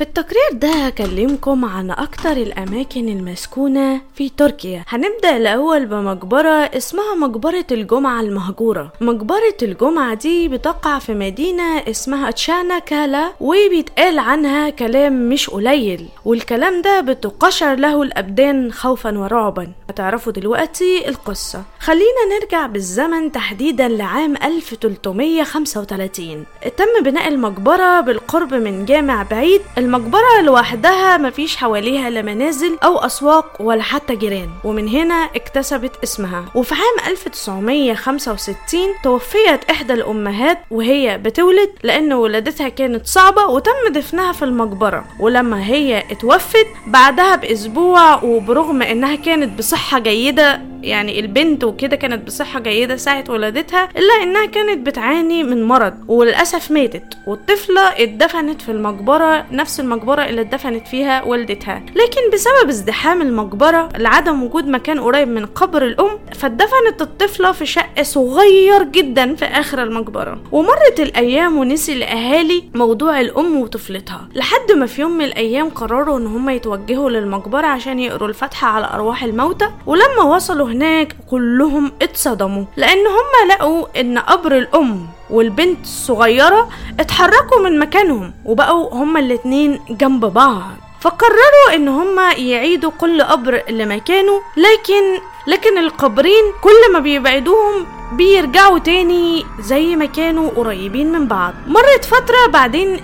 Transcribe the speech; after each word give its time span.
في 0.00 0.06
التقرير 0.06 0.50
ده 0.52 0.68
هكلمكم 0.68 1.64
عن 1.64 1.90
أكتر 1.90 2.32
الأماكن 2.32 3.08
المسكونة 3.08 4.00
في 4.14 4.28
تركيا. 4.28 4.84
هنبدأ 4.88 5.36
الأول 5.36 5.86
بمقبرة 5.86 6.48
اسمها 6.48 7.14
مقبرة 7.14 7.64
الجمعة 7.72 8.20
المهجورة. 8.20 8.92
مقبرة 9.00 9.56
الجمعة 9.62 10.14
دي 10.14 10.48
بتقع 10.48 10.98
في 10.98 11.14
مدينة 11.14 11.78
اسمها 11.78 12.30
تشانا 12.30 12.78
كالا 12.78 13.32
وبيتقال 13.40 14.18
عنها 14.18 14.70
كلام 14.70 15.28
مش 15.28 15.50
قليل 15.50 16.06
والكلام 16.24 16.82
ده 16.82 17.00
بتقشر 17.00 17.74
له 17.74 18.02
الأبدان 18.02 18.72
خوفا 18.72 19.18
ورعبا. 19.18 19.68
هتعرفوا 19.90 20.32
دلوقتي 20.32 21.08
القصة. 21.08 21.62
خلينا 21.80 22.38
نرجع 22.40 22.66
بالزمن 22.66 23.32
تحديدا 23.32 23.88
لعام 23.88 24.36
1335 24.36 26.44
تم 26.76 27.02
بناء 27.04 27.28
المقبرة 27.28 28.00
بالقرب 28.00 28.54
من 28.54 28.84
جامع 28.84 29.22
بعيد 29.22 29.60
المقبرة 29.94 30.40
لوحدها 30.42 31.16
مفيش 31.16 31.56
حواليها 31.56 32.10
لا 32.10 32.22
منازل 32.22 32.78
أو 32.84 32.98
أسواق 32.98 33.56
ولا 33.60 33.82
حتى 33.82 34.16
جيران. 34.16 34.48
ومن 34.64 34.88
هنا 34.88 35.14
اكتسبت 35.14 35.92
اسمها. 36.04 36.44
وفي 36.54 36.74
عام 36.74 37.10
1965 37.12 38.80
توفيت 39.04 39.64
إحدى 39.70 39.92
الأمهات 39.92 40.58
وهي 40.70 41.18
بتولد 41.18 41.70
لأن 41.82 42.12
ولادتها 42.12 42.68
كانت 42.68 43.06
صعبة 43.06 43.46
وتم 43.46 43.88
دفنها 43.90 44.32
في 44.32 44.44
المقبرة. 44.44 45.04
ولما 45.20 45.66
هي 45.66 46.02
اتوفت 46.10 46.66
بعدها 46.86 47.36
بأسبوع 47.36 48.24
وبرغم 48.24 48.82
إنها 48.82 49.14
كانت 49.16 49.58
بصحة 49.58 49.98
جيدة 49.98 50.60
يعني 50.82 51.20
البنت 51.20 51.64
وكده 51.64 51.96
كانت 51.96 52.26
بصحة 52.26 52.60
جيدة 52.60 52.96
ساعة 52.96 53.24
ولادتها 53.28 53.88
إلا 53.96 54.14
إنها 54.22 54.46
كانت 54.46 54.86
بتعاني 54.86 55.42
من 55.42 55.64
مرض 55.64 55.94
وللأسف 56.08 56.70
ماتت 56.70 57.02
والطفلة 57.26 57.80
اتدفنت 57.80 58.62
في 58.62 58.72
المقبرة 58.72 59.46
نفس 59.52 59.80
المقبرة 59.80 60.22
اللي 60.24 60.40
اتدفنت 60.40 60.88
فيها 60.88 61.22
والدتها. 61.24 61.82
لكن 61.88 62.20
بسبب 62.32 62.68
ازدحام 62.68 63.22
المقبرة 63.22 63.88
لعدم 63.96 64.42
وجود 64.42 64.66
مكان 64.68 65.00
قريب 65.00 65.28
من 65.28 65.46
قبر 65.46 65.82
الأم 65.86 66.18
فاتدفنت 66.34 67.02
الطفلة 67.02 67.52
في 67.52 67.66
شق 67.66 68.02
صغير 68.02 68.82
جدا 68.82 69.34
في 69.34 69.44
آخر 69.44 69.82
المقبرة. 69.82 70.38
ومرت 70.52 71.00
الأيام 71.00 71.56
ونسي 71.58 71.92
الأهالي 71.92 72.64
موضوع 72.74 73.20
الأم 73.20 73.56
وطفلتها. 73.60 74.28
لحد 74.34 74.72
ما 74.76 74.86
في 74.86 75.00
يوم 75.00 75.10
من 75.18 75.24
الأيام 75.24 75.68
قرروا 75.68 76.18
إن 76.18 76.26
هم 76.26 76.50
يتوجهوا 76.50 77.10
للمقبرة 77.10 77.66
عشان 77.66 77.98
يقروا 77.98 78.28
الفاتحة 78.28 78.68
على 78.68 78.86
أرواح 78.94 79.24
الموتى 79.24 79.68
ولما 79.86 80.22
وصلوا 80.22 80.69
هناك 80.70 81.16
كلهم 81.30 81.92
اتصدموا 82.02 82.64
لأن 82.76 82.98
هم 83.16 83.30
لقوا 83.50 84.00
إن 84.00 84.18
قبر 84.18 84.52
الأم 84.58 85.06
والبنت 85.30 85.82
الصغيرة 85.82 86.68
اتحركوا 87.00 87.60
من 87.64 87.78
مكانهم 87.78 88.32
وبقوا 88.44 88.94
هما 88.94 89.20
الاتنين 89.20 89.80
جنب 89.90 90.24
بعض. 90.24 90.76
فقرروا 91.00 91.74
إن 91.74 91.88
هما 91.88 92.32
يعيدوا 92.32 92.90
كل 92.90 93.22
قبر 93.22 93.62
لمكانه 93.70 94.42
لكن 94.56 95.20
لكن 95.46 95.78
القبرين 95.78 96.44
كل 96.62 96.92
ما 96.92 96.98
بيبعدوهم 96.98 97.86
بيرجعوا 98.12 98.78
تاني 98.78 99.44
زي 99.60 99.96
ما 99.96 100.04
كانوا 100.06 100.50
قريبين 100.50 101.12
من 101.12 101.26
بعض. 101.26 101.54
مرت 101.66 102.04
فترة 102.04 102.46
بعدين 102.48 103.00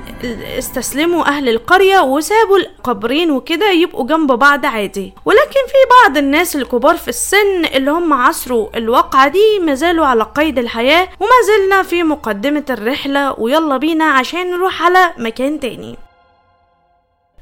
استسلموا 0.58 1.24
أهل 1.28 1.48
القرية 1.48 2.00
وسابوا 2.00 2.58
القبرين 2.58 3.30
وكده 3.30 3.70
يبقوا 3.70 4.06
جنب 4.06 4.32
بعض 4.32 4.66
عادي. 4.66 5.12
ولكن 5.24 5.60
في 5.66 6.04
بعض 6.04 6.16
الناس 6.18 6.56
الكبار 6.56 6.96
في 6.96 7.08
السن 7.08 7.64
اللي 7.74 7.90
هم 7.90 8.12
عصروا 8.12 8.68
الواقعة 8.76 9.28
دي 9.28 9.58
مازالوا 9.60 10.06
على 10.06 10.24
قيد 10.36 10.58
الحياة 10.58 11.08
وما 11.20 11.30
زلنا 11.46 11.82
في 11.82 12.02
مقدمة 12.02 12.64
الرحلة 12.70 13.40
ويلا 13.40 13.76
بينا 13.76 14.04
عشان 14.04 14.50
نروح 14.50 14.82
على 14.82 15.12
مكان 15.18 15.60
تاني. 15.60 15.96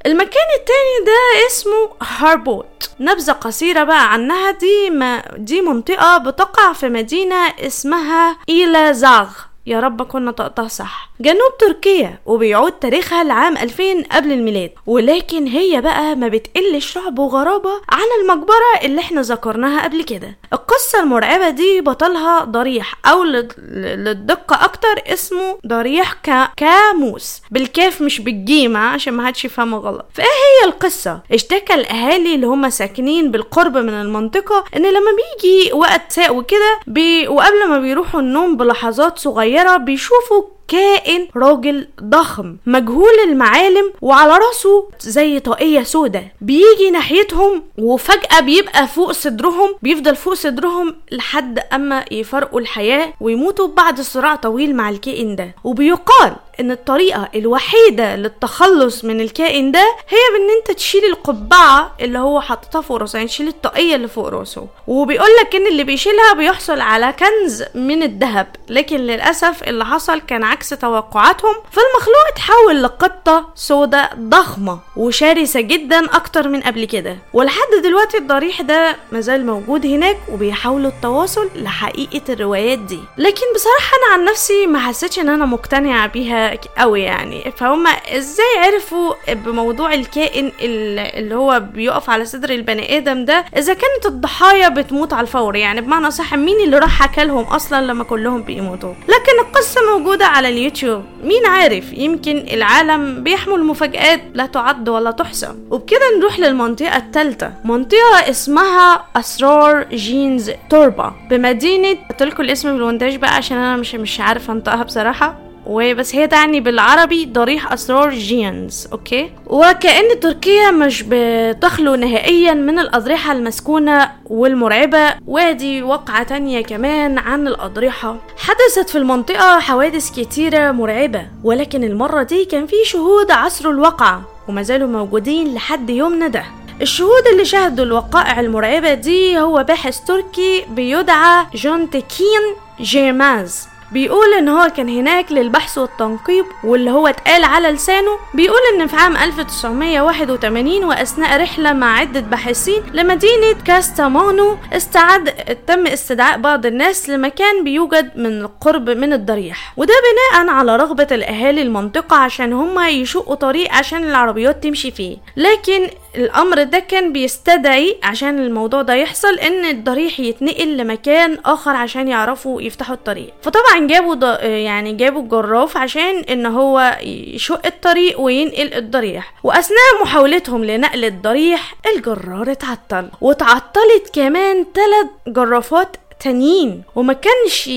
المكان 0.05 0.47
التاني 0.59 1.05
ده 1.05 1.47
اسمه 1.47 1.89
هاربوت. 2.01 2.89
نبذة 2.99 3.31
قصيرة 3.31 3.83
بقى 3.83 4.13
عنها. 4.13 4.51
دي 4.51 4.89
ما 4.89 5.23
دي 5.37 5.61
منطقة 5.61 6.17
بتقع 6.17 6.73
في 6.73 6.89
مدينة 6.89 7.47
اسمها 7.59 8.37
إيلازيغ 8.49 9.29
يا 9.65 9.79
رب 9.79 10.01
كنا 10.01 10.31
نطقتها 10.31 10.67
صح. 10.67 11.09
جنوب 11.19 11.57
تركيا 11.59 12.19
وبيعود 12.25 12.71
تاريخها 12.71 13.23
لعام 13.23 13.57
2000 13.57 13.83
قبل 14.11 14.31
الميلاد. 14.31 14.71
ولكن 14.85 15.47
هي 15.47 15.81
بقى 15.81 16.15
ما 16.15 16.27
بتقلش 16.27 16.97
رعب 16.97 17.19
وغرابة 17.19 17.69
عن 17.89 18.05
المقبرة 18.21 18.79
اللي 18.83 19.01
إحنا 19.01 19.21
ذكرناها 19.21 19.83
قبل 19.83 20.03
كده. 20.03 20.37
القصة 20.53 20.99
المرعبة 20.99 21.49
دي 21.49 21.81
بطلها 21.81 22.43
ضريح 22.43 22.93
أو 23.05 23.23
للدقة 23.23 24.65
أكتر 24.65 25.01
اسمه 25.13 25.57
ضريح 25.67 26.13
كا... 26.13 26.47
كاموس. 26.57 27.41
بالكاف 27.51 28.01
مش 28.01 28.21
بالجيم 28.21 28.77
عشان 28.77 29.13
ما 29.13 29.27
حدش 29.27 29.45
يفهمه 29.45 29.77
غلط. 29.77 30.05
فإيه 30.13 30.25
هي 30.25 30.67
القصة؟ 30.69 31.19
اشتكى 31.31 31.73
الأهالي 31.73 32.35
اللي 32.35 32.47
هم 32.47 32.69
ساكنين 32.69 33.31
بالقرب 33.31 33.77
من 33.77 33.93
المنطقة 33.93 34.63
إن 34.75 34.81
لما 34.81 35.11
بيجي 35.11 35.73
وقت 35.73 36.11
ساق 36.11 36.31
وكده 36.33 36.79
بي... 36.87 37.27
وقبل 37.27 37.69
ما 37.69 37.79
بيروحوا 37.79 38.19
النوم 38.19 38.57
بلحظات 38.57 39.19
صغيرة 39.19 39.54
بيشوفوا 39.77 40.43
كائن 40.67 41.27
راجل 41.35 41.87
ضخم 42.03 42.57
مجهول 42.65 43.13
المعالم 43.27 43.93
وعلى 44.01 44.37
راسه 44.47 44.89
زي 44.99 45.39
طاقية 45.39 45.83
سودة. 45.83 46.23
بيجي 46.41 46.89
ناحيتهم 46.91 47.63
وفجأة 47.77 48.39
بيبقى 48.39 48.87
فوق 48.87 49.11
صدرهم 49.11 49.75
بيفضل 49.81 50.15
فوق 50.15 50.33
صدرهم 50.33 50.95
لحد 51.11 51.59
أما 51.73 52.05
يفرقوا 52.11 52.59
الحياة 52.59 53.13
ويموتوا 53.21 53.67
بعد 53.67 54.01
صراع 54.01 54.35
طويل 54.35 54.75
مع 54.75 54.89
الكائن 54.89 55.35
ده. 55.35 55.55
وبيقال 55.63 56.35
إن 56.59 56.71
الطريقة 56.71 57.29
الوحيدة 57.35 58.15
للتخلص 58.15 59.03
من 59.05 59.21
الكائن 59.21 59.71
ده 59.71 59.79
هي 60.09 60.17
بإن 60.33 60.49
أنت 60.57 60.77
تشيل 60.77 61.05
القبعة 61.05 61.95
اللي 62.01 62.19
هو 62.19 62.41
حاططها 62.41 62.81
فوق 62.81 62.97
راسه 62.97 63.17
يعني 63.17 63.29
تشيل 63.29 63.47
الطاقية 63.47 63.95
اللي 63.95 64.07
فوق 64.07 64.27
راسه. 64.27 64.67
وبيقول 64.87 65.29
لك 65.41 65.55
إن 65.55 65.67
اللي 65.67 65.83
بيشيلها 65.83 66.33
بيحصل 66.33 66.79
على 66.81 67.13
كنز 67.19 67.63
من 67.75 68.03
الذهب 68.03 68.47
لكن 68.69 68.97
للأسف 68.97 69.63
اللي 69.63 69.85
حصل 69.85 70.21
كان 70.21 70.43
عكس 70.55 70.69
توقعاتهم 70.69 71.55
فالمخلوق 71.71 72.27
اتحول 72.33 72.83
لقطة 72.83 73.49
سوداء 73.55 74.15
ضخمة 74.19 74.79
وشرسة 74.97 75.61
جدا 75.61 76.05
أكتر 76.05 76.49
من 76.49 76.61
قبل 76.61 76.85
كده. 76.85 77.17
ولحد 77.33 77.67
دلوقتي 77.83 78.17
الضريح 78.17 78.61
ده 78.61 78.95
مازال 79.11 79.45
موجود 79.45 79.85
هناك 79.85 80.17
وبيحاولوا 80.31 80.89
التواصل 80.89 81.49
لحقيقة 81.55 82.33
الروايات 82.33 82.79
دي. 82.79 82.99
لكن 83.17 83.45
بصراحة 83.55 83.91
أنا 83.97 84.13
عن 84.13 84.25
نفسي 84.31 84.67
ما 84.67 84.79
حسيتش 84.79 85.19
إن 85.19 85.29
أنا 85.29 85.45
مقتنعة 85.45 86.07
بيها 86.07 86.57
قوي 86.77 87.01
يعني. 87.01 87.53
فهم 87.57 87.87
إزاي 87.87 88.45
عرفوا 88.57 89.13
بموضوع 89.33 89.93
الكائن 89.93 90.51
اللي 90.61 91.35
هو 91.35 91.59
بيقف 91.73 92.09
على 92.09 92.25
صدر 92.25 92.49
البني 92.49 92.97
آدم 92.97 93.25
ده؟ 93.25 93.45
إذا 93.57 93.73
كانت 93.73 94.05
الضحايا 94.05 94.69
بتموت 94.69 95.13
على 95.13 95.21
الفور 95.21 95.55
يعني 95.55 95.81
بمعنى 95.81 96.11
صح 96.11 96.33
مين 96.33 96.59
اللي 96.59 96.77
راح 96.79 96.99
حكى 97.01 97.23
لهم 97.23 97.43
أصلا 97.43 97.85
لما 97.85 98.03
كلهم 98.03 98.43
بيموتوا؟ 98.43 98.93
لكن 99.07 99.39
القصة 99.39 99.81
موجودة 99.97 100.25
على 100.25 100.44
اليوتيوب. 100.49 101.03
مين 101.23 101.45
عارف؟ 101.45 101.93
يمكن 101.93 102.45
العالم 102.53 103.23
بيحمل 103.23 103.63
مفاجآت 103.63 104.21
لا 104.33 104.45
تعد 104.45 104.89
ولا 104.89 105.11
تحصى. 105.11 105.49
وبكده 105.71 106.17
نروح 106.19 106.39
للمنطقة 106.39 106.97
الثالثه 106.97 107.53
منطقة 107.65 108.29
اسمها 108.29 109.03
أسرار 109.15 109.83
جينز 109.83 110.51
توربا. 110.69 111.13
بمدينة 111.29 111.97
قلت 112.19 112.39
الاسم 112.39 112.71
بالمونتاج 112.71 113.15
بقى 113.15 113.35
عشان 113.35 113.57
أنا 113.57 113.77
مش 113.77 113.95
مش 113.95 114.19
عارفة 114.19 114.53
أنطقها 114.53 114.83
بصراحة. 114.83 115.35
وبس 115.67 116.15
هي 116.15 116.27
تعني 116.27 116.59
بالعربي 116.59 117.25
ضريح 117.25 117.73
أسرار 117.73 118.09
جيانز 118.09 118.87
okay؟ 118.91 119.31
وكأن 119.47 120.19
تركيا 120.19 120.71
مش 120.71 121.03
بتخلو 121.07 121.95
نهائيا 121.95 122.53
من 122.53 122.79
الأضرحة 122.79 123.31
المسكونة 123.31 124.11
والمرعبة 124.25 125.13
ودي 125.27 125.83
وقعة 125.83 126.23
تانية 126.23 126.61
كمان 126.61 127.17
عن 127.17 127.47
الأضرحة. 127.47 128.17
حدثت 128.37 128.89
في 128.89 128.97
المنطقة 128.97 129.59
حوادث 129.59 130.11
كتيرة 130.19 130.71
مرعبة 130.71 131.25
ولكن 131.43 131.83
المرة 131.83 132.23
دي 132.23 132.45
كان 132.45 132.65
في 132.67 132.75
شهود 132.85 133.31
عاصروا 133.31 133.69
الواقعة 133.69 134.21
وما 134.47 134.61
زالوا 134.61 134.87
موجودين 134.87 135.53
لحد 135.53 135.89
يومنا 135.89 136.27
ده. 136.27 136.43
الشهود 136.81 137.27
اللي 137.33 137.45
شاهدوا 137.45 137.85
الوقائع 137.85 138.39
المرعبة 138.39 138.93
دي 138.93 139.39
هو 139.39 139.63
باحث 139.63 139.99
تركي 139.99 140.65
بيدعى 140.69 141.45
جون 141.55 141.89
تكين 141.89 142.41
جيرماز 142.81 143.67
بيقول 143.95 144.33
إن 144.33 144.49
هو 144.49 144.69
كان 144.77 144.89
هناك 144.89 145.31
للبحث 145.31 145.77
والتنقيب 145.77 146.45
واللي 146.63 146.91
هو 146.91 147.07
اتقال 147.07 147.43
على 147.43 147.67
لسانه. 147.71 148.17
بيقول 148.33 148.59
إن 148.75 148.87
في 148.87 148.95
عام 148.95 149.17
1981 149.17 150.83
وأثناء 150.83 151.41
رحلة 151.41 151.73
مع 151.73 151.97
عدة 151.99 152.19
باحثين 152.19 152.83
لمدينة 152.93 153.53
كاستامونو 153.65 154.57
استعد 154.73 155.29
تم 155.67 155.87
استدعاء 155.87 156.37
بعض 156.37 156.65
الناس 156.65 157.09
لمكان 157.09 157.63
بيوجد 157.63 158.11
من 158.15 158.41
القرب 158.41 158.89
من 158.89 159.13
الضريح. 159.13 159.73
وده 159.77 159.93
بناء 160.05 160.49
على 160.55 160.75
رغبة 160.75 161.07
الأهالي 161.11 161.61
المنطقة 161.61 162.17
عشان 162.17 162.53
هم 162.53 162.79
يشقوا 162.79 163.35
طريق 163.35 163.73
عشان 163.73 164.03
العربيات 164.03 164.63
تمشي 164.63 164.91
فيه. 164.91 165.17
لكن 165.37 165.89
الأمر 166.17 166.63
ده 166.63 166.79
كان 166.79 167.13
بيستدعي 167.13 167.97
عشان 168.03 168.39
الموضوع 168.39 168.81
ده 168.81 168.93
يحصل 168.93 169.33
إن 169.39 169.65
الضريح 169.65 170.19
يتنقل 170.19 170.77
لمكان 170.77 171.37
آخر 171.45 171.71
عشان 171.75 172.07
يعرفوا 172.07 172.61
يفتحوا 172.61 172.95
الطريق 172.95 173.33
فطبعا 173.41 173.87
جابوا. 173.87 174.15
يعني 174.45 174.93
جابوا 174.93 175.21
الجرافة 175.21 175.77
عشان 175.77 176.19
إن 176.29 176.45
هو 176.45 176.97
يشق 177.03 177.65
الطريق 177.65 178.19
وينقل 178.21 178.73
الضريح 178.73 179.33
وأثناء 179.43 180.01
محاولتهم 180.03 180.65
لنقل 180.65 181.05
الضريح 181.05 181.75
الجرار 181.95 182.51
اتعطل 182.51 183.09
واتعطلت 183.21 184.09
كمان 184.13 184.65
ثلاث 184.75 185.07
جرافات 185.27 185.97
تانيين 186.29 186.83
وما 186.95 187.13
كانش 187.13 187.69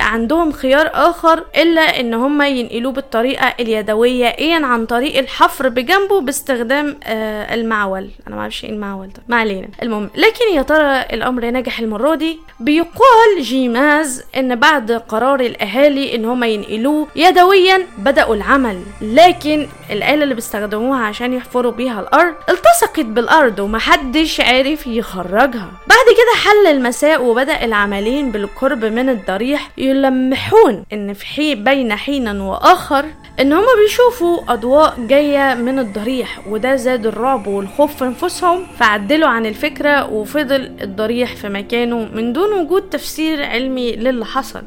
عندهم 0.00 0.52
خيار 0.52 0.90
آخر 0.94 1.44
إلا 1.56 2.00
إن 2.00 2.14
هم 2.14 2.42
ينقلوه 2.42 2.92
بالطريقة 2.92 3.54
اليدوية 3.60 4.26
ايا 4.26 4.66
عن 4.66 4.86
طريق 4.86 5.18
الحفر 5.18 5.68
بجنبه 5.68 6.20
باستخدام 6.20 6.96
آه 7.04 7.54
المعول. 7.54 8.10
أنا 8.26 8.36
ما 8.36 8.42
أعرفش 8.42 8.64
إيه 8.64 8.70
المعول 8.70 9.06
ده. 9.08 9.22
ما 9.28 9.36
علينا. 9.36 9.68
المهم 9.82 10.10
لكن 10.16 10.54
يا 10.54 10.62
ترى 10.62 11.00
الأمر 11.12 11.44
نجح 11.44 11.78
المرة 11.78 12.14
دي؟ 12.14 12.38
بيقال 12.60 13.40
يا 13.42 13.58
جماعة 13.58 14.24
إن 14.36 14.56
بعد 14.56 14.92
قرار 14.92 15.40
الأهالي 15.40 16.14
إن 16.14 16.24
هم 16.24 16.44
ينقلوه 16.44 17.06
يدويا 17.16 17.86
بدأوا 17.98 18.34
العمل. 18.34 18.82
لكن 19.02 19.66
الآلة 19.90 20.22
اللي 20.24 20.34
بيستخدموها 20.34 21.04
عشان 21.04 21.32
يحفروا 21.32 21.72
بيها 21.72 22.00
الأرض 22.00 22.34
التصقت 22.48 23.04
بالأرض 23.06 23.58
ومحدش 23.58 24.40
عارف 24.40 24.86
يخرجها. 24.86 25.70
بعد 25.86 26.06
كده 26.16 26.34
حل 26.44 26.66
المساء 26.76 27.22
وبدأ 27.24 27.64
العملين 27.82 28.30
بالقرب 28.30 28.84
من 28.84 29.08
الضريح 29.08 29.70
يلمحون 29.78 30.84
إن 30.92 31.12
في 31.12 31.26
حي 31.26 31.54
بين 31.54 31.94
حين 31.94 32.40
وآخر 32.40 33.04
إن 33.40 33.52
هما 33.52 33.74
بيشوفوا 33.82 34.52
أضواء 34.52 34.94
جاية 34.98 35.54
من 35.54 35.78
الضريح 35.78 36.48
وده 36.48 36.76
زاد 36.76 37.06
الرعب 37.06 37.46
والخوف 37.46 37.96
في 37.96 38.04
أنفسهم. 38.04 38.66
فعدلوا 38.78 39.28
عن 39.28 39.46
الفكرة 39.46 40.12
وفضل 40.12 40.76
الضريح 40.82 41.36
في 41.36 41.48
مكانه 41.48 42.08
من 42.14 42.32
دون 42.32 42.52
وجود 42.52 42.82
تفسير 42.82 43.44
علمي 43.44 43.92
للي 43.92 44.24
حصل. 44.24 44.62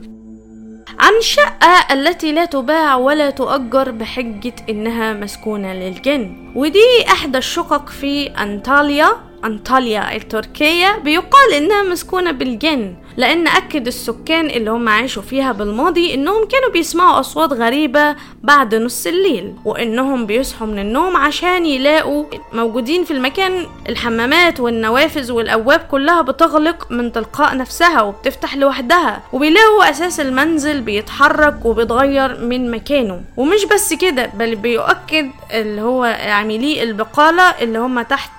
عن 1.00 1.13
الشقة 1.19 1.94
التي 1.94 2.31
لا 2.31 2.45
تباع 2.45 2.95
ولا 2.95 3.29
تؤجر 3.29 3.91
بحجة 3.91 4.53
إنها 4.69 5.13
مسكونة 5.13 5.73
للجن. 5.73 6.51
ودي 6.56 7.06
إحدى 7.07 7.38
الشقق 7.38 7.89
في 7.89 8.27
أنطاليا. 8.27 9.09
أنطاليا 9.45 10.15
التركية 10.15 10.97
بيقال 11.03 11.53
إنها 11.57 11.83
مسكونة 11.83 12.31
بالجن 12.31 12.95
لأن 13.17 13.47
أكد 13.47 13.87
السكان 13.87 14.45
اللي 14.45 14.71
هم 14.71 14.89
عاشوا 14.89 15.21
فيها 15.21 15.51
بالماضي 15.51 16.13
إنهم 16.13 16.45
كانوا 16.47 16.69
بيسمعوا 16.73 17.19
أصوات 17.19 17.53
غريبة 17.53 18.15
بعد 18.43 18.75
نص 18.75 19.07
الليل 19.07 19.53
وإنهم 19.65 20.25
بيصحوا 20.25 20.67
من 20.67 20.79
النوم 20.79 21.17
عشان 21.17 21.65
يلاقوا 21.65 22.25
موجودين 22.53 23.03
في 23.03 23.11
المكان. 23.11 23.65
الحمامات 23.89 24.59
والنوافذ 24.59 25.31
والأبواب 25.31 25.79
كلها 25.79 26.21
بتغلق 26.21 26.88
من 26.91 27.11
تلقاء 27.11 27.57
نفسها 27.57 28.01
وبتفتح 28.01 28.55
لوحدها 28.57 29.21
وبيلاقوا 29.33 29.89
أساس 29.89 30.19
المنزل 30.19 30.81
بيتحرك 30.81 31.65
وبيتغير 31.65 32.45
من 32.45 32.71
مكانه. 32.71 33.21
ومش 33.38 33.65
بس 33.65 33.93
كده 33.93 34.25
بل 34.33 34.55
بيؤكد 34.55 35.31
اللي 35.51 35.81
هو 35.81 36.03
عاملي 36.03 36.83
البقالة 36.83 37.43
اللي 37.43 37.79
هم 37.79 38.01
تحت 38.01 38.31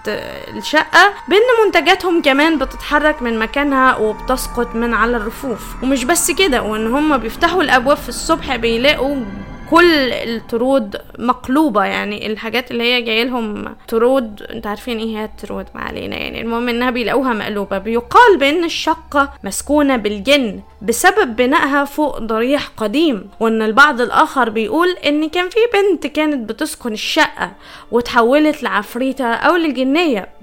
الشقة 0.57 0.96
بأن 1.29 1.65
منتجاتهم 1.65 2.23
كمان 2.23 2.59
بتتحرك 2.59 3.23
من 3.23 3.39
مكانها 3.39 3.97
وبتسقط 3.97 4.75
من 4.75 4.95
على 4.95 5.17
الرفوف. 5.17 5.83
ومش 5.83 6.05
بس 6.05 6.31
كده 6.31 6.63
وإن 6.63 6.87
هم 6.87 7.17
بيفتحوا 7.17 7.63
الأبواب 7.63 7.97
في 7.97 8.09
الصبح 8.09 8.57
بيلاقوا 8.57 9.17
كل 9.71 10.13
الطرود 10.13 10.97
مقلوبة. 11.19 11.85
يعني 11.85 12.27
الحاجات 12.27 12.71
اللي 12.71 12.83
هي 12.83 13.03
جاي 13.03 13.25
لهم 13.25 13.77
طرود 13.89 14.43
انت 14.43 14.67
عارفين 14.67 14.99
إيه 14.99 15.17
هي 15.19 15.25
الطرود؟ 15.25 15.67
ما 15.75 15.81
علينا. 15.81 16.17
يعني 16.17 16.41
المهم 16.41 16.69
إنها 16.69 16.91
بيلاقوها 16.91 17.33
مقلوبة. 17.33 17.79
بيقال 17.79 18.37
بأن 18.39 18.65
الشقة 18.65 19.33
مسكونة 19.45 19.97
بالجن 19.97 20.61
بسبب 20.83 21.37
بنائها 21.37 21.85
فوق 21.85 22.19
ضريح 22.19 22.69
قديم. 22.77 23.31
وإن 23.41 23.63
البعض 23.63 24.01
الآخر 24.01 24.49
بيقول 24.51 24.89
إن 25.07 25.29
كان 25.29 25.49
في 25.49 25.59
بنت 25.75 26.07
كانت 26.07 26.49
بتسكن 26.51 26.93
الشقة 26.93 27.53
وتحولت 27.91 28.63
لعفريتة 28.63 29.35
أو 29.35 29.57
للجنية 29.57 30.37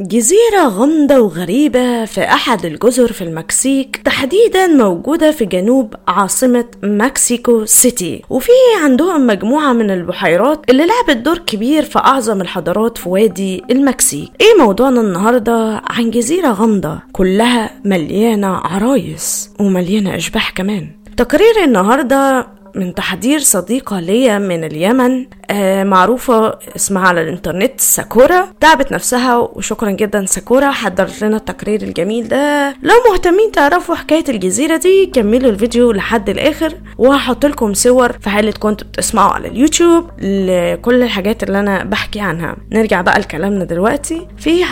جزيرة 0.00 0.68
غامضة 0.68 1.20
وغريبة 1.20 2.04
في 2.04 2.20
أحد 2.20 2.64
الجزر 2.64 3.12
في 3.12 3.24
المكسيك 3.24 3.96
تحديدا 3.96 4.66
موجودة 4.66 5.30
في 5.30 5.44
جنوب 5.44 5.94
عاصمة 6.08 6.64
مكسيكو 6.82 7.64
سيتي. 7.64 8.22
وفي 8.30 8.52
عندهم 8.84 9.26
مجموعة 9.26 9.72
من 9.72 9.90
البحيرات 9.90 10.70
اللي 10.70 10.86
لعبت 10.86 11.16
دور 11.16 11.38
كبير 11.38 11.82
في 11.82 11.98
أعظم 11.98 12.40
الحضارات 12.40 12.98
في 12.98 13.08
وادي 13.08 13.62
المكسيك. 13.70 14.30
إيه 14.40 14.64
موضوعنا 14.64 15.00
النهاردة 15.00 15.82
عن 15.90 16.10
جزيرة 16.10 16.48
غامضة؟ 16.48 16.98
كلها 17.12 17.70
مليانة 17.84 18.48
عرايس 18.48 19.50
ومليانة 19.60 20.16
أشباح 20.16 20.50
كمان. 20.50 20.88
تقرير 21.16 21.64
النهارده 21.64 22.46
من 22.74 22.94
تحضير 22.94 23.38
صديقة 23.38 24.00
ليا 24.00 24.38
من 24.38 24.64
اليمن. 24.64 25.26
آه 25.50 25.84
معروفة 25.84 26.58
اسمها 26.76 27.08
على 27.08 27.22
الإنترنت 27.22 27.80
ساكورا. 27.80 28.48
تعبت 28.60 28.92
نفسها 28.92 29.36
وشكرا 29.36 29.90
جدا 29.90 30.26
ساكورا. 30.26 30.70
حضرت 30.70 31.22
لنا 31.22 31.36
التقرير 31.36 31.82
الجميل 31.82 32.28
ده. 32.28 32.70
لو 32.82 32.94
مهتمين 33.10 33.52
تعرفوا 33.52 33.94
حكاية 33.94 34.24
الجزيرة 34.28 34.76
دي 34.76 35.06
كملوا 35.06 35.50
الفيديو 35.50 35.92
لحد 35.92 36.28
الآخر. 36.28 36.74
وهحط 36.98 37.46
لكم 37.46 37.74
صور 37.74 38.12
في 38.12 38.30
حالة 38.30 38.52
كنتوا 38.52 38.86
بتسمعوا 38.86 39.32
على 39.32 39.48
اليوتيوب 39.48 40.10
لكل 40.22 41.02
الحاجات 41.02 41.42
اللي 41.42 41.60
أنا 41.60 41.84
بحكي 41.84 42.20
عنها. 42.20 42.56
نرجع 42.72 43.00
بقى 43.00 43.20
لكلامنا 43.20 43.64
دلوقتي. 43.64 44.26
في 44.38 44.64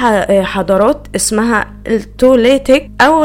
حضارات 0.42 1.06
اسمها 1.16 1.74
التوليتيك 1.86 2.90
أو 3.00 3.24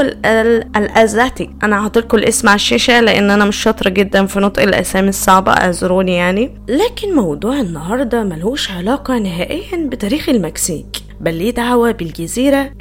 الأزاتيك. 0.75 1.49
أنا 1.63 1.81
هحط 1.81 1.97
لكم 1.97 2.17
الاسم 2.17 2.49
على 2.49 2.55
الشاشة 2.55 3.01
لأن 3.01 3.31
أنا 3.31 3.45
مش 3.45 3.55
شاطرة 3.55 3.89
جدا 3.89 4.25
في 4.25 4.39
نطق 4.39 4.62
الأسامي 4.63 5.09
الصعبة 5.09 5.51
أعذروني 5.51 6.15
يعني. 6.15 6.51
لكن 6.67 7.15
موضوع 7.15 7.59
النهاردة 7.59 8.23
ملهوش 8.23 8.71
علاقة 8.71 9.19
نهائيا 9.19 9.87
بتاريخ 9.89 10.29
المكسيك. 10.29 10.87
بل 11.23 11.33
ليه 11.33 11.51
دعوة 11.51 11.91
بالجزيرة. 11.91 12.71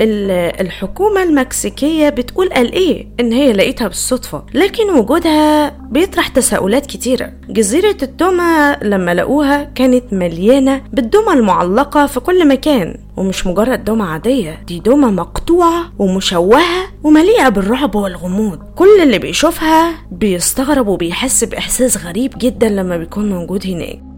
الحكومة 0.60 1.22
المكسيكية 1.22 2.08
بتقول 2.08 2.48
قال 2.48 2.72
إيه؟ 2.72 3.06
إن 3.20 3.32
هي 3.32 3.52
لقيتها 3.52 3.88
بالصدفة 3.88 4.42
لكن 4.54 4.90
وجودها 4.90 5.68
بيطرح 5.90 6.28
تساؤلات 6.28 6.86
كتيرة. 6.86 7.32
جزيرة 7.48 7.96
الدمى 8.02 8.76
لما 8.82 9.14
لقوها 9.14 9.62
كانت 9.64 10.12
مليانة 10.12 10.82
بالدمى 10.92 11.32
المعلقة 11.32 12.06
في 12.06 12.20
كل 12.20 12.48
مكان 12.48 12.96
ومش 13.16 13.46
مجرد 13.46 13.84
دمى 13.84 14.02
عادية 14.02 14.62
دي 14.66 14.78
دمى 14.80 15.06
مقطوعة 15.06 15.92
ومشوهة 15.98 16.88
ومليئة 17.04 17.48
بالرعب 17.48 17.94
والغموض. 17.94 18.58
كل 18.76 19.00
اللي 19.02 19.18
بيشوفها 19.18 19.94
بيستغرب 20.12 20.86
وبيحس 20.88 21.44
بإحساس 21.44 22.04
غريب 22.06 22.32
جدا 22.38 22.68
لما 22.68 22.96
بيكون 22.96 23.28
موجود 23.30 23.66
هناك. 23.66 24.11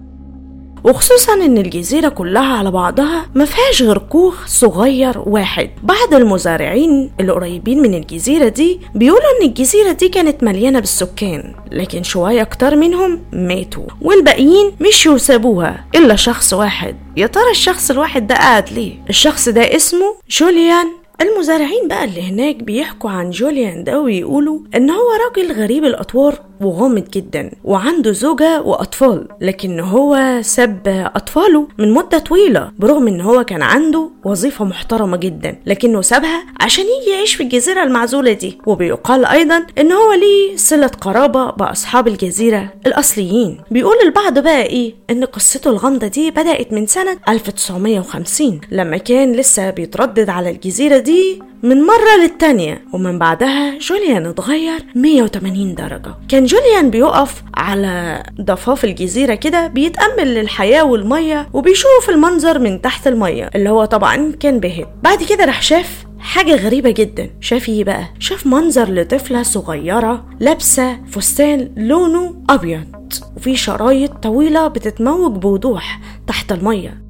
وخصوصا 0.85 1.35
إن 1.35 1.59
الجزيرة 1.59 2.09
كلها 2.09 2.57
على 2.57 2.71
بعضها 2.71 3.27
ما 3.35 3.45
فيهاش 3.45 3.83
غير 3.83 3.99
كوخ 3.99 4.47
صغير 4.47 5.19
واحد. 5.27 5.71
بعض 5.83 6.15
المزارعين 6.15 7.11
اللي 7.21 7.33
قريبين 7.33 7.83
من 7.83 7.95
الجزيرة 7.95 8.49
دي 8.49 8.81
بيقولوا 8.95 9.25
إن 9.41 9.47
الجزيرة 9.49 9.93
دي 9.93 10.09
كانت 10.09 10.43
مليانة 10.45 10.81
بالسكان 10.81 11.55
لكن 11.73 12.03
شوية 12.03 12.43
أكتر 12.43 12.77
منهم 12.77 13.21
ماتوا 13.33 13.85
والباقيين 14.03 14.73
مشوا 14.89 15.15
وسابوها 15.15 15.85
إلا 15.95 16.17
شخص 16.17 16.53
واحد. 16.53 16.97
يا 17.17 17.27
ترى 17.27 17.51
الشخص 17.51 17.91
الواحد 17.91 18.27
ده 18.27 18.35
قاعد 18.35 18.73
ليه؟ 18.73 18.93
الشخص 19.11 19.49
ده 19.49 19.77
اسمه 19.77 20.15
جوليان 20.31 20.87
المزارعين 21.21 21.89
بقى 21.89 22.05
اللي 22.05 22.23
هناك 22.23 22.57
بيحكوا 22.57 23.11
عن 23.11 23.31
جوليان 23.31 23.85
ده 23.85 24.01
ويقولوا 24.01 24.59
إن 24.77 24.91
هو 24.91 25.07
راجل 25.29 25.53
غريب 25.53 25.85
الأطوار 25.85 26.39
وغامض 26.61 27.05
جدا 27.11 27.51
وعنده 27.65 28.13
زوجة 28.13 28.63
وأطفال 28.63 29.29
لكن 29.41 29.81
هو 29.81 30.39
ساب 30.43 31.11
أطفاله 31.17 31.69
من 31.79 31.93
مدة 31.93 32.19
طويلة 32.19 32.71
برغم 32.79 33.09
إن 33.09 33.21
هو 33.21 33.45
كان 33.45 33.63
عنده 33.63 34.11
وظيفة 34.25 34.65
محترمة 34.65 35.17
جدا 35.17 35.57
لكنه 35.67 36.01
سابها 36.03 36.45
عشان 36.61 36.85
يجي 36.85 37.11
يعيش 37.11 37.35
في 37.35 37.43
الجزيرة 37.43 37.83
المعزولة 37.83 38.33
دي. 38.33 38.59
وبيقال 38.67 39.25
أيضا 39.25 39.67
إن 39.79 39.93
هو 39.93 40.13
ليه 40.13 40.57
صلة 40.57 40.87
قرابة 40.87 41.51
بأصحاب 41.51 42.09
الجزيرة 42.09 42.73
الأصليين. 42.87 43.61
بيقول 43.71 43.97
البعض 44.05 44.39
بقى 44.39 44.63
إيه؟ 44.63 44.95
إن 45.11 45.25
قصته 45.25 45.71
الغامضة 45.71 46.07
دي 46.07 46.31
بدأت 46.31 46.73
من 46.73 46.87
سنة 46.87 47.17
1950 47.29 48.61
لما 48.71 48.97
كان 48.97 49.33
لسه 49.33 49.71
بيتردد 49.71 50.29
على 50.29 50.51
الجزيرة 50.51 50.99
دي 51.05 51.43
من 51.63 51.83
مرة 51.83 52.23
للتانية 52.23 52.85
ومن 52.93 53.19
بعدها 53.19 53.79
جوليان 53.79 54.27
اتغير 54.27 54.85
180 54.95 55.75
درجة. 55.75 56.15
كان 56.29 56.45
جوليان 56.45 56.91
بيقف 56.91 57.43
على 57.57 58.23
ضفاف 58.41 58.85
الجزيرة 58.85 59.35
كده 59.35 59.67
بيتأمل 59.67 60.35
للحياة 60.35 60.85
والمية 60.85 61.49
وبيشوف 61.53 62.11
المنظر 62.11 62.59
من 62.59 62.81
تحت 62.81 63.07
المية 63.07 63.51
اللي 63.55 63.71
هو 63.71 63.85
طبعا 63.85 64.33
كان 64.41 64.61
بهت 64.61 64.89
بعد 65.03 65.23
كده 65.23 65.45
راح 65.45 65.63
شاف 65.63 66.05
حاجة 66.19 66.57
غريبة 66.57 66.91
جدا. 66.91 67.31
شاف 67.41 67.69
إيه 67.69 67.85
بقى؟ 67.85 68.05
شاف 68.19 68.47
منظر 68.47 68.91
لطفلة 68.95 69.43
صغيرة 69.43 70.25
لابسة 70.41 70.97
فستان 71.11 71.71
لونه 71.77 72.35
أبيض 72.51 72.85
وفي 73.37 73.57
شرايط 73.57 74.11
طويلة 74.13 74.69
بتتموج 74.69 75.33
بوضوح 75.33 76.01
تحت 76.27 76.53
المية. 76.53 77.04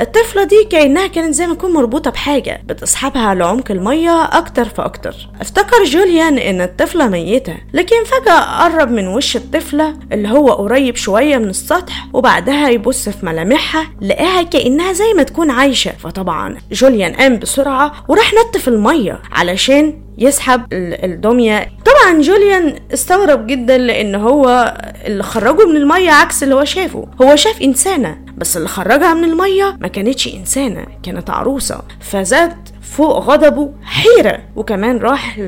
الطفلة 0.00 0.44
دي 0.44 0.64
كأنها 0.70 1.06
كانت 1.06 1.34
زي 1.34 1.46
ما 1.46 1.54
تكون 1.54 1.72
مربوطة 1.72 2.10
بحاجة 2.10 2.62
بتسحبها 2.66 3.34
لعمق 3.34 3.70
المية 3.70 4.24
أكتر 4.24 4.64
فأكتر. 4.68 5.14
افتكر 5.40 5.84
جوليان 5.84 6.38
إن 6.38 6.60
الطفلة 6.60 7.08
ميتة 7.08 7.56
لكن 7.72 7.96
فجأة 8.04 8.62
قرب 8.64 8.90
من 8.90 9.08
وش 9.08 9.36
الطفلة 9.36 9.94
اللي 10.12 10.28
هو 10.28 10.52
قريب 10.52 10.96
شوية 10.96 11.38
من 11.38 11.48
السطح 11.48 12.06
وبعدها 12.12 12.68
يبص 12.68 13.08
في 13.08 13.26
ملامحها 13.26 13.86
لقاها 14.02 14.42
كأنها 14.42 14.92
زي 14.92 15.12
ما 15.16 15.22
تكون 15.22 15.50
عايشة. 15.50 15.92
فطبعا 15.92 16.56
جوليان 16.72 17.12
قام 17.14 17.38
بسرعة 17.38 17.92
وراح 18.08 18.32
نط 18.34 18.56
في 18.56 18.68
المية 18.68 19.20
علشان 19.32 20.05
يسحب 20.18 20.66
الدمية. 20.72 21.68
طبعا 21.84 22.20
جوليان 22.22 22.78
استغرب 22.94 23.46
جدا 23.46 23.78
لأن 23.78 24.14
هو 24.14 24.74
اللي 25.06 25.22
خرجه 25.22 25.66
من 25.66 25.76
المية 25.76 26.10
عكس 26.10 26.42
اللي 26.42 26.54
هو 26.54 26.64
شافه. 26.64 27.08
هو 27.22 27.36
شاف 27.36 27.62
إنسانة 27.62 28.18
بس 28.38 28.56
اللي 28.56 28.68
خرجها 28.68 29.14
من 29.14 29.24
المية 29.24 29.76
ما 29.80 29.88
كانتش 29.88 30.34
إنسانة 30.34 30.86
كانت 31.02 31.30
عروسة. 31.30 31.80
فزاد 32.00 32.56
فوق 32.92 33.18
غضبه 33.18 33.70
حيرة. 33.82 34.38
وكمان 34.56 34.98
راح 34.98 35.38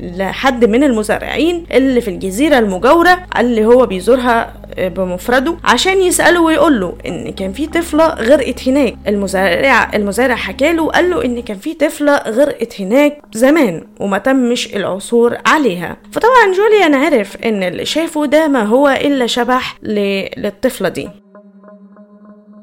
لحد 0.00 0.64
من 0.64 0.84
المزارعين 0.84 1.64
اللي 1.72 2.00
في 2.00 2.08
الجزيرة 2.08 2.58
المجاورة 2.58 3.18
اللي 3.38 3.64
هو 3.66 3.86
بيزورها 3.86 4.54
بمفرده 4.78 5.56
عشان 5.64 6.00
يسأله 6.02 6.42
ويقول 6.42 6.80
له 6.80 6.94
إن 7.06 7.32
كان 7.32 7.52
في 7.52 7.66
طفلة 7.66 8.06
غرقت 8.06 8.68
هناك. 8.68 8.96
المزارع 9.08 9.90
المزارع 9.94 10.34
حكى 10.34 10.72
له 10.72 10.82
وقال 10.82 11.10
له 11.10 11.24
إن 11.24 11.42
كان 11.42 11.58
في 11.58 11.74
طفلة 11.74 12.16
غرقت 12.16 12.80
هناك 12.80 13.18
زمان 13.32 13.82
وما 14.00 14.18
تمش 14.18 14.76
العثور 14.76 15.36
عليها. 15.46 15.96
فطبعا 16.12 16.52
جوليان 16.56 16.94
عرف 16.94 17.36
إن 17.44 17.62
اللي 17.62 17.84
شافه 17.84 18.26
ده 18.26 18.48
ما 18.48 18.62
هو 18.62 18.88
إلا 18.88 19.26
شبح 19.26 19.76
للطفلة 19.82 20.88
دي. 20.88 21.08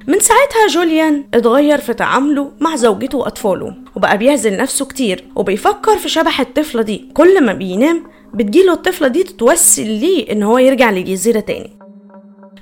من 0.08 0.20
ساعتها 0.20 0.68
جوليان 0.70 1.24
اتغير 1.34 1.78
في 1.78 1.94
تعامله 1.94 2.52
مع 2.60 2.76
زوجته 2.76 3.18
وأطفاله 3.18 3.74
وبقى 3.96 4.18
بيعزل 4.18 4.58
نفسه 4.58 4.86
كتير 4.86 5.24
وبيفكر 5.36 5.98
في 5.98 6.10
شبح 6.10 6.40
الطفلة 6.40 6.82
دي. 6.82 7.10
كل 7.14 7.44
ما 7.44 7.54
بينام 7.54 8.04
بتجيله 8.34 8.74
الطفلة 8.74 9.08
دي 9.08 9.24
تتوسل 9.24 9.88
ليه 9.88 10.32
إن 10.32 10.44
هو 10.44 10.58
يرجع 10.58 10.92
للجزيرة 10.92 11.40
تاني. 11.40 11.77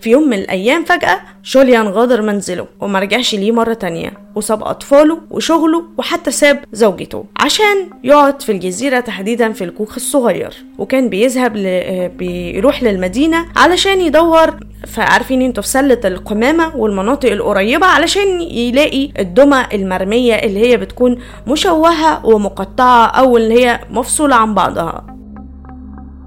في 0.02 0.10
يوم 0.10 0.30
من 0.30 0.38
الأيام 0.38 0.84
فجأة 0.84 1.20
جوليان 1.46 1.88
غادر 1.88 2.22
منزله 2.22 2.68
وما 2.82 3.00
رجعش 3.00 3.36
ليه 3.36 3.52
مرة 3.52 3.74
تانية 3.74 4.14
وساب 4.36 4.64
أطفاله 4.64 5.18
وشغله 5.32 5.84
وحتى 5.98 6.32
ساب 6.32 6.64
زوجته 6.74 7.26
عشان 7.40 7.90
يقعد 8.04 8.42
في 8.42 8.52
الجزيرة 8.52 9.00
تحديدا 9.00 9.52
في 9.52 9.64
الكوخ 9.64 9.96
الصغير. 9.96 10.54
وكان 10.78 11.10
بيذهب 11.10 11.58
ل... 11.58 12.10
بيروح 12.10 12.84
للمدينة 12.84 13.46
علشان 13.56 14.02
يدور 14.02 14.60
فعارفين 14.88 15.42
أنتوا 15.42 15.64
في 15.64 15.70
سلة 15.70 16.00
القمامة 16.06 16.76
والمناطق 16.76 17.32
القريبة 17.32 17.86
علشان 17.86 18.42
يلاقي 18.42 19.10
الدمى 19.20 19.66
المرمية 19.74 20.34
اللي 20.34 20.60
هي 20.60 20.78
بتكون 20.78 21.18
مشوهة 21.48 22.26
ومقطعة 22.26 23.06
أو 23.06 23.38
اللي 23.38 23.66
هي 23.66 23.80
مفصولة 23.92 24.36
عن 24.36 24.54
بعضها. 24.54 25.15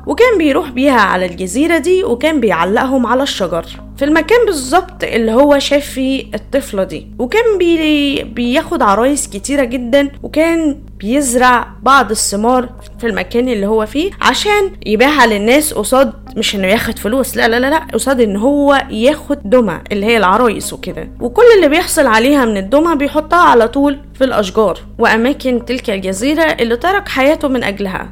وكان 0.09 0.39
بيروح 0.39 0.71
بيها 0.71 1.01
على 1.01 1.27
الجزيرة 1.27 1.79
دي 1.79 2.05
وكان 2.05 2.41
بيعلقهم 2.41 3.07
على 3.07 3.23
الشجر. 3.23 3.65
في 3.97 4.05
المكان 4.05 4.47
بالظبط 4.47 5.05
اللي 5.05 5.33
هو 5.33 5.59
شاف 5.59 5.87
فيه 5.87 6.25
الطفلة 6.35 6.85
دي. 6.85 7.07
وكان 7.19 7.59
بي... 7.59 8.23
بياخد 8.23 8.83
عرايس 8.83 9.29
كتيرة 9.29 9.65
جدا 9.65 10.11
وكان 10.23 10.79
بيزرع 10.99 11.67
بعض 11.83 12.11
الثمار 12.11 12.69
في 12.99 13.07
المكان 13.07 13.49
اللي 13.49 13.67
هو 13.67 13.87
فيه 13.87 14.11
عشان 14.21 14.71
يبيعها 14.87 15.27
للناس 15.27 15.75
قصاد 15.75 16.13
مش 16.37 16.55
إنه 16.55 16.67
ياخد 16.67 16.99
فلوس 16.99 17.37
لا 17.37 17.49
لا 17.49 17.61
لا 17.61 17.71
لا 17.71 17.79
قصاد 17.79 18.21
إن 18.21 18.37
هو 18.37 18.83
ياخد 18.91 19.39
دمى 19.45 19.81
اللي 19.93 20.07
هي 20.07 20.17
العرايس 20.17 20.73
وكده. 20.73 21.09
وكل 21.21 21.43
اللي 21.57 21.69
بيحصل 21.69 22.07
عليها 22.07 22.45
من 22.45 22.57
الدمى 22.57 22.97
بيحطها 22.97 23.39
على 23.43 23.69
طول 23.69 23.99
في 24.15 24.25
الأشجار. 24.25 24.79
وأماكن 24.99 25.65
تلك 25.65 25.91
الجزيرة 25.91 26.43
اللي 26.43 26.77
ترك 26.77 27.09
حياته 27.09 27.49
من 27.49 27.65
أجلها. 27.65 28.09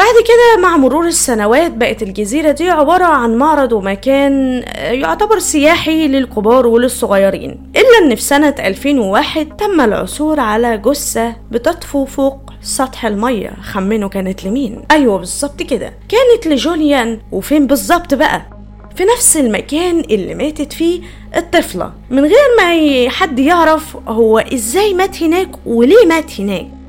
بعد 0.00 0.14
كده 0.24 0.62
مع 0.62 0.76
مرور 0.76 1.06
السنوات 1.06 1.70
بقت 1.70 2.02
الجزيرة 2.02 2.50
دي 2.52 2.70
عبارة 2.70 3.04
عن 3.04 3.36
معرض 3.36 3.72
ومكان 3.72 4.62
يعتبر 4.76 5.38
سياحي 5.38 6.08
للكبار 6.08 6.66
وللصغيرين. 6.66 7.72
إلا 7.76 7.98
أن 8.02 8.14
في 8.14 8.22
سنة 8.22 8.54
2001 8.58 9.56
تم 9.56 9.80
العثور 9.80 10.40
على 10.40 10.78
جثة 10.78 11.36
بتطفو 11.50 12.04
فوق 12.04 12.38
سطح 12.62 13.06
المية 13.06 13.50
خمنوا 13.62 14.08
كانت 14.08 14.44
لمين؟ 14.44 14.82
أيوة 14.90 15.18
بالظبط 15.18 15.62
كده. 15.62 15.92
كانت 16.08 16.46
لجوليان. 16.54 17.20
وفين 17.32 17.66
بالظبط 17.66 18.14
بقى؟ 18.14 18.42
في 18.96 19.04
نفس 19.04 19.36
المكان 19.36 20.00
اللي 20.00 20.34
ماتت 20.34 20.72
فيه 20.72 21.00
الطفلة. 21.36 21.92
من 22.10 22.24
غير 22.24 22.48
ما 22.58 23.08
حد 23.10 23.38
يعرف 23.38 23.96
هو 24.08 24.38
إزاي 24.38 24.94
مات 24.94 25.22
هناك 25.22 25.50
وليه 25.66 26.06
مات 26.06 26.40
هناك. 26.40 26.79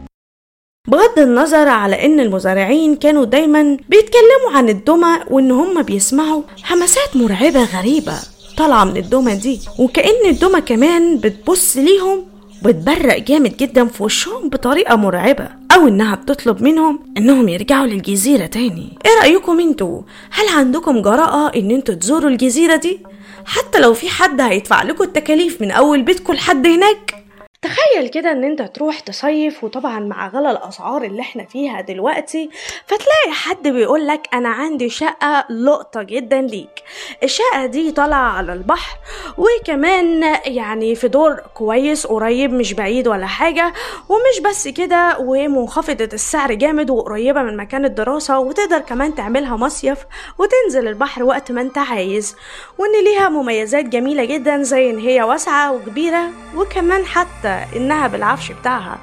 بغض 0.88 1.20
النظر 1.20 1.68
على 1.68 2.06
إن 2.06 2.20
المزارعين 2.20 2.96
كانوا 2.96 3.26
دايما 3.26 3.78
بيتكلموا 3.90 4.52
عن 4.58 4.70
الدمى 4.70 5.18
وإن 5.30 5.52
هم 5.52 5.82
بيسمعوا 5.82 6.42
همسات 6.70 7.16
مرعبة 7.16 7.64
غريبة 7.64 8.14
طالعة 8.58 8.84
من 8.84 8.98
الدمى 8.98 9.36
دي 9.36 9.60
وكأن 9.80 10.30
الدمى 10.30 10.62
كمان 10.62 11.18
بتبص 11.18 11.78
ليهم 11.78 12.26
بتبرق 12.66 13.18
جامد 13.18 13.58
جدا 13.58 13.86
في 13.86 14.04
وشهم 14.04 14.50
بطريقة 14.50 14.96
مرعبة 14.96 15.50
أو 15.76 15.88
إنها 15.88 16.16
بتطلب 16.16 16.62
منهم 16.64 17.00
إنهم 17.18 17.50
يرجعوا 17.50 17.88
للجزيرة 17.88 18.46
تاني 18.46 18.98
إيه 19.06 19.12
رأيكم 19.22 19.60
أنتوا؟ 19.60 20.02
هل 20.32 20.48
عندكم 20.58 21.02
جراءة 21.02 21.58
إن 21.60 21.72
أنتوا 21.72 21.96
تزوروا 21.96 22.30
الجزيرة 22.30 22.76
دي؟ 22.76 23.00
حتى 23.46 23.80
لو 23.80 23.94
في 23.94 24.10
حد 24.10 24.42
هيدفع 24.42 24.84
لكم 24.84 25.04
التكاليف 25.04 25.62
من 25.62 25.72
أول 25.72 26.02
بيتكم 26.02 26.34
لحد 26.34 26.68
هناك 26.68 27.21
تخيل 27.66 28.08
كده 28.08 28.32
إن 28.32 28.44
أنت 28.44 28.62
تروح 28.62 29.00
تصيف 29.00 29.64
وطبعا 29.64 30.00
مع 30.00 30.28
غلا 30.28 30.52
الأسعار 30.52 31.04
اللي 31.04 31.22
إحنا 31.22 31.46
فيها 31.46 31.82
دلوقتي 31.82 32.50
فتلاقي 32.86 33.32
حد 33.32 33.68
بيقول 33.68 34.08
لك 34.08 34.28
أنا 34.34 34.50
عندي 34.50 34.90
شقة 34.90 35.46
لقطة 35.50 36.04
جدا 36.04 36.42
ليك. 36.42 36.84
الشقة 37.24 37.66
دي 37.66 37.92
طالعة 37.92 38.32
على 38.32 38.54
البحر 38.54 38.98
وكمان 39.38 40.24
يعني 40.46 40.96
في 40.96 41.08
دور 41.08 41.42
كويس 41.54 42.08
قريب 42.08 42.54
مش 42.54 42.74
بعيد 42.74 43.08
ولا 43.08 43.26
حاجة 43.28 43.74
ومش 44.10 44.40
بس 44.50 44.68
كده 44.68 45.18
ومنخفضة 45.20 46.10
السعر 46.14 46.54
جامد 46.54 46.90
وقريبة 46.90 47.42
من 47.42 47.58
مكان 47.58 47.86
الدراسة 47.86 48.40
وتقدر 48.40 48.80
كمان 48.80 49.16
تعملها 49.16 49.56
مصيف 49.56 49.98
وتنزل 50.38 50.88
البحر 50.88 51.24
وقت 51.24 51.52
ما 51.52 51.62
أنت 51.62 51.78
عايز. 51.78 52.36
وإن 52.78 53.04
ليها 53.04 53.30
مميزات 53.30 53.86
جميلة 53.86 54.26
جدا 54.26 54.62
زي 54.64 54.90
إن 54.90 55.00
هي 55.00 55.24
واسعة 55.24 55.72
وكبيرة 55.72 56.30
وكمان 56.56 57.06
حتى 57.06 57.51
إنها 57.76 58.08
بالعفش 58.08 58.52
بتاعها. 58.52 59.00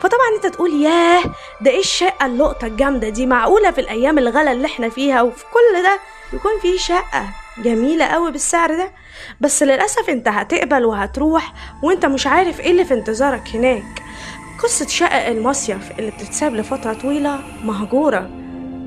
فطبعا 0.00 0.26
أنت 0.36 0.46
تقول 0.54 0.82
ياه 0.82 1.22
ده 1.60 1.70
إيه 1.70 1.80
الشقة 1.80 2.26
اللقطة 2.26 2.66
الجامدة 2.66 3.08
دي؟ 3.08 3.26
معقولة 3.26 3.70
في 3.70 3.80
الأيام 3.80 4.18
الغلا 4.18 4.52
اللي 4.52 4.66
إحنا 4.66 4.88
فيها 4.88 5.22
وفي 5.22 5.44
كل 5.44 5.82
ده 5.82 5.98
يكون 6.32 6.52
في 6.62 6.78
شقة 6.78 7.28
جميلة 7.64 8.04
قوي 8.04 8.30
بالسعر 8.32 8.74
ده؟ 8.76 8.90
بس 9.40 9.62
للأسف 9.62 10.10
أنت 10.10 10.28
هتقبل 10.28 10.84
وهتروح 10.84 11.52
وأنت 11.82 12.06
مش 12.06 12.26
عارف 12.26 12.60
إيه 12.60 12.70
اللي 12.70 12.84
في 12.84 12.94
انتظارك 12.94 13.48
هناك. 13.54 14.02
قصة 14.62 14.86
شقق 14.86 15.26
المصيف 15.26 15.98
اللي 15.98 16.10
بتتساب 16.10 16.54
لفترة 16.54 16.92
طويلة 16.92 17.40
مهجورة. 17.64 18.30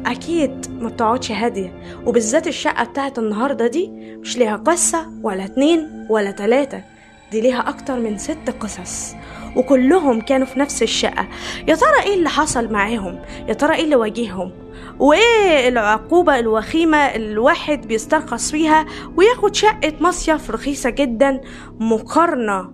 أكيد 0.05 0.81
ما 0.81 0.89
بتقعدش 0.89 1.31
هادية 1.31 1.73
وبالذات 2.05 2.47
الشقة 2.47 2.83
بتاعت 2.83 3.19
النهاردة 3.19 3.67
دي 3.67 3.87
مش 4.21 4.37
ليها 4.37 4.55
قصة 4.55 5.09
ولا 5.23 5.45
اتنين 5.45 6.07
ولا 6.09 6.31
تلاتة. 6.31 6.83
دي 7.31 7.41
ليها 7.41 7.69
أكتر 7.69 7.99
من 7.99 8.17
ست 8.17 8.49
قصص 8.59 9.15
وكلهم 9.55 10.21
كانوا 10.21 10.47
في 10.47 10.59
نفس 10.59 10.83
الشقة. 10.83 11.27
يا 11.67 11.75
ترى 11.75 12.03
إيه 12.03 12.13
اللي 12.13 12.29
حصل 12.29 12.71
معاهم؟ 12.73 13.19
يا 13.47 13.53
ترى 13.53 13.75
إيه 13.75 13.83
اللي 13.83 13.95
واجههم؟ 13.95 14.51
وإيه 14.99 15.67
العقوبة 15.67 16.39
الوخيمة 16.39 16.97
الواحد 16.97 17.87
بيسترخص 17.87 18.51
فيها 18.51 18.85
وياخد 19.15 19.55
شقة 19.55 19.93
مصيف 19.99 20.51
رخيصة 20.51 20.89
جدا 20.89 21.41
مقارنة 21.79 22.69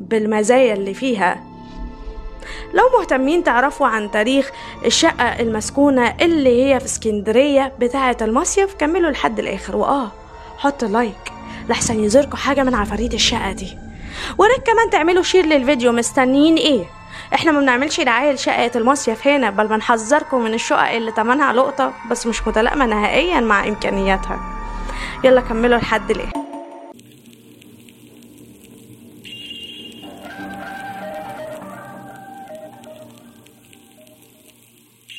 بالمزايا 0.00 0.74
اللي 0.74 0.94
فيها؟ 0.94 1.44
لو 2.74 2.98
مهتمين 2.98 3.44
تعرفوا 3.44 3.86
عن 3.86 4.10
تاريخ 4.10 4.50
الشقة 4.84 5.24
المسكونة 5.40 6.14
اللي 6.22 6.64
هي 6.64 6.80
في 6.80 6.86
اسكندرية 6.86 7.72
بتاعة 7.80 8.16
المصيف 8.22 8.74
كملوا 8.74 9.10
لحد 9.10 9.38
الآخر. 9.38 9.76
وآه 9.76 10.12
حط 10.58 10.84
like. 10.84 11.32
لحسن 11.68 12.04
يزوركوا 12.04 12.36
حاجة 12.36 12.62
من 12.62 12.74
عفاريت 12.74 13.14
الشقة 13.14 13.52
دي. 13.52 13.78
ويا 14.38 14.49
ريت 14.49 14.66
كمان 14.66 14.90
تعملوا 14.90 15.22
share 15.22 15.46
للفيديو 15.46 15.92
مستنيين 15.92 16.56
إيه؟ 16.56 16.84
إحنا 17.34 17.52
ما 17.52 17.60
بنعملش 17.60 18.00
دعاية 18.00 18.32
لشقة 18.32 18.70
المصيف 18.76 19.26
هنا 19.26 19.50
بل 19.50 19.66
بنحذركم 19.66 20.40
من 20.40 20.54
الشقق 20.54 20.90
اللي 20.90 21.12
تمنها 21.12 21.52
لقطة 21.52 21.92
بس 22.10 22.26
مش 22.26 22.48
متلائمة 22.48 22.86
نهائيا 22.86 23.40
مع 23.40 23.68
إمكانياتها. 23.68 24.40
يلا 25.24 25.40
كملوا 25.40 25.78
لحد 25.78 26.10
الآخر. 26.10 26.49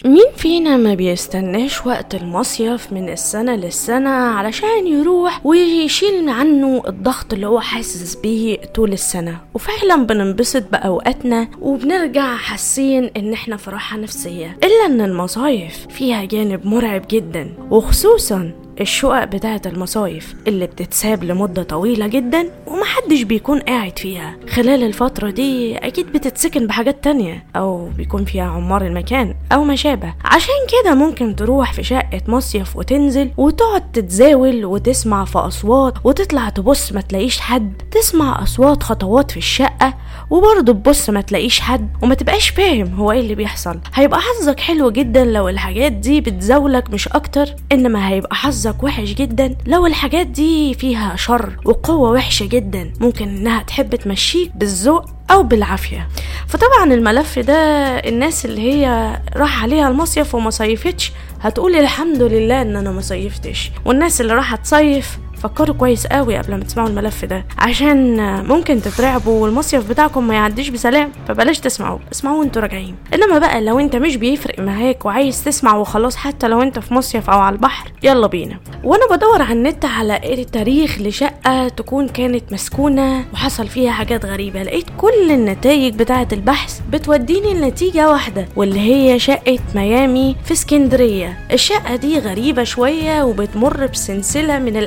مين 0.05 0.25
فينا 0.35 0.77
ما 0.77 0.93
بيستناش 0.93 1.85
وقت 1.85 2.15
المصيف 2.15 2.93
من 2.93 3.09
السنة 3.09 3.55
للسنة 3.55 4.09
علشان 4.09 4.87
يروح 4.87 5.45
ويشيل 5.45 6.29
عنه 6.29 6.83
الضغط 6.87 7.33
اللي 7.33 7.47
هو 7.47 7.59
حاسس 7.59 8.15
بيه 8.15 8.57
طول 8.57 8.93
السنة؟ 8.93 9.37
وفعلا 9.53 9.95
بننبسط 10.05 10.63
بأوقاتنا 10.71 11.47
وبنرجع 11.61 12.35
حاسين 12.35 13.11
إن 13.17 13.33
إحنا 13.33 13.57
في 13.57 13.69
راحة 13.69 13.97
نفسية 13.97 14.57
إلا 14.63 14.85
إن 14.85 15.01
المصايف 15.01 15.87
فيها 15.89 16.25
جانب 16.25 16.65
مرعب 16.65 17.01
جدا 17.11 17.49
وخصوصا 17.71 18.51
الشقق 18.81 19.23
بتاعة 19.23 19.61
المصايف 19.65 20.35
اللي 20.47 20.67
بتتساب 20.67 21.23
لمدة 21.23 21.63
طويلة 21.63 22.07
جدا 22.07 22.49
ومحدش 22.67 23.21
بيكون 23.21 23.59
قاعد 23.59 23.99
فيها. 23.99 24.35
خلال 24.49 24.83
الفترة 24.83 25.29
دي 25.29 25.77
أكيد 25.77 26.11
بتتسكن 26.11 26.67
بحاجات 26.67 27.03
تانية 27.03 27.43
أو 27.55 27.89
بيكون 27.97 28.25
فيها 28.25 28.43
عمار 28.43 28.85
المكان 28.85 29.35
أو 29.51 29.63
ما 29.63 29.75
شابه 29.75 30.13
عشان 30.25 30.53
كده 30.83 30.95
ممكن 30.95 31.35
تروح 31.35 31.73
في 31.73 31.83
شقة 31.83 32.21
مصيف 32.27 32.75
وتنزل 32.77 33.31
وتقعد 33.37 33.91
تتزاول 33.91 34.65
وتسمع 34.65 35.25
في 35.25 35.37
أصوات 35.39 35.93
وتطلع 36.03 36.49
تبص 36.49 36.91
ما 36.91 37.01
تلاقيش 37.01 37.39
حد 37.39 37.73
تسمع 37.91 38.43
أصوات 38.43 38.83
خطوات 38.83 39.31
في 39.31 39.37
الشقة 39.37 39.93
وبرضه 40.29 40.73
تبص 40.73 41.09
ما 41.09 41.21
تلاقيش 41.21 41.59
حد 41.59 41.89
وما 42.03 42.15
تبقاش 42.15 42.49
فاهم 42.49 42.95
هو 42.95 43.11
إيه 43.11 43.19
اللي 43.19 43.35
بيحصل. 43.35 43.79
هيبقى 43.93 44.19
حظك 44.21 44.59
حلو 44.59 44.89
جدا 44.91 45.25
لو 45.25 45.49
الحاجات 45.49 45.91
دي 45.91 46.21
بتزاولك 46.21 46.89
مش 46.89 47.07
أكتر 47.07 47.55
إنما 47.71 48.09
هيبقى 48.09 48.35
حظك 48.35 48.60
وحش 48.83 49.09
جدا. 49.09 49.55
لو 49.65 49.85
الحاجات 49.85 50.27
دي 50.27 50.73
فيها 50.73 51.15
شر 51.15 51.57
وقوة 51.65 52.11
وحشة 52.11 52.45
جدا 52.45 52.93
ممكن 52.99 53.27
إنها 53.29 53.63
تحب 53.63 53.95
تمشيك 53.95 54.51
بالذوق 54.55 55.05
أو 55.31 55.43
بالعافية. 55.43 56.07
فطبعا 56.47 56.93
الملف 56.93 57.39
ده 57.39 57.53
الناس 57.99 58.45
اللي 58.45 58.61
هي 58.61 59.17
راح 59.35 59.63
عليها 59.63 59.87
المصيف 59.87 60.35
وما 60.35 60.49
صيفتش 60.49 61.11
هتقول 61.41 61.75
الحمد 61.75 62.21
لله 62.21 62.61
إن 62.61 62.75
أنا 62.75 62.91
ما 62.91 63.01
صيفتش. 63.01 63.71
والناس 63.85 64.21
اللي 64.21 64.33
راح 64.33 64.55
تصيف 64.55 65.17
فكروا 65.43 65.75
كويس 65.75 66.07
قوي 66.07 66.37
قبل 66.37 66.55
ما 66.55 66.63
تسمعوا 66.63 66.89
الملف 66.89 67.25
ده. 67.25 67.45
عشان 67.57 68.17
ممكن 68.47 68.81
تترعبوا 68.81 69.43
والمصيف 69.43 69.89
بتاعكم 69.89 70.27
ما 70.27 70.33
يعديش 70.33 70.69
بسلام 70.69 71.11
فبلاش 71.27 71.59
تسمعوا. 71.59 71.99
اسمعوا 72.11 72.39
وانتوا 72.39 72.61
راجعين. 72.61 72.95
إنما 73.13 73.39
بقى 73.39 73.61
لو 73.61 73.79
انت 73.79 73.95
مش 73.95 74.15
بيفرق 74.15 74.59
معاك 74.59 75.05
وعايز 75.05 75.43
تسمع 75.43 75.75
وخلاص 75.75 76.15
حتى 76.15 76.47
لو 76.47 76.61
انت 76.61 76.79
في 76.79 76.93
مصيف 76.93 77.29
أو 77.29 77.39
على 77.39 77.55
البحر 77.55 77.91
يلا 78.03 78.27
بينا. 78.27 78.59
وأنا 78.83 79.03
بدور 79.11 79.41
على 79.41 79.53
النت 79.53 79.85
على 79.85 80.45
تاريخ 80.51 80.99
لشقة 81.01 81.67
تكون 81.67 82.07
كانت 82.07 82.53
مسكونة 82.53 83.25
وحصل 83.33 83.67
فيها 83.67 83.91
حاجات 83.91 84.25
غريبة. 84.25 84.63
لقيت 84.63 84.85
كل 84.97 85.31
النتائج 85.31 85.95
بتاعة 85.95 86.27
البحث 86.33 86.79
بتوديني 86.89 87.53
لنتيجة 87.53 88.09
واحدة 88.09 88.45
واللي 88.55 88.79
هي 88.79 89.19
شقة 89.19 89.59
ميامي 89.75 90.35
في 90.45 90.51
اسكندرية. 90.51 91.39
الشقة 91.51 91.95
دي 91.95 92.19
غريبة 92.19 92.63
شوية 92.63 93.23
وبتمر 93.23 93.85
بسلسلة 93.85 94.59
من 94.59 94.77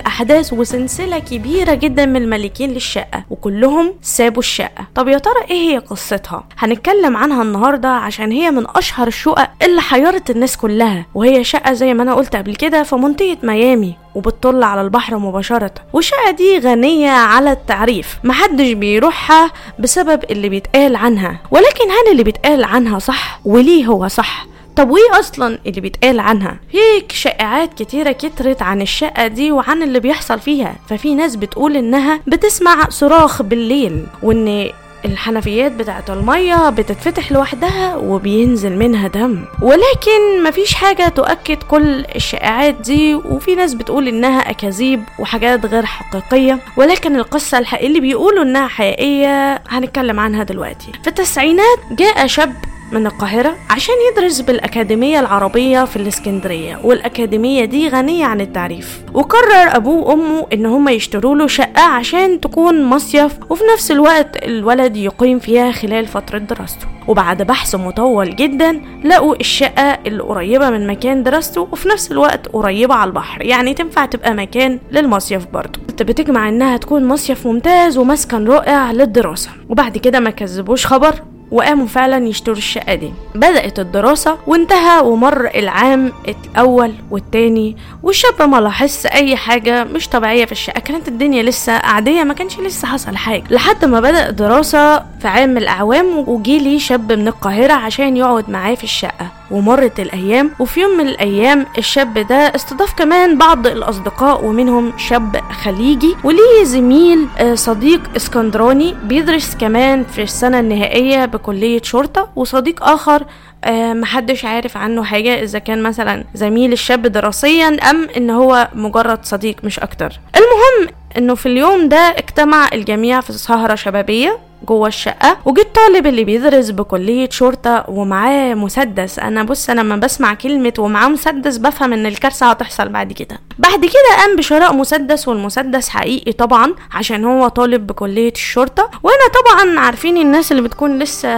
الأحداث 0.44 0.60
وسلسلة 0.60 1.18
كبيرة 1.18 1.74
جدا 1.74 2.06
من 2.06 2.16
المالكين 2.22 2.70
للشقة 2.70 3.24
وكلهم 3.30 3.94
سابوا 4.02 4.38
الشقة. 4.42 4.86
طب 4.94 5.08
يا 5.08 5.18
ترى 5.18 5.44
إيه 5.50 5.70
هي 5.74 5.78
قصتها؟ 5.78 6.44
هنتكلم 6.58 7.16
عنها 7.16 7.42
النهاردة 7.42 7.88
عشان 7.88 8.32
هي 8.32 8.50
من 8.50 8.64
أشهر 8.76 9.06
الشقق 9.06 9.50
اللي 9.62 9.80
حيرت 9.80 10.30
الناس 10.30 10.56
كلها 10.56 11.06
وهي 11.14 11.44
شقة 11.44 11.72
زي 11.72 11.94
ما 11.94 12.02
أنا 12.02 12.14
قلت 12.14 12.36
قبل 12.36 12.56
كده 12.56 12.82
في 12.82 12.96
منطقة 12.96 13.36
ميامي 13.42 13.94
وبتطل 14.14 14.62
على 14.62 14.80
البحر 14.80 15.18
مباشرة. 15.18 15.74
والشقة 15.92 16.30
دي 16.30 16.58
غنية 16.58 17.10
على 17.10 17.52
التعريف 17.52 18.18
محدش 18.24 18.72
بيروحها 18.72 19.50
بسبب 19.78 20.24
اللي 20.30 20.48
بيتقال 20.48 20.96
عنها. 20.96 21.40
ولكن 21.50 21.84
هل 21.90 22.12
اللي 22.12 22.22
بيتقال 22.24 22.64
عنها 22.64 22.98
صح؟ 22.98 23.40
وليه 23.44 23.86
هو 23.86 24.08
صح؟ 24.08 24.46
طب 24.76 24.90
وإيه 24.90 25.18
أصلا 25.20 25.58
اللي 25.66 25.80
بيتقال 25.80 26.20
عنها؟ 26.20 26.56
في 26.72 27.16
شائعات 27.16 27.74
كتيرة 27.82 28.12
كترت 28.12 28.62
عن 28.62 28.82
الشقة 28.82 29.26
دي 29.26 29.52
وعن 29.52 29.82
اللي 29.82 30.00
بيحصل 30.00 30.40
فيها 30.40 30.74
ففي 30.88 31.14
ناس 31.14 31.36
بتقول 31.36 31.76
إنها 31.76 32.20
بتسمع 32.26 32.88
صراخ 32.88 33.42
بالليل 33.42 34.06
وإن 34.22 34.70
الحنفيات 35.04 35.72
بتاعت 35.72 36.10
المية 36.10 36.70
بتتفتح 36.70 37.32
لوحدها 37.32 37.96
وبينزل 37.96 38.76
منها 38.78 39.08
دم. 39.08 39.44
ولكن 39.62 40.42
مفيش 40.48 40.74
حاجة 40.74 41.08
تؤكد 41.08 41.62
كل 41.62 42.04
الشائعات 42.16 42.74
دي 42.74 43.14
وفي 43.14 43.54
ناس 43.54 43.74
بتقول 43.74 44.08
إنها 44.08 44.50
أكاذيب 44.50 45.02
وحاجات 45.18 45.66
غير 45.66 45.86
حقيقية. 45.86 46.58
ولكن 46.76 47.16
القصة 47.16 47.58
الحقيقية 47.58 47.86
اللي 47.88 48.00
بيقولوا 48.00 48.42
إنها 48.42 48.68
حقيقية 48.68 49.54
هنتكلم 49.68 50.20
عنها 50.20 50.42
دلوقتي. 50.42 50.92
في 51.02 51.08
التسعينات 51.08 51.78
جاء 51.90 52.26
شاب 52.26 52.54
من 52.92 53.06
القاهرة 53.06 53.56
عشان 53.70 53.94
يدرس 54.12 54.40
بالأكاديمية 54.40 55.20
العربية 55.20 55.84
في 55.84 55.96
الإسكندرية 55.96 56.80
والأكاديمية 56.84 57.64
دي 57.64 57.88
غنية 57.88 58.24
عن 58.24 58.40
التعريف. 58.40 59.00
وقرر 59.14 59.76
أبوه 59.76 60.08
وأمه 60.08 60.46
إن 60.52 60.66
هما 60.66 60.92
يشتروا 60.92 61.36
له 61.36 61.46
شقة 61.46 61.82
عشان 61.82 62.40
تكون 62.40 62.84
مصيف 62.84 63.32
وفي 63.50 63.62
نفس 63.74 63.90
الوقت 63.90 64.44
الولد 64.44 64.96
يقيم 64.96 65.38
فيها 65.38 65.72
خلال 65.72 66.06
فترة 66.06 66.38
دراسته. 66.38 66.86
وبعد 67.08 67.42
بحث 67.42 67.74
مطول 67.74 68.36
جدا 68.36 68.80
لقوا 69.04 69.34
الشقة 69.40 69.98
القريبة 70.06 70.70
من 70.70 70.86
مكان 70.86 71.22
دراسته 71.22 71.68
وفي 71.72 71.88
نفس 71.88 72.12
الوقت 72.12 72.48
قريبة 72.48 72.94
على 72.94 73.08
البحر. 73.08 73.42
يعني 73.42 73.74
تنفع 73.74 74.04
تبقى 74.06 74.34
مكان 74.34 74.78
للمصيف 74.92 75.46
برضه. 75.52 75.80
بتجمع 76.00 76.48
إنها 76.48 76.76
تكون 76.76 77.04
مصيف 77.08 77.46
ممتاز 77.46 77.98
ومسكن 77.98 78.44
رائع 78.48 78.92
للدراسة. 78.92 79.50
وبعد 79.68 79.98
كده 79.98 80.20
ما 80.20 80.30
كذبوش 80.30 80.86
خبر. 80.86 81.14
وقاموا 81.50 81.86
فعلا 81.86 82.26
يشتروا 82.28 82.56
الشقة 82.56 82.94
دي. 82.94 83.12
بدأت 83.34 83.78
الدراسة 83.78 84.38
وانتهى 84.46 85.00
ومر 85.00 85.50
العام 85.54 86.12
الأول 86.28 86.92
والتاني 87.10 87.76
والشاب 88.02 88.42
ما 88.42 88.60
لاحظش 88.60 89.06
أي 89.06 89.36
حاجة 89.36 89.84
مش 89.84 90.08
طبيعية 90.08 90.44
في 90.44 90.52
الشقة. 90.52 90.80
كانت 90.80 91.08
الدنيا 91.08 91.42
لسه 91.42 91.72
عادية 91.72 92.22
ما 92.24 92.34
كانش 92.34 92.58
لسه 92.58 92.88
حصل 92.88 93.16
حاجة. 93.16 93.44
لحد 93.50 93.84
ما 93.84 94.00
بدأ 94.00 94.30
دراسة 94.30 94.98
في 94.98 95.28
عام 95.28 95.48
من 95.48 95.56
الأعوام 95.58 96.24
وجي 96.28 96.58
لي 96.58 96.78
شاب 96.78 97.12
من 97.12 97.28
القاهرة 97.28 97.72
عشان 97.72 98.16
يقعد 98.16 98.50
معاه 98.50 98.74
في 98.74 98.84
الشقة. 98.84 99.28
ومرت 99.50 100.00
الأيام 100.00 100.50
وفي 100.58 100.80
يوم 100.80 100.96
من 100.98 101.08
الأيام 101.08 101.66
الشاب 101.78 102.18
ده 102.18 102.36
استضاف 102.36 102.94
كمان 102.94 103.38
بعض 103.38 103.66
الأصدقاء 103.66 104.44
ومنهم 104.44 104.92
شاب 104.98 105.40
خليجي 105.62 106.14
وليه 106.24 106.64
زميل 106.64 107.26
صديق 107.54 108.00
إسكندراني 108.16 108.94
بيدرس 109.04 109.54
كمان 109.60 110.04
في 110.04 110.22
السنة 110.22 110.60
النهائية 110.60 111.24
بكلية 111.34 111.82
شرطة 111.82 112.28
وصديق 112.36 112.82
آخر 112.84 113.24
آه 113.64 113.92
محدش 113.92 114.44
عارف 114.44 114.76
عنه 114.76 115.04
حاجة 115.04 115.42
إذا 115.42 115.58
كان 115.58 115.82
مثلا 115.82 116.24
زميل 116.34 116.72
الشاب 116.72 117.02
دراسيا 117.06 117.68
أم 117.90 118.08
إن 118.16 118.30
هو 118.30 118.68
مجرد 118.74 119.24
صديق 119.24 119.56
مش 119.64 119.78
أكتر. 119.78 120.20
المهم 120.36 120.94
إنه 121.16 121.34
في 121.34 121.46
اليوم 121.46 121.88
ده 121.88 121.96
اجتمع 121.96 122.68
الجميع 122.72 123.20
في 123.20 123.32
سهرة 123.32 123.74
شبابية. 123.74 124.38
جوه 124.64 124.88
الشقة 124.88 125.36
وجه 125.44 125.60
الطالب 125.60 126.06
اللي 126.06 126.24
بيدرس 126.24 126.70
بكلية 126.70 127.28
شرطة 127.30 127.84
ومعاه 127.88 128.54
مسدس. 128.54 129.18
أنا 129.18 129.42
بص 129.42 129.70
أنا 129.70 129.80
لما 129.80 129.96
بسمع 129.96 130.34
كلمة 130.34 130.72
ومعاه 130.78 131.08
مسدس 131.08 131.56
بفهم 131.56 131.92
إن 131.92 132.06
الكارثة 132.06 132.46
هتحصل 132.50 132.88
بعد 132.88 133.12
كده. 133.12 133.40
بعد 133.58 133.80
كده 133.80 134.16
قام 134.20 134.36
بشراء 134.36 134.74
مسدس 134.74 135.28
والمسدس 135.28 135.88
حقيقي 135.88 136.32
طبعا 136.32 136.74
عشان 136.92 137.24
هو 137.24 137.48
طالب 137.48 137.86
بكلية 137.86 138.32
الشرطة. 138.32 138.90
وأنا 139.02 139.18
طبعا 139.34 139.80
عارفين 139.80 140.16
الناس 140.16 140.52
اللي 140.52 140.62
بتكون 140.62 140.98
لسه 140.98 141.28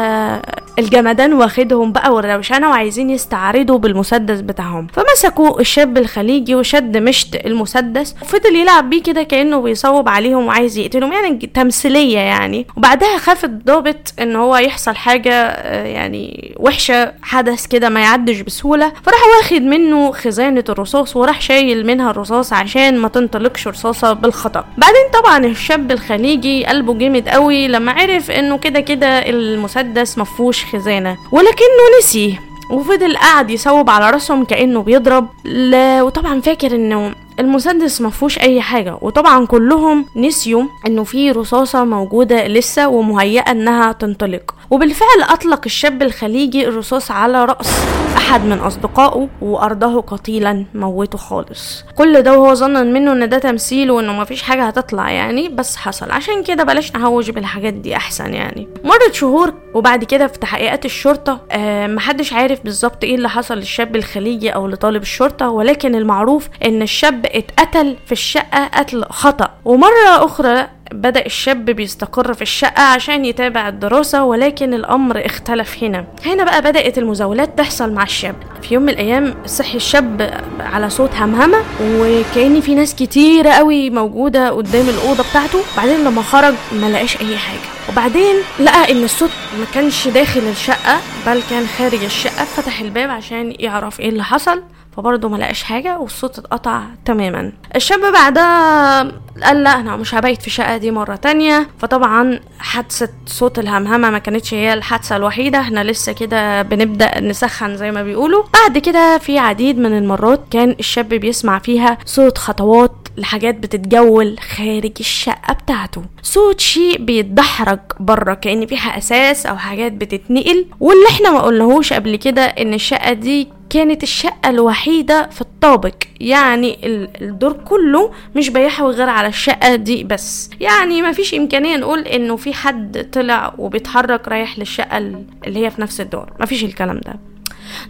الجمدان 0.79 1.33
واخدهم 1.33 1.93
بقى 1.93 2.15
والروشنة 2.15 2.69
وعايزين 2.71 3.11
يستعرضوا 3.11 3.79
بالمسدس 3.79 4.41
بتاعهم. 4.41 4.87
فمسكوا 4.93 5.61
الشاب 5.61 5.99
الخليجي 5.99 6.55
وشد 6.55 6.97
مشط 6.97 7.29
المسدس 7.47 8.15
وفضل 8.23 8.57
يلعب 8.57 8.91
بيه 8.91 9.03
كده 9.03 9.23
كأنه 9.23 9.61
بيصوب 9.61 10.09
عليهم 10.09 10.47
وعايز 10.47 10.79
يقتلهم. 10.79 11.13
يعني 11.13 11.51
تمثيلية 11.55 12.19
يعني. 12.19 12.67
وبعدها 12.77 13.16
خاف 13.19 13.45
الضابط 13.45 14.13
إن 14.21 14.37
هو 14.37 14.57
يحصل 14.57 14.97
حاجة 14.97 15.53
يعني 15.85 16.55
وحشة 16.61 17.13
حدث 17.23 17.67
كده 17.67 17.89
ما 17.89 18.01
يعدش 18.01 18.41
بسهولة. 18.41 18.93
فراح 19.03 19.21
واخد 19.37 19.63
منه 19.63 20.13
خزانة 20.13 20.65
الرصاص 20.69 21.17
وراح 21.17 21.41
شايل 21.41 21.87
منها 21.87 22.11
الرصاص 22.11 22.53
عشان 22.53 22.99
ما 22.99 23.09
تنطلقش 23.09 23.69
رصاصة 23.69 24.13
بالخطأ. 24.13 24.65
بعدين 24.79 25.03
طبعا 25.13 25.47
الشاب 25.47 25.93
الخليجي 25.93 26.67
قلبه 26.67 26.95
جامد 26.95 27.29
قوي 27.29 27.69
لما 27.69 27.93
عرف 27.93 28.31
إنه 28.31 28.59
كده 28.59 28.81
كده 28.81 29.29
المسدس 29.29 30.19
مفهوش 30.19 30.65
خزانة. 30.65 31.17
ولكنه 31.33 31.99
نسي 31.99 32.39
وفضل 32.71 33.17
قاعد 33.17 33.51
يصوب 33.51 33.91
على 33.91 34.11
راسهم 34.11 34.45
كأنه 34.45 34.83
بيضرب. 34.83 35.29
ل... 35.45 36.01
وطبعا 36.01 36.41
فاكر 36.41 36.75
إنه 36.75 37.15
المسدس 37.41 38.01
مفهوش 38.01 38.39
أي 38.39 38.61
حاجة 38.61 38.99
وطبعا 39.01 39.47
كلهم 39.47 40.05
نسيوا 40.17 40.65
إنه 40.87 41.05
في 41.05 41.31
رصاصة 41.31 41.85
موجودة 41.85 42.47
لسه 42.47 42.89
ومهيئة 42.89 43.51
إنها 43.51 43.93
تنطلق. 43.93 44.55
وبالفعل 44.71 45.23
أطلق 45.31 45.61
الشاب 45.67 46.03
الخليجي 46.03 46.69
الرصاص 46.69 47.11
على 47.11 47.45
رأس 47.45 47.85
أحد 48.17 48.45
من 48.45 48.59
أصدقائه 48.59 49.29
وأرضه 49.43 50.01
قتيلا 50.01 50.65
موته 50.75 51.19
خالص. 51.19 51.85
كل 51.95 52.23
ده 52.23 52.39
وهو 52.39 52.55
ظن 52.55 52.93
منه 52.93 53.13
إن 53.13 53.29
ده 53.29 53.39
تمثيل 53.39 53.91
وإنه 53.91 54.13
مفيش 54.13 54.43
حاجة 54.43 54.65
هتطلع 54.65 55.11
يعني 55.11 55.49
بس 55.49 55.77
حصل. 55.77 56.11
عشان 56.11 56.43
كده 56.43 56.65
بلاش 56.65 56.93
نهوج 56.93 57.31
بالحاجات 57.31 57.75
دي 57.75 57.97
أحسن 57.97 58.35
يعني. 58.35 58.69
مرت 58.85 59.15
شهور 59.15 59.55
وبعد 59.75 60.05
كده 60.05 60.27
في 60.27 60.39
تحقيقات 60.39 60.85
الشرطة 60.85 61.41
آه 61.51 61.87
محدش 61.87 62.33
عارف 62.33 62.61
بالظبط 62.65 63.05
إيه 63.05 63.15
اللي 63.15 63.29
حصل 63.29 63.55
للشاب 63.55 63.97
الخليجي 63.97 64.51
أو 64.51 64.67
لطالب 64.67 65.03
الشرطة 65.03 65.49
ولكن 65.49 65.95
المعروف 65.95 66.49
إن 66.65 66.83
الشاب 66.83 67.27
اتقتل 67.27 67.97
في 68.07 68.13
الشقة 68.13 68.65
قتل 68.75 69.05
خطأ. 69.11 69.51
ومرة 69.65 70.25
أخرى 70.25 70.69
بدأ 70.93 71.27
الشاب 71.27 71.65
بيستقر 71.65 72.35
في 72.35 72.43
الشقة 72.43 72.83
عشان 72.83 73.25
يتابع 73.25 73.69
الدراسة 73.69 74.25
ولكن 74.25 74.75
الأمر 74.75 75.27
اختلف 75.27 75.85
هنا. 75.85 76.05
هنا 76.27 76.45
بقى 76.45 76.63
بدأت 76.63 76.99
المزاولات 76.99 77.59
تحصل 77.59 77.93
مع 77.93 78.03
الشاب. 78.03 78.35
في 78.63 78.75
يوم 78.75 78.83
من 78.83 78.89
الأيام 78.89 79.35
صحي 79.47 79.77
الشاب 79.77 80.41
على 80.61 80.91
صوت 80.91 81.15
همهمة 81.15 81.59
وكأن 81.83 82.61
في 82.61 82.75
ناس 82.75 82.95
كتيرة 82.95 83.51
قوي 83.51 83.91
موجودة 83.91 84.51
قدام 84.51 84.89
الأوضة 84.89 85.25
بتاعته. 85.31 85.59
بعدين 85.77 86.05
لما 86.05 86.23
خرج 86.23 86.55
ما 86.73 86.87
لقاش 86.87 87.21
أي 87.21 87.37
حاجة. 87.37 87.61
وبعدين 87.93 88.35
لقى 88.61 88.93
إن 88.93 89.05
الصوت 89.05 89.31
ما 89.59 89.65
كانش 89.75 90.09
داخل 90.09 90.41
الشقة 90.41 90.99
بل 91.27 91.43
كان 91.51 91.67
خارج 91.79 92.05
الشقة 92.05 92.45
فتح 92.45 92.81
الباب 92.81 93.11
عشان 93.11 93.55
يعرف 93.59 94.01
إيه 94.01 94.09
اللي 94.09 94.25
حصل. 94.25 94.63
فبرضه 94.97 95.29
ما 95.29 95.37
لقاش 95.37 95.63
حاجة 95.63 95.99
والصوت 95.99 96.39
اتقطع 96.39 96.83
تماما. 97.05 97.53
الشاب 97.77 98.01
بعدها 98.13 99.03
قال 99.45 99.63
لا 99.63 99.71
أنا 99.81 99.97
مش 99.97 100.15
هبيت 100.15 100.41
في 100.41 100.47
الشقة 100.47 100.77
دي 100.77 100.91
مرة 100.91 101.17
تانية. 101.17 101.69
فطبعا 101.79 102.41
حادثة 102.59 103.09
صوت 103.27 103.59
الهمهمة 103.59 104.11
ما 104.11 104.19
كانتش 104.19 104.55
هي 104.55 104.75
الحادثة 104.75 105.17
الوحيدة 105.17 105.61
إحنا 105.61 105.85
لسه 105.85 106.13
كده 106.13 106.63
بنبدأ 106.63 107.21
نسخن 107.21 107.77
زي 107.77 107.91
ما 107.91 108.03
بيقولوا. 108.03 108.45
بعد 108.55 108.79
كده 108.79 109.19
في 109.19 109.39
عديد 109.39 109.79
من 109.79 109.99
المرات 109.99 110.41
كان 110.51 110.77
الشاب 110.81 111.09
بيسمع 111.09 111.59
فيها 111.59 111.99
صوت 112.05 112.39
خطوات 112.39 112.93
لحاجات 113.17 113.55
بتتجول 113.55 114.37
خارج 114.41 114.93
الشقة 115.01 115.53
بتاعته. 115.55 116.03
صوت 116.23 116.61
شيء 116.61 116.99
بيتدحرج 116.99 117.79
بره 118.01 118.35
كأن 118.35 118.67
فيها 118.67 118.99
أساس 118.99 119.47
أو 119.47 119.57
حاجات 119.57 119.93
بتتنقل. 119.93 120.67
واللي 120.81 121.07
إحنا 121.11 121.31
ما 121.31 121.41
قلناهوش 121.41 121.93
قبل 121.93 122.17
كده 122.17 122.43
إن 122.43 122.75
الشقة 122.75 123.13
دي 123.13 123.49
كانت 123.71 124.03
الشقة 124.03 124.51
الوحيدة 124.51 125.29
في 125.31 125.41
الطابق. 125.41 125.95
يعني 126.21 126.79
الدور 127.21 127.53
كله 127.53 128.13
مش 128.37 128.49
بيحوي 128.49 128.93
غير 128.93 129.09
على 129.09 129.29
الشقة 129.29 129.75
دي 129.75 130.05
بس. 130.05 130.51
يعني 130.61 131.03
ما 131.03 131.13
فيش 131.13 131.35
إمكانية 131.35 131.77
نقول 131.77 132.01
إنه 132.01 132.37
في 132.37 132.55
حد 132.55 133.11
طلع 133.13 133.55
وبيتحرك 133.59 134.29
رايح 134.29 134.59
للشقة 134.59 134.99
اللي 134.99 135.67
هي 135.67 135.71
في 135.71 135.81
نفس 135.81 136.01
الدور. 136.01 136.33
ما 136.41 136.47
فيش 136.47 136.65
الكلام 136.65 137.01
ده. 137.07 137.15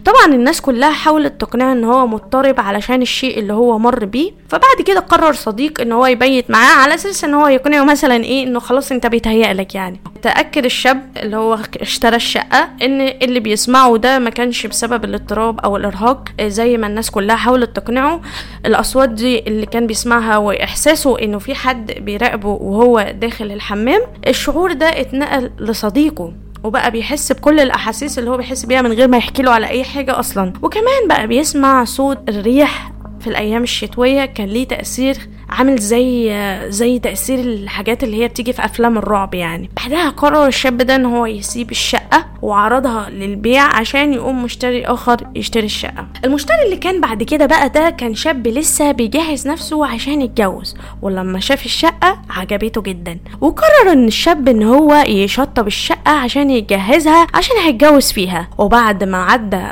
طبعا 0.05 0.35
الناس 0.35 0.61
كلها 0.61 0.91
حاولت 0.91 1.41
تقنعه 1.41 1.71
إن 1.73 1.83
هو 1.83 2.07
مضطرب 2.07 2.59
علشان 2.59 3.01
الشيء 3.01 3.39
اللي 3.39 3.53
هو 3.53 3.79
مر 3.79 4.05
بيه 4.05 4.31
فبعد 4.49 4.81
كده 4.85 4.99
قرر 4.99 5.33
صديق 5.33 5.81
إن 5.81 5.91
هو 5.91 6.05
يبيت 6.05 6.51
معاه 6.51 6.75
على 6.75 6.95
أساس 6.95 7.23
إن 7.23 7.33
هو 7.33 7.47
يقنعه 7.47 7.83
مثلا 7.83 8.23
إيه 8.23 8.43
إنه 8.43 8.59
خلاص 8.59 8.91
أنت 8.91 9.07
بيتهيألك 9.07 9.75
يعني. 9.75 9.99
تأكد 10.21 10.65
الشاب 10.65 11.01
اللي 11.17 11.37
هو 11.37 11.59
اشترى 11.81 12.15
الشقة 12.15 12.69
إن 12.81 13.01
اللي 13.01 13.39
بيسمعه 13.39 13.97
ده 13.97 14.19
ما 14.19 14.29
كانش 14.29 14.65
بسبب 14.67 15.05
الاضطراب 15.05 15.59
أو 15.59 15.77
الإرهاق 15.77 16.29
زي 16.41 16.77
ما 16.77 16.87
الناس 16.87 17.11
كلها 17.11 17.35
حاولت 17.35 17.75
تقنعه. 17.75 18.21
الأصوات 18.65 19.09
دي 19.09 19.39
اللي 19.39 19.65
كان 19.65 19.87
بيسمعها 19.87 20.37
وإحساسه 20.37 21.19
إنه 21.19 21.39
في 21.39 21.55
حد 21.55 21.91
بيراقبه 21.91 22.49
وهو 22.49 23.13
داخل 23.21 23.51
الحمام 23.51 24.01
الشعور 24.27 24.73
ده 24.73 24.85
اتنقل 25.01 25.51
لصديقه. 25.59 26.33
وبقى 26.63 26.91
بيحس 26.91 27.31
بكل 27.31 27.59
الأحاسيس 27.59 28.19
اللي 28.19 28.29
هو 28.29 28.37
بيحس 28.37 28.65
بيها 28.65 28.81
من 28.81 28.91
غير 28.91 29.07
ما 29.07 29.17
يحكي 29.17 29.41
له 29.43 29.51
على 29.51 29.67
أي 29.67 29.83
حاجة 29.83 30.19
أصلا. 30.19 30.53
وكمان 30.61 31.07
بقى 31.09 31.27
بيسمع 31.27 31.83
صوت 31.83 32.29
الريح 32.29 32.91
في 33.19 33.27
الأيام 33.27 33.63
الشتوية 33.63 34.25
كان 34.25 34.47
ليه 34.47 34.67
تأثير 34.67 35.17
عامل 35.49 35.77
زي 35.79 36.33
زي 36.69 36.99
تأثير 36.99 37.39
الحاجات 37.39 38.03
اللي 38.03 38.23
هي 38.23 38.27
بتيجي 38.27 38.53
في 38.53 38.65
أفلام 38.65 38.97
الرعب 38.97 39.33
يعني. 39.33 39.69
بعدها 39.77 40.09
قرر 40.09 40.47
الشاب 40.47 40.77
ده 40.77 40.95
إن 40.95 41.05
هو 41.05 41.25
يسيب 41.25 41.71
الشقة 41.71 42.25
وعرضها 42.41 43.09
للبيع 43.09 43.63
عشان 43.63 44.13
يقوم 44.13 44.43
مشتري 44.43 44.85
آخر 44.85 45.17
يشتري 45.35 45.65
الشقة. 45.65 46.07
المشتري 46.25 46.57
اللي 46.65 46.75
كان 46.77 47.01
بعد 47.01 47.23
كده 47.23 47.45
بقى 47.45 47.69
ده 47.69 47.89
كان 47.89 48.15
شاب 48.15 48.47
لسه 48.47 48.91
بيجهز 48.91 49.47
نفسه 49.47 49.85
عشان 49.85 50.21
يتجوز 50.21 50.75
ولما 51.01 51.39
شاف 51.39 51.65
الشقة 51.65 52.21
عجبته 52.29 52.81
جدا. 52.81 53.17
وقرر 53.41 53.91
إن 53.91 54.07
الشاب 54.07 54.47
إن 54.49 54.63
هو 54.63 55.03
يشطب 55.07 55.67
الشقة 55.67 56.11
عشان 56.11 56.51
يجهزها 56.51 57.27
عشان 57.33 57.55
هيتجوز 57.57 58.11
فيها. 58.11 58.47
وبعد 58.57 59.03
ما 59.03 59.17
عدى 59.23 59.63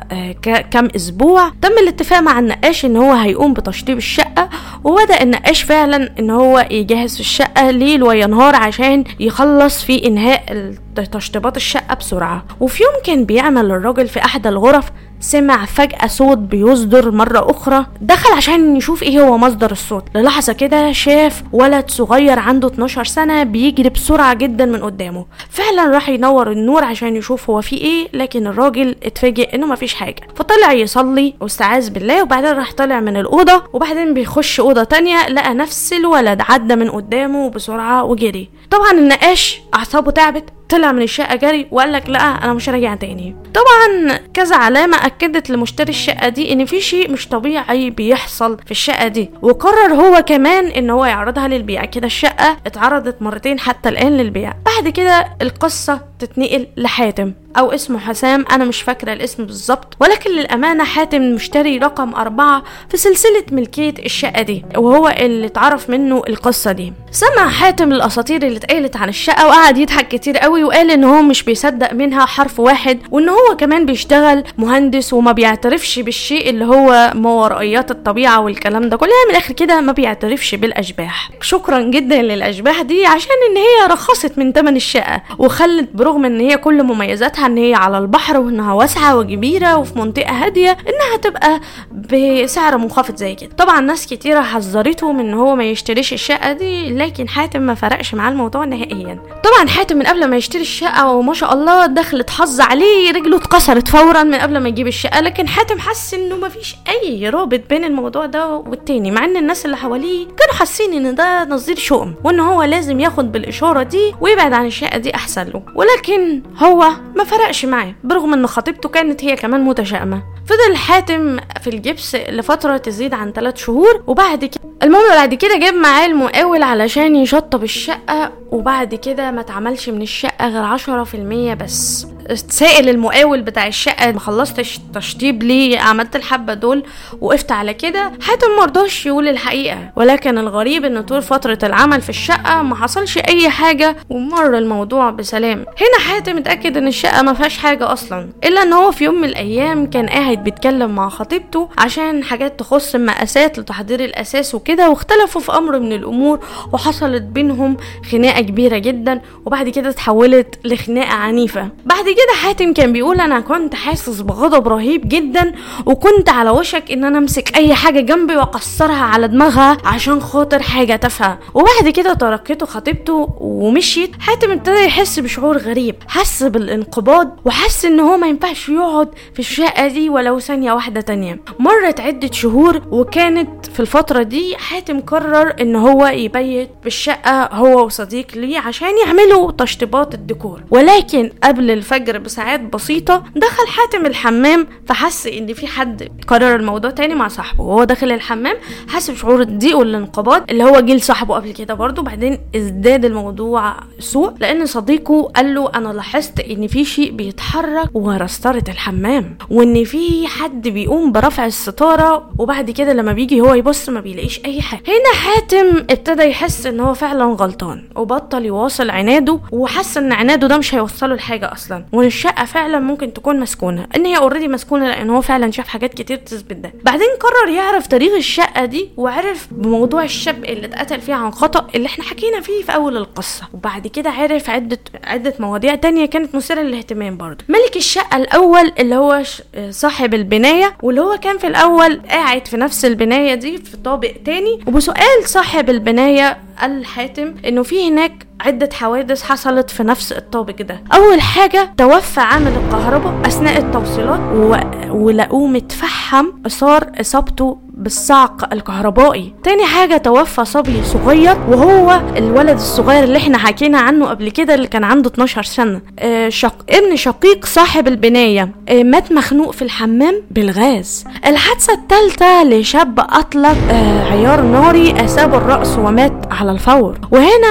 كام 0.71 0.87
أسبوع 0.95 1.49
تم 1.61 1.71
الاتفاق 1.83 2.19
مع 2.19 2.39
النقاش 2.39 2.85
إن 2.85 2.97
هو 2.97 3.13
هيقوم 3.13 3.53
بتشطيب 3.53 3.97
الشقة 3.97 4.49
وبدأ 4.83 5.21
النقاش 5.23 5.64
فعلا 5.65 6.09
إن 6.19 6.29
هو 6.29 6.67
يجهز 6.71 7.13
في 7.13 7.19
الشقة 7.19 7.71
ليل 7.71 8.03
وينهار 8.03 8.55
عشان 8.55 9.03
يخلص 9.19 9.83
في 9.83 10.07
إنهاء 10.07 10.71
تشطيبات 11.11 11.57
الشقة 11.57 11.95
بسرعة. 11.95 12.45
وفي 12.59 12.83
يوم 12.83 13.03
كان 13.03 13.25
بيعمل 13.25 13.65
الراجل 13.65 14.07
في 14.07 14.19
أحد 14.25 14.47
الغرف 14.47 14.91
سمع 15.19 15.65
فجأة 15.65 16.07
صوت 16.07 16.37
بيصدر 16.37 17.11
مرة 17.11 17.51
أخرى 17.51 17.85
دخل 18.01 18.33
عشان 18.33 18.75
يشوف 18.75 19.03
إيه 19.03 19.21
هو 19.21 19.37
مصدر 19.37 19.71
الصوت. 19.71 20.03
للحظة 20.15 20.53
كده 20.53 20.91
شاف 20.91 21.43
ولد 21.53 21.89
صغير 21.89 22.39
عنده 22.39 22.67
12 22.67 23.03
سنة 23.03 23.43
بيجري 23.43 23.89
بسرعة 23.89 24.33
جدا 24.33 24.65
من 24.65 24.83
قدامه. 24.83 25.25
فعلا 25.49 25.85
راح 25.91 26.09
ينور 26.09 26.51
النور 26.51 26.83
عشان 26.83 27.15
يشوف 27.15 27.49
هو 27.49 27.61
في 27.61 27.75
إيه 27.77 28.07
لكن 28.13 28.47
الراجل 28.47 28.95
اتفاجئ 29.03 29.55
إنه 29.55 29.67
مفيش 29.67 29.93
حاجة. 29.93 30.21
فطلع 30.35 30.73
يصلي 30.73 31.33
واستعاذ 31.41 31.89
بالله 31.89 32.23
وبعدين 32.23 32.51
راح 32.51 32.73
طالع 32.73 32.99
من 32.99 33.17
الأوضة 33.17 33.63
وبعدين 33.73 34.13
بيخش 34.13 34.59
أوضة 34.59 34.83
تانية 34.83 35.27
لقى 35.29 35.53
نفس 35.53 35.93
الولد 35.93 36.41
عدى 36.49 36.75
من 36.75 36.89
قدامه 36.89 37.49
بسرعة 37.49 38.03
وجري. 38.03 38.49
طبعا 38.71 38.91
النقاش 38.91 39.61
أعصابه 39.75 40.11
تعبت 40.11 40.43
طلع 40.75 40.91
من 40.91 41.01
الشقة 41.01 41.35
جري 41.35 41.67
وقال 41.71 41.91
لك 41.91 42.09
لا 42.09 42.19
أنا 42.19 42.53
مش 42.53 42.69
راجع 42.69 42.95
تاني. 42.95 43.35
طبعا 43.53 44.17
كذا 44.33 44.55
علامة 44.55 45.05
أكدت 45.05 45.49
لمشتري 45.49 45.89
الشقة 45.89 46.29
دي 46.29 46.53
إن 46.53 46.65
في 46.65 46.81
شيء 46.81 47.11
مش 47.11 47.27
طبيعي 47.27 47.89
بيحصل 47.89 48.57
في 48.65 48.71
الشقة 48.71 49.07
دي. 49.07 49.29
وقرر 49.41 49.93
هو 49.93 50.21
كمان 50.21 50.65
إن 50.65 50.89
هو 50.89 51.05
يعرضها 51.05 51.47
للبيع. 51.47 51.85
كده 51.85 52.05
الشقة 52.07 52.57
اتعرضت 52.65 53.21
مرتين 53.21 53.59
حتى 53.59 53.89
الآن 53.89 54.17
للبيع. 54.17 54.53
بعد 54.65 54.89
كده 54.89 55.27
القصة 55.41 56.01
تتنقل 56.19 56.67
لحاتم 56.77 57.33
أو 57.57 57.71
اسمه 57.71 57.99
حسام 57.99 58.45
أنا 58.51 58.65
مش 58.65 58.81
فاكرة 58.81 59.13
الاسم 59.13 59.45
بالظبط. 59.45 59.97
ولكن 59.99 60.31
للأمانة 60.31 60.83
حاتم 60.83 61.21
مشتري 61.21 61.77
رقم 61.77 62.15
أربعة 62.15 62.63
في 62.89 62.97
سلسلة 62.97 63.43
ملكية 63.51 63.93
الشقة 64.05 64.41
دي 64.41 64.65
وهو 64.77 65.07
اللي 65.07 65.47
اتعرف 65.47 65.89
منه 65.89 66.23
القصة 66.29 66.71
دي. 66.71 66.93
سمع 67.11 67.49
حاتم 67.49 67.91
الأساطير 67.91 68.43
اللي 68.43 68.57
اتقالت 68.57 68.95
عن 68.95 69.09
الشقة 69.09 69.47
وقعد 69.47 69.77
يضحك 69.77 70.07
كتير 70.07 70.37
قوي 70.37 70.63
وقال 70.65 70.91
إن 70.91 71.03
هو 71.03 71.21
مش 71.21 71.43
بيصدق 71.43 71.93
منها 71.93 72.25
حرف 72.25 72.59
واحد 72.59 72.99
وإن 73.11 73.29
هو 73.29 73.55
كمان 73.57 73.85
بيشتغل 73.85 74.43
مهندس 74.57 75.13
وما 75.13 75.31
بيعترفش 75.31 75.99
بالشيء 75.99 76.49
اللي 76.49 76.65
هو 76.65 77.11
ما 77.15 77.29
ورائيات 77.29 77.91
الطبيعة 77.91 78.39
والكلام 78.39 78.89
ده 78.89 78.97
كلها 78.97 79.25
من 79.29 79.31
الآخر 79.35 79.53
كده 79.53 79.81
ما 79.81 79.91
بيعترفش 79.91 80.55
بالأشباح. 80.55 81.29
شكرا 81.41 81.79
جدا 81.81 82.21
للأشباح 82.21 82.81
دي 82.81 83.05
عشان 83.05 83.31
إن 83.51 83.57
هي 83.57 83.93
رخصت 83.93 84.37
من 84.37 84.53
تمن 84.53 84.75
الشقة 84.75 85.21
وخلت 85.37 85.89
برغم 85.93 86.25
إن 86.25 86.39
هي 86.39 86.57
كل 86.57 86.83
مميزاتها 86.83 87.45
إن 87.45 87.57
هي 87.57 87.73
على 87.73 87.97
البحر 87.97 88.37
وإنها 88.39 88.73
واسعة 88.73 89.17
وكبيرة 89.17 89.75
وفي 89.77 89.99
منطقة 89.99 90.31
هادية 90.31 90.69
إنها 90.71 91.17
تبقى 91.21 91.59
بسعر 91.91 92.77
منخفض 92.77 93.15
زي 93.15 93.35
كده. 93.35 93.49
طبعا 93.57 93.81
ناس 93.81 94.07
كتيرة 94.07 94.41
حذرته 94.41 95.11
من 95.11 95.19
إن 95.19 95.33
هو 95.33 95.55
ما 95.55 95.63
يشتريش 95.63 96.13
الشقة 96.13 96.51
دي 96.53 96.89
لكن 96.97 97.29
حاتم 97.29 97.61
ما 97.61 97.73
فرقش 97.75 98.13
معاه 98.13 98.31
الموضوع 98.31 98.65
نهائيا. 98.65 99.19
طبعا 99.43 99.67
حاتم 99.69 99.97
من 99.97 100.03
قبل 100.05 100.25
ما 100.29 100.37
يشتري 100.45 100.61
الشقة 100.61 101.11
وما 101.11 101.33
شاء 101.33 101.53
الله 101.53 101.85
دخلت 101.85 102.29
حظ 102.29 102.61
عليه 102.61 103.11
رجله 103.11 103.37
اتكسرت 103.37 103.87
فورا 103.87 104.23
من 104.23 104.35
قبل 104.35 104.57
ما 104.57 104.69
يجيب 104.69 104.87
الشقة. 104.87 105.19
لكن 105.21 105.47
حاتم 105.47 105.79
حس 105.79 106.13
إنه 106.13 106.35
ما 106.35 106.49
فيش 106.49 106.75
أي 106.89 107.29
رابط 107.29 107.61
بين 107.69 107.83
الموضوع 107.83 108.25
ده 108.25 108.47
والتاني 108.47 109.11
مع 109.11 109.25
إن 109.25 109.37
الناس 109.37 109.65
اللي 109.65 109.77
حواليه 109.77 110.25
كانوا 110.25 110.53
حاسين 110.53 110.93
إن 110.93 111.15
ده 111.15 111.43
نظير 111.43 111.75
شؤم 111.77 112.15
وإن 112.23 112.39
هو 112.39 112.63
لازم 112.63 112.99
ياخد 112.99 113.31
بالإشارة 113.31 113.83
دي 113.83 114.13
ويبعد 114.21 114.53
عن 114.53 114.65
الشقة 114.65 114.97
دي 114.97 115.15
أحسن 115.15 115.43
له. 115.43 115.61
ولكن 115.75 116.41
هو 116.57 116.89
ما 117.15 117.23
فرقش 117.23 117.65
معاه 117.65 117.95
برغم 118.03 118.33
إن 118.33 118.47
خطيبته 118.47 118.89
كانت 118.89 119.23
هي 119.23 119.35
كمان 119.35 119.61
متشائمة. 119.61 120.23
فضل 120.45 120.75
حاتم 120.77 121.37
في 121.61 121.69
الجبس 121.69 122.15
لفترة 122.15 122.77
تزيد 122.77 123.13
عن 123.13 123.31
ثلاث 123.31 123.57
شهور 123.57 124.03
وبعد 124.07 124.45
كده 124.45 124.61
المهم 124.83 125.09
بعد 125.09 125.33
كده 125.33 125.57
جاب 125.57 125.73
معاه 125.73 126.05
المقاول 126.05 126.63
علشان 126.63 127.15
يشطب 127.15 127.63
الشقة 127.63 128.31
وبعد 128.51 128.95
كده 128.95 129.31
ما 129.31 129.41
اتعملش 129.41 129.89
من 129.89 130.01
الشقة. 130.01 130.34
غير 130.41 130.63
عشرة 130.63 131.03
في 131.03 131.17
المية 131.17 131.53
بس. 131.53 132.07
سائل 132.33 132.89
المقاول 132.89 133.41
بتاع 133.41 133.67
الشقة 133.67 134.11
ما 134.11 134.19
خلصتش 134.19 134.79
تشطيب 134.93 135.43
ليه 135.43 135.79
عملت 135.79 136.15
الحبة 136.15 136.53
دول 136.53 136.83
وقفت 137.21 137.51
على 137.51 137.73
كده. 137.73 138.11
حاتم 138.21 138.47
مرضاش 138.59 139.05
يقول 139.05 139.27
الحقيقة. 139.27 139.77
ولكن 139.95 140.37
الغريب 140.37 140.85
إن 140.85 141.01
طول 141.01 141.21
فترة 141.21 141.59
العمل 141.63 142.01
في 142.01 142.09
الشقة 142.09 142.61
ما 142.61 142.75
حصلش 142.75 143.17
أي 143.17 143.49
حاجة 143.49 143.95
ومر 144.09 144.57
الموضوع 144.57 145.09
بسلام. 145.09 145.57
هنا 145.59 145.99
حاتم 146.09 146.37
اتأكد 146.37 146.77
إن 146.77 146.87
الشقة 146.87 147.21
ما 147.21 147.33
فيهاش 147.33 147.57
حاجة 147.57 147.93
أصلا 147.93 148.29
إلا 148.43 148.61
إن 148.63 148.73
هو 148.73 148.91
في 148.91 149.03
يوم 149.03 149.15
من 149.15 149.23
الأيام 149.29 149.85
كان 149.89 150.05
قاعد 150.09 150.43
بيتكلم 150.43 150.95
مع 150.95 151.09
خطيبته 151.09 151.69
عشان 151.77 152.23
حاجات 152.23 152.59
تخص 152.59 152.95
المقاسات 152.95 153.59
لتحضير 153.59 154.03
الأساس 154.05 154.55
وكده 154.55 154.89
واختلفوا 154.89 155.41
في 155.41 155.51
أمر 155.51 155.79
من 155.79 155.93
الأمور 155.93 156.39
وحصلت 156.73 157.21
بينهم 157.23 157.77
خناقة 158.11 158.41
كبيرة 158.41 158.77
جدا 158.77 159.21
وبعد 159.45 159.69
كده 159.69 159.89
اتحولت 159.89 160.59
لخناقة 160.65 161.13
عنيفة. 161.13 161.69
بعد 161.85 162.05
كده 162.15 162.33
حاتم 162.41 162.73
كان 162.73 162.93
بيقول 162.93 163.19
أنا 163.21 163.39
كنت 163.39 163.75
حاسس 163.75 164.21
بغضب 164.21 164.67
رهيب 164.67 165.09
جدا 165.09 165.53
وكنت 165.85 166.29
على 166.29 166.49
وشك 166.49 166.91
إن 166.91 167.03
أنا 167.03 167.17
أمسك 167.17 167.57
أي 167.57 167.73
حاجة 167.73 167.99
جنبي 167.99 168.35
واكسرها 168.37 169.03
على 169.03 169.27
دماغها 169.27 169.77
عشان 169.85 170.21
خاطر 170.21 170.61
حاجة 170.61 170.95
تافهة. 170.95 171.39
وبعد 171.53 171.89
كده 171.93 172.13
تركته 172.13 172.65
خطيبته 172.65 173.29
ومشيت. 173.39 174.11
حاتم 174.19 174.51
ابتدى 174.51 174.85
يحس 174.85 175.19
بشعور 175.19 175.57
غريب 175.57 175.95
حس 176.07 176.43
بالانقباض 176.43 177.39
وحس 177.45 177.85
إن 177.85 177.99
هو 177.99 178.17
ما 178.17 178.27
ينفعش 178.27 178.69
يقعد 178.69 179.09
في 179.33 179.39
الشقة 179.39 179.87
دي 179.87 180.09
ولو 180.09 180.39
ثانية 180.39 180.71
واحدة 180.73 181.01
تانية. 181.01 181.39
مرت 181.59 181.99
عدة 181.99 182.31
شهور 182.31 182.81
وكانت 182.91 183.65
في 183.65 183.79
الفترة 183.79 184.23
دي 184.23 184.55
حاتم 184.57 184.99
قرر 184.99 185.53
إن 185.61 185.75
هو 185.75 186.05
يبيت 186.07 186.69
في 186.81 186.87
الشقة 186.87 187.49
هو 187.53 187.85
وصديق 187.85 188.27
ليه 188.35 188.59
عشان 188.59 188.91
يعملوا 189.05 189.51
تشطيبات 189.51 190.13
الديكور. 190.13 190.61
ولكن 190.71 191.31
قبل 191.43 191.71
الفجر 191.71 192.04
بساعات 192.11 192.59
بسيطة 192.59 193.23
دخل 193.35 193.67
حاتم 193.67 194.05
الحمام 194.05 194.67
فحس 194.85 195.27
إن 195.27 195.53
في 195.53 195.67
حد 195.67 196.09
قرر 196.27 196.55
الموضوع 196.55 196.91
تاني 196.91 197.15
مع 197.15 197.27
صاحبه. 197.27 197.63
وهو 197.63 197.83
داخل 197.83 198.11
الحمام 198.11 198.55
حس 198.87 199.11
بشعور 199.11 199.41
الضيق 199.41 199.77
والانقباض 199.77 200.43
اللي 200.51 200.63
هو 200.63 200.79
جه 200.79 200.93
لصاحبه 200.93 201.35
قبل 201.35 201.51
كده 201.51 201.73
برضه. 201.73 202.01
بعدين 202.03 202.37
ازداد 202.55 203.05
الموضوع 203.05 203.75
سوء 203.99 204.33
لأن 204.39 204.65
صديقه 204.65 205.23
قال 205.35 205.55
له 205.55 205.71
أنا 205.75 205.89
لاحظت 205.93 206.39
إن 206.39 206.67
في 206.67 206.85
شيء 206.85 207.11
بيتحرك 207.11 207.89
ورا 207.93 208.27
ستارة 208.27 208.63
الحمام 208.69 209.37
وإن 209.49 209.83
في 209.83 210.27
حد 210.27 210.67
بيقوم 210.67 211.11
برفع 211.11 211.45
الستارة 211.45 212.29
وبعد 212.39 212.71
كده 212.71 212.93
لما 212.93 213.11
بيجي 213.13 213.41
هو 213.41 213.53
يبص 213.53 213.89
ما 213.89 213.99
بيلاقيش 213.99 214.41
أي 214.45 214.61
حاجة. 214.61 214.81
هنا 214.87 215.19
حاتم 215.21 215.77
ابتدى 215.77 216.23
يحس 216.23 216.65
إن 216.65 216.79
هو 216.79 216.93
فعلا 216.93 217.25
غلطان 217.25 217.83
وبطل 217.95 218.45
يواصل 218.45 218.89
عناده 218.89 219.39
وحس 219.51 219.97
إن 219.97 220.11
عناده 220.11 220.47
ده 220.47 220.57
مش 220.57 220.75
هيوصله 220.75 221.15
لحاجة 221.15 221.53
أصلا. 221.53 221.85
وان 221.95 222.07
الشقه 222.07 222.45
فعلا 222.45 222.79
ممكن 222.79 223.13
تكون 223.13 223.39
مسكونة 223.39 223.87
إن 223.95 224.05
هي 224.05 224.17
اوريدي 224.17 224.47
مسكونة 224.47 224.87
لأن 224.87 225.09
هو 225.09 225.21
فعلا 225.21 225.51
شاف 225.51 225.67
حاجات 225.67 225.93
كتير 225.93 226.17
تثبت 226.17 226.53
ده. 226.55 226.73
بعدين 226.83 227.07
قرر 227.19 227.49
يعرف 227.55 227.87
تاريخ 227.87 228.13
الشقة 228.13 228.65
دي 228.65 228.89
وعرف 228.97 229.47
بموضوع 229.51 230.03
الشاب 230.03 230.45
اللي 230.45 230.65
اتقتل 230.65 231.01
فيه 231.01 231.13
عن 231.13 231.31
خطأ 231.31 231.67
اللي 231.75 231.85
إحنا 231.87 232.03
حكينا 232.03 232.41
فيه 232.41 232.63
في 232.63 232.75
أول 232.75 232.97
القصة. 232.97 233.43
وبعد 233.53 233.87
كده 233.87 234.09
عرف 234.09 234.49
عدة 234.49 234.79
عدة 235.03 235.33
مواضيع 235.39 235.75
تانية 235.75 236.05
كانت 236.05 236.35
مثيرة 236.35 236.61
للاهتمام 236.61 237.17
برضه. 237.17 237.45
ملك 237.49 237.75
الشقة 237.75 238.17
الأول 238.17 238.71
اللي 238.79 238.95
هو 238.95 239.21
صاحب 239.69 240.13
البناية 240.13 240.77
واللي 240.83 241.01
هو 241.01 241.17
كان 241.17 241.37
في 241.37 241.47
الأول 241.47 242.01
قاعد 242.09 242.47
في 242.47 242.57
نفس 242.57 242.85
البناية 242.85 243.35
دي 243.35 243.57
في 243.57 243.77
طابق 243.77 244.11
تاني. 244.25 244.59
وبسؤال 244.67 245.23
صاحب 245.25 245.69
البناية 245.69 246.37
قال 246.61 246.85
حاتم 246.85 247.35
إنه 247.47 247.63
في 247.63 247.89
هناك 247.89 248.27
عدة 248.41 248.69
حوادث 248.73 249.23
حصلت 249.23 249.69
في 249.69 249.83
نفس 249.83 250.11
الطابق 250.11 250.61
ده. 250.61 250.81
أول 250.93 251.21
حاجة 251.21 251.73
توفى 251.77 252.19
عامل 252.19 252.51
الكهرباء 252.65 253.27
أثناء 253.27 253.57
التوصيلات 253.57 254.19
و... 254.19 254.55
ولقوه 254.97 255.47
متفحم 255.47 256.25
صار 256.47 256.91
إصابته 257.01 257.57
بالصعق 257.77 258.53
الكهربائي. 258.53 259.33
تاني 259.43 259.65
حاجة 259.65 259.97
توفى 259.97 260.45
صبي 260.45 260.83
صغير 260.83 261.37
وهو 261.49 262.01
الولد 262.17 262.49
الصغير 262.55 263.03
اللي 263.03 263.17
إحنا 263.17 263.37
حكينا 263.37 263.79
عنه 263.79 264.05
قبل 264.05 264.29
كده 264.29 264.53
اللي 264.55 264.67
كان 264.67 264.83
عنده 264.83 265.09
12 265.09 265.43
سنة. 265.43 265.81
آه 265.99 266.29
شق... 266.29 266.55
ابن 266.69 266.95
شقيق 266.95 267.45
صاحب 267.45 267.87
البناية. 267.87 268.49
آه 268.69 268.83
مات 268.83 269.11
مخنوق 269.11 269.51
في 269.51 269.61
الحمام 269.61 270.21
بالغاز. 270.31 271.03
الحادثة 271.25 271.73
الثالثة 271.73 272.43
لشاب 272.43 272.99
أطلق 272.99 273.57
آه 273.71 274.11
عيار 274.11 274.41
ناري 274.41 275.05
أساب 275.05 275.33
الرأس 275.33 275.77
ومات 275.77 276.13
على 276.31 276.51
الفور. 276.51 276.99
وهنا 277.11 277.47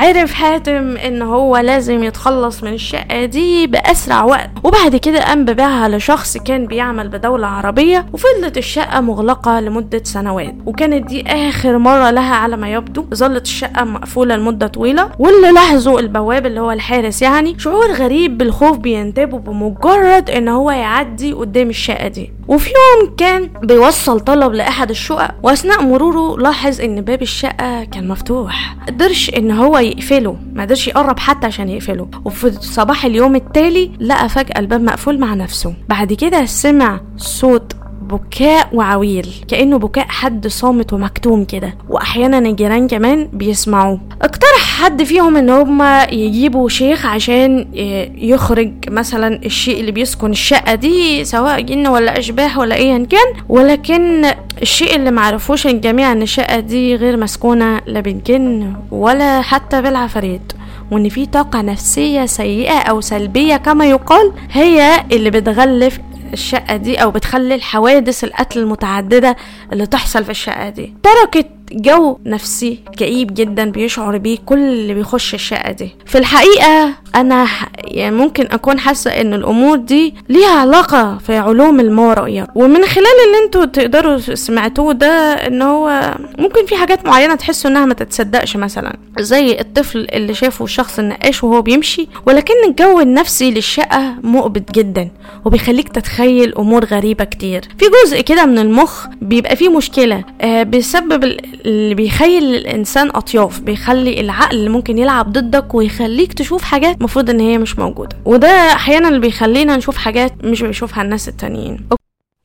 عرف 0.00 0.32
حاتم 0.34 0.96
إن 0.96 1.22
هو 1.22 1.56
لازم 1.56 2.04
يتخلص 2.04 2.62
من 2.62 2.72
الشقة 2.72 3.24
دي 3.24 3.66
بأسرع 3.66 4.24
وقت. 4.24 4.50
وبعد 4.64 4.96
كده 4.96 5.24
قام 5.24 5.44
ببيعها 5.44 5.88
لشخص 5.88 6.36
كان 6.36 6.66
بيعمل 6.66 7.08
بدولة 7.08 7.46
عربية 7.46 8.06
وفضلت 8.12 8.58
الشقة 8.58 9.00
مغلقة 9.00 9.59
لمدة 9.60 10.00
سنوات 10.04 10.54
وكانت 10.66 11.08
دي 11.08 11.22
آخر 11.26 11.78
مرة 11.78 12.10
لها 12.10 12.34
على 12.34 12.56
ما 12.56 12.72
يبدو. 12.72 13.04
ظلت 13.14 13.44
الشقة 13.44 13.84
مقفولة 13.84 14.36
لمدة 14.36 14.66
طويلة 14.66 15.10
واللي 15.18 15.52
لاحظوا 15.52 16.00
البواب 16.00 16.46
اللي 16.46 16.60
هو 16.60 16.70
الحارس 16.70 17.22
يعني 17.22 17.58
شعور 17.58 17.92
غريب 17.92 18.38
بالخوف 18.38 18.78
بينتابه 18.78 19.38
بمجرد 19.38 20.30
إن 20.30 20.48
هو 20.48 20.70
يعدي 20.70 21.32
قدام 21.32 21.68
الشقة 21.70 22.08
دي. 22.08 22.32
وفي 22.48 22.70
يوم 22.70 23.14
كان 23.16 23.50
بيوصل 23.62 24.20
طلب 24.20 24.52
لأحد 24.52 24.90
الشقق 24.90 25.34
وأثناء 25.42 25.82
مروره 25.82 26.38
لاحظ 26.38 26.80
إن 26.80 27.00
باب 27.00 27.22
الشقة 27.22 27.84
كان 27.84 28.08
مفتوح. 28.08 28.76
قدرش 28.88 29.30
إن 29.36 29.50
هو 29.50 29.78
يقفله 29.78 30.36
ما 30.52 30.62
قدرش 30.62 30.88
يقرب 30.88 31.18
حتى 31.18 31.46
عشان 31.46 31.68
يقفله. 31.68 32.08
وفي 32.24 32.50
صباح 32.50 33.04
اليوم 33.04 33.36
التالي 33.36 33.90
لقى 34.00 34.28
فجأة 34.28 34.58
الباب 34.58 34.80
مقفول 34.82 35.18
مع 35.18 35.34
نفسه. 35.34 35.74
بعد 35.88 36.12
كده 36.12 36.44
سمع 36.44 37.00
صوت 37.16 37.72
بكاء 38.10 38.68
وعويل 38.72 39.28
كأنه 39.48 39.78
بكاء 39.78 40.06
حد 40.08 40.46
صامت 40.46 40.92
ومكتوم 40.92 41.44
كده. 41.44 41.74
وأحيانا 41.88 42.38
الجيران 42.38 42.88
كمان 42.88 43.28
بيسمعوه. 43.32 44.00
اقترح 44.22 44.82
حد 44.82 45.02
فيهم 45.02 45.36
إن 45.36 45.50
هما 45.50 46.02
يجيبوا 46.04 46.68
شيخ 46.68 47.06
عشان 47.06 47.58
ي- 47.74 48.12
يخرج 48.30 48.72
مثلا 48.88 49.40
الشيء 49.44 49.80
اللي 49.80 49.92
بيسكن 49.92 50.30
الشقة 50.30 50.74
دي 50.74 51.24
سواء 51.24 51.60
جن 51.60 51.86
ولا 51.86 52.18
أشباح 52.18 52.58
ولا 52.58 52.74
أيا 52.74 52.98
كان. 53.10 53.42
ولكن 53.48 54.24
الشيء 54.62 54.96
اللي 54.96 55.10
معرفوش 55.10 55.66
الجميع 55.66 56.12
إن 56.12 56.22
الشقة 56.22 56.60
دي 56.60 56.94
غير 56.96 57.16
مسكونة 57.16 57.80
لا 57.86 58.00
بالجن 58.00 58.72
ولا 58.90 59.40
حتى 59.40 59.82
بالعفاريت. 59.82 60.52
وإن 60.92 61.08
في 61.08 61.26
طاقة 61.26 61.60
نفسية 61.62 62.26
سيئة 62.26 62.78
أو 62.78 63.00
سلبية 63.00 63.56
كما 63.56 63.86
يقال 63.86 64.32
هي 64.52 65.04
اللي 65.12 65.30
بتغلف 65.30 65.98
الشقة 66.32 66.76
دي 66.76 66.96
أو 66.96 67.10
بتخلي 67.10 67.54
الحوادث 67.54 68.24
القتل 68.24 68.58
المتعددة 68.60 69.36
اللي 69.72 69.86
تحصل 69.86 70.24
في 70.24 70.30
الشقة 70.30 70.68
دي. 70.68 70.94
تركت 71.02 71.46
جو 71.72 72.18
نفسي 72.26 72.78
كئيب 72.96 73.34
جدا 73.34 73.70
بيشعر 73.70 74.18
بيه 74.18 74.38
كل 74.46 74.58
اللي 74.58 74.94
بيخش 74.94 75.34
الشقة 75.34 75.72
دي. 75.72 75.90
في 76.06 76.18
الحقيقة 76.18 76.94
أنا 77.14 77.46
يعني 77.78 78.16
ممكن 78.16 78.46
أكون 78.50 78.78
حاسة 78.78 79.10
إن 79.10 79.34
الأمور 79.34 79.76
دي 79.76 80.14
ليها 80.28 80.50
علاقة 80.60 81.18
في 81.26 81.36
علوم 81.36 81.80
الماورائية 81.80 82.46
ومن 82.54 82.84
خلال 82.84 83.06
اللي 83.26 83.44
أنتوا 83.44 83.64
تقدروا 83.64 84.18
سمعتوه 84.18 84.92
ده 84.92 85.32
إن 85.46 85.62
هو 85.62 86.14
ممكن 86.38 86.66
في 86.66 86.76
حاجات 86.76 87.06
معينة 87.06 87.34
تحسوا 87.34 87.70
إنها 87.70 87.86
ما 87.86 87.94
تتصدقش 87.94 88.56
مثلا. 88.56 88.96
زي 89.20 89.60
الطفل 89.60 90.06
اللي 90.12 90.34
شافه 90.34 90.64
الشخص 90.64 90.98
النقاش 90.98 91.44
وهو 91.44 91.62
بيمشي 91.62 92.08
ولكن 92.26 92.54
الجو 92.68 93.00
النفسي 93.00 93.50
للشقة 93.50 94.14
مؤبد 94.22 94.64
جدا 94.72 95.08
وبيخليك 95.44 95.88
تتخيل 95.88 96.54
أمور 96.54 96.84
غريبة 96.84 97.24
كتير. 97.24 97.60
في 97.78 97.84
جزء 98.04 98.20
كده 98.20 98.46
من 98.46 98.58
المخ 98.58 99.06
بيبقى 99.22 99.56
فيه 99.56 99.68
مشكلة 99.76 100.24
آه 100.40 100.62
بسبب 100.62 101.24
ال- 101.24 101.59
اللي 101.66 101.94
بيخيل 101.94 102.54
الإنسان 102.54 103.08
أطياف 103.08 103.60
بيخلي 103.60 104.20
العقل 104.20 104.70
ممكن 104.70 104.98
يلعب 104.98 105.32
ضدك 105.32 105.74
ويخليك 105.74 106.32
تشوف 106.32 106.62
حاجات 106.62 106.96
المفروض 106.96 107.30
إن 107.30 107.40
هي 107.40 107.58
مش 107.58 107.78
موجودة. 107.78 108.16
وده 108.24 108.48
أحيانا 108.48 109.08
اللي 109.08 109.20
بيخلينا 109.20 109.76
نشوف 109.76 109.96
حاجات 109.96 110.44
مش 110.44 110.62
بيشوفها 110.62 111.02
الناس 111.02 111.28
التانيين. 111.28 111.88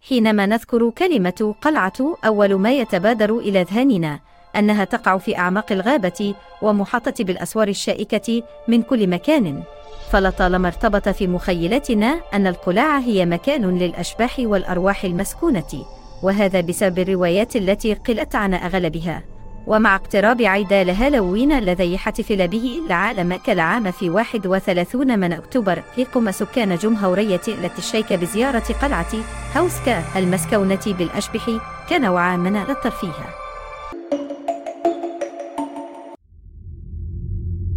حينما 0.10 0.45
نذكر 0.45 0.89
كلمة 0.89 1.56
قلعة 1.62 2.17
أول 2.25 2.54
ما 2.56 2.71
يتبادر 2.71 3.38
إلى 3.38 3.62
أذهاننا 3.62 4.19
أنها 4.56 4.84
تقع 4.84 5.17
في 5.17 5.38
أعماق 5.38 5.71
الغابة 5.71 6.34
ومحاطة 6.62 7.23
بالأسوار 7.23 7.67
الشائكة 7.67 8.43
من 8.67 8.82
كل 8.82 9.08
مكان. 9.08 9.63
فلطالما 10.12 10.67
ارتبط 10.67 11.10
في 11.10 11.28
مخيلتنا 11.28 12.19
أن 12.34 12.47
القلاع 12.47 12.99
هي 12.99 13.25
مكان 13.25 13.78
للأشباح 13.78 14.36
والأرواح 14.39 15.04
المسكونة. 15.04 15.86
وهذا 16.23 16.62
بسبب 16.62 16.99
الروايات 16.99 17.56
التي 17.56 17.93
قلت 17.93 18.36
عن 18.36 18.54
أغلبها. 18.54 19.23
ومع 19.67 19.95
اقتراب 19.95 20.41
عيد 20.41 20.73
الهالوين 20.73 21.51
الذي 21.51 21.93
يحتفل 21.93 22.47
به 22.47 22.82
العالم 22.88 23.36
كالعام 23.36 23.91
في 23.91 24.10
31 24.10 25.19
من 25.19 25.34
أكتوبر 25.34 25.84
يقوم 25.97 26.32
سكان 26.32 26.75
جمهورية 26.75 27.41
لتشيك 27.47 28.13
بزيارة 28.13 28.73
قلعة 28.82 29.12
هوسكا 29.58 30.04
المسكونة 30.15 30.80
بالأشبح 30.88 31.49
كنوع 31.89 32.36
من 32.36 32.58
الترفيه 32.58 33.44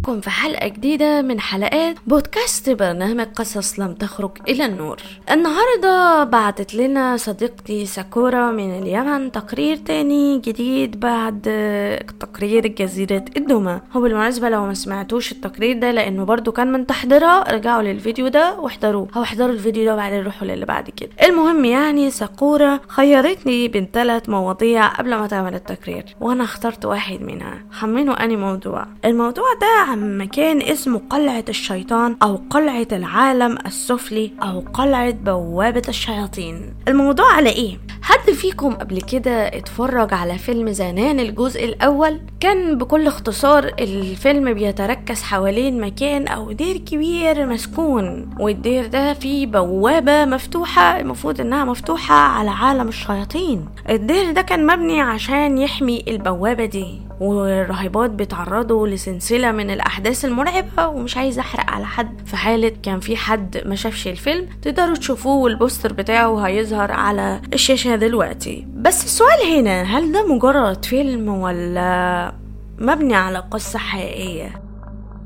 معاكم 0.07 0.21
في 0.21 0.29
حلقة 0.29 0.67
جديدة 0.67 1.21
من 1.21 1.39
حلقات 1.39 1.95
بودكاست 2.07 2.69
برنامج 2.69 3.27
قصص 3.35 3.79
لم 3.79 3.93
تخرج 3.93 4.31
إلى 4.47 4.65
النور. 4.65 4.97
النهاردة 5.31 6.23
بعتت 6.23 6.73
لنا 6.75 7.17
صديقتي 7.17 7.85
ساكورا 7.85 8.51
من 8.51 8.79
اليمن 8.79 9.31
تقرير 9.31 9.75
تاني 9.75 10.39
جديد 10.39 10.99
بعد 10.99 11.41
تقرير 12.19 12.67
جزيرة 12.67 13.25
الدوما. 13.37 13.81
هو 13.93 14.01
بالمناسبة 14.01 14.49
لو 14.49 14.65
ما 14.65 14.73
سمعتوش 14.73 15.31
التقرير 15.31 15.79
ده 15.79 15.91
لأنه 15.91 16.23
برضو 16.23 16.51
كان 16.51 16.71
من 16.71 16.85
تحضيرها 16.87 17.51
رجعوا 17.51 17.81
للفيديو 17.81 18.27
ده 18.27 18.59
واحضروه. 18.59 19.07
أو 19.15 19.21
احضروا 19.21 19.53
الفيديو 19.53 19.85
ده 19.85 19.93
وبعدين 19.93 20.23
روحوا 20.23 20.47
للي 20.47 20.65
بعد 20.65 20.89
كده. 20.89 21.09
المهم 21.23 21.65
يعني 21.65 22.11
ساكورا 22.11 22.79
خيرتني 22.87 23.67
بين 23.67 23.89
ثلاث 23.93 24.29
مواضيع 24.29 24.87
قبل 24.87 25.15
ما 25.15 25.27
تعمل 25.27 25.55
التقرير 25.55 26.15
وأنا 26.21 26.43
اخترت 26.43 26.85
واحد 26.85 27.21
منها. 27.21 27.63
خمنوا 27.71 28.23
أني 28.23 28.35
موضوع؟ 28.35 28.85
الموضوع 29.05 29.53
ده 29.61 29.88
عن 29.89 30.17
مكان 30.17 30.61
اسمه 30.61 31.01
قلعة 31.09 31.45
الشيطان 31.49 32.15
أو 32.23 32.39
قلعة 32.49 32.87
العالم 32.91 33.57
السفلي 33.65 34.31
أو 34.43 34.59
قلعة 34.73 35.11
بوابة 35.11 35.81
الشياطين 35.89 36.73
الموضوع 36.87 37.33
على 37.33 37.49
إيه؟ 37.49 37.77
حد 38.01 38.31
فيكم 38.31 38.73
قبل 38.73 39.01
كده 39.01 39.47
اتفرج 39.47 40.13
على 40.13 40.37
فيلم 40.37 40.71
The 40.71 40.95
Nun 40.95 41.19
الجزء 41.19 41.65
الأول؟ 41.65 42.19
كان 42.39 42.77
بكل 42.77 43.07
اختصار 43.07 43.63
الفيلم 43.79 44.53
بيتركز 44.53 45.21
حوالين 45.21 45.81
مكان 45.81 46.27
أو 46.27 46.51
دير 46.51 46.77
كبير 46.77 47.45
مسكون 47.45 48.29
والدير 48.39 48.87
ده 48.87 49.13
فيه 49.13 49.47
بوابة 49.47 50.25
مفتوحة 50.25 50.99
المفروض 50.99 51.41
إنها 51.41 51.65
مفتوحة 51.65 52.15
على 52.15 52.49
عالم 52.49 52.87
الشياطين 52.87 53.65
الدير 53.89 54.31
ده 54.31 54.41
كان 54.41 54.65
مبني 54.65 55.01
عشان 55.01 55.57
يحمي 55.57 56.03
البوابة 56.07 56.65
دي 56.65 57.01
والراهبات 57.19 58.09
بيتعرضوا 58.09 58.87
لسلسلة 58.87 59.51
من 59.51 59.69
الأحداث 59.71 60.25
المرعبة 60.25 60.87
ومش 60.87 61.17
عايز 61.17 61.39
أحرق 61.39 61.71
على 61.71 61.85
حد 61.85 62.21
في 62.25 62.37
حالة 62.37 62.71
كان 62.83 62.99
في 62.99 63.15
حد 63.17 63.61
ما 63.65 63.75
شافش 63.75 64.07
الفيلم 64.07 64.47
تقدروا 64.61 64.95
تشوفوه 64.95 65.35
والبوستر 65.35 65.93
بتاعه 65.93 66.39
هيظهر 66.47 66.91
على 66.91 67.41
الشاشة 67.53 67.95
دلوقتي 67.95 68.67
بس 68.75 69.03
السؤال 69.05 69.57
هنا 69.57 69.81
هل 69.83 70.11
ده 70.11 70.33
مجرد 70.35 70.85
فيلم 70.85 71.29
ولا 71.29 72.31
مبني 72.79 73.15
على 73.15 73.39
قصة 73.51 73.79
حقيقية؟ 73.79 74.61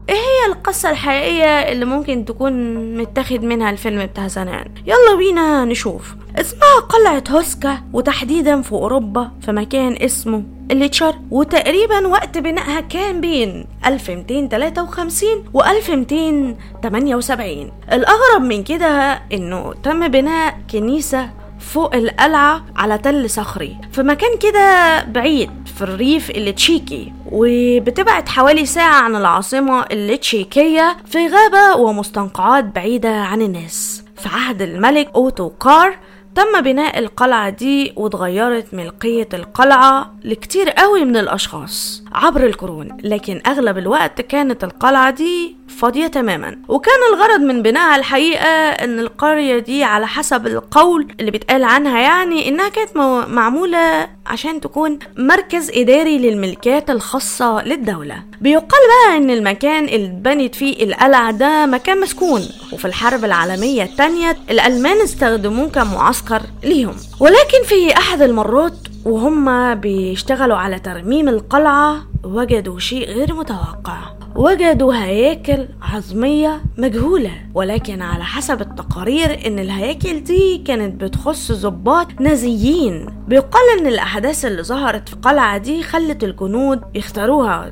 إيه 0.09 0.15
هي 0.15 0.51
القصة 0.51 0.89
الحقيقية 0.89 1.45
اللي 1.71 1.85
ممكن 1.85 2.25
تكون 2.25 2.53
متاخد 2.97 3.43
منها 3.43 3.69
الفيلم 3.69 4.05
بتاع 4.05 4.27
The 4.27 4.46
Nun 4.46 4.65
يلا 4.85 5.15
بينا 5.17 5.65
نشوف. 5.65 6.15
اسمها 6.35 6.79
قلعة 6.89 7.23
هوسكا 7.29 7.77
وتحديدا 7.93 8.61
في 8.61 8.71
أوروبا 8.71 9.31
في 9.41 9.51
مكان 9.51 9.97
اسمه 10.01 10.43
التشيك 10.71 11.15
وتقريبا 11.31 12.07
وقت 12.07 12.37
بنائها 12.37 12.79
كان 12.81 13.21
بين 13.21 13.65
1253 13.85 15.29
و 15.53 15.61
1278 15.63 17.71
الأغرب 17.93 18.41
من 18.41 18.63
كده 18.63 19.21
إنه 19.33 19.73
تم 19.83 20.07
بناء 20.07 20.57
كنيسة 20.71 21.29
فوق 21.71 21.95
القلعة 21.95 22.65
على 22.75 22.97
تل 22.97 23.29
صخري. 23.29 23.77
في 23.91 24.03
مكان 24.03 24.37
كده 24.37 25.03
بعيد 25.03 25.51
في 25.75 25.81
الريف 25.81 26.29
التشيكي. 26.29 27.13
وبتبعد 27.31 28.29
حوالي 28.29 28.65
ساعة 28.65 29.01
عن 29.01 29.15
العاصمة 29.15 29.85
التشيكية 29.91 30.97
في 31.05 31.27
غابة 31.27 31.81
ومستنقعات 31.81 32.63
بعيدة 32.63 33.15
عن 33.15 33.41
الناس. 33.41 34.03
في 34.17 34.29
عهد 34.29 34.61
الملك 34.61 35.09
أوتوكار 35.15 35.97
تم 36.35 36.61
بناء 36.61 36.99
القلعة 36.99 37.49
دي 37.49 37.93
واتغيرت 37.95 38.73
ملكية 38.73 39.27
القلعة 39.33 40.13
لكتير 40.23 40.69
قوي 40.69 41.05
من 41.05 41.17
الأشخاص 41.17 42.03
عبر 42.13 42.45
القرون 42.45 42.97
لكن 43.03 43.41
أغلب 43.47 43.77
الوقت 43.77 44.21
كانت 44.21 44.63
القلعة 44.63 45.11
دي 45.11 45.55
فاضية 45.67 46.07
تماما. 46.07 46.57
وكان 46.67 46.95
الغرض 47.13 47.39
من 47.39 47.61
بنائها 47.61 47.95
الحقيقة 47.95 48.45
إن 48.69 48.99
القرية 48.99 49.59
دي 49.59 49.83
على 49.83 50.07
حسب 50.07 50.47
القول 50.47 51.07
اللي 51.19 51.31
بيتقال 51.31 51.63
عنها 51.63 51.99
يعني 51.99 52.47
إنها 52.49 52.69
كانت 52.69 52.97
معمولة 53.29 54.07
عشان 54.27 54.61
تكون 54.61 54.99
مركز 55.17 55.71
إداري 55.75 56.17
للملكات 56.17 56.89
الخاصة 56.89 57.63
للدولة. 57.63 58.15
بيقال 58.41 58.81
بقى 59.07 59.17
إن 59.17 59.29
المكان 59.29 59.83
اللي 59.85 60.05
اتبنت 60.07 60.55
فيه 60.55 60.83
القلعة 60.83 61.31
ده 61.31 61.65
مكان 61.65 61.99
مسكون 62.01 62.41
وفي 62.73 62.85
الحرب 62.85 63.25
العالمية 63.25 63.83
التانية 63.83 64.37
الألمان 64.49 65.01
استخدموه 65.01 65.69
كمعسكر 65.69 66.22
ليهم. 66.63 66.95
ولكن 67.19 67.63
في 67.63 67.97
أحد 67.97 68.21
المرات 68.21 68.73
وهم 69.05 69.75
بيشتغلوا 69.75 70.57
على 70.57 70.79
ترميم 70.79 71.29
القلعة 71.29 71.95
وجدوا 72.23 72.79
شيء 72.79 73.07
غير 73.09 73.33
متوقع. 73.33 73.99
وجدوا 74.35 74.93
هياكل 74.93 75.67
عظمية 75.81 76.61
مجهولة. 76.77 77.31
ولكن 77.53 78.01
على 78.01 78.23
حسب 78.23 78.61
التقارير 78.61 79.47
إن 79.47 79.59
الهياكل 79.59 80.23
دي 80.23 80.57
كانت 80.57 81.03
بتخص 81.03 81.51
ضباط 81.51 82.07
نازيين. 82.19 83.05
بيقال 83.27 83.79
إن 83.79 83.87
الأحداث 83.87 84.45
اللي 84.45 84.63
ظهرت 84.63 85.09
في 85.09 85.15
القلعة 85.15 85.57
دي 85.57 85.83
خلت 85.83 86.23
الجنود 86.23 86.81
يختاروها. 86.95 87.71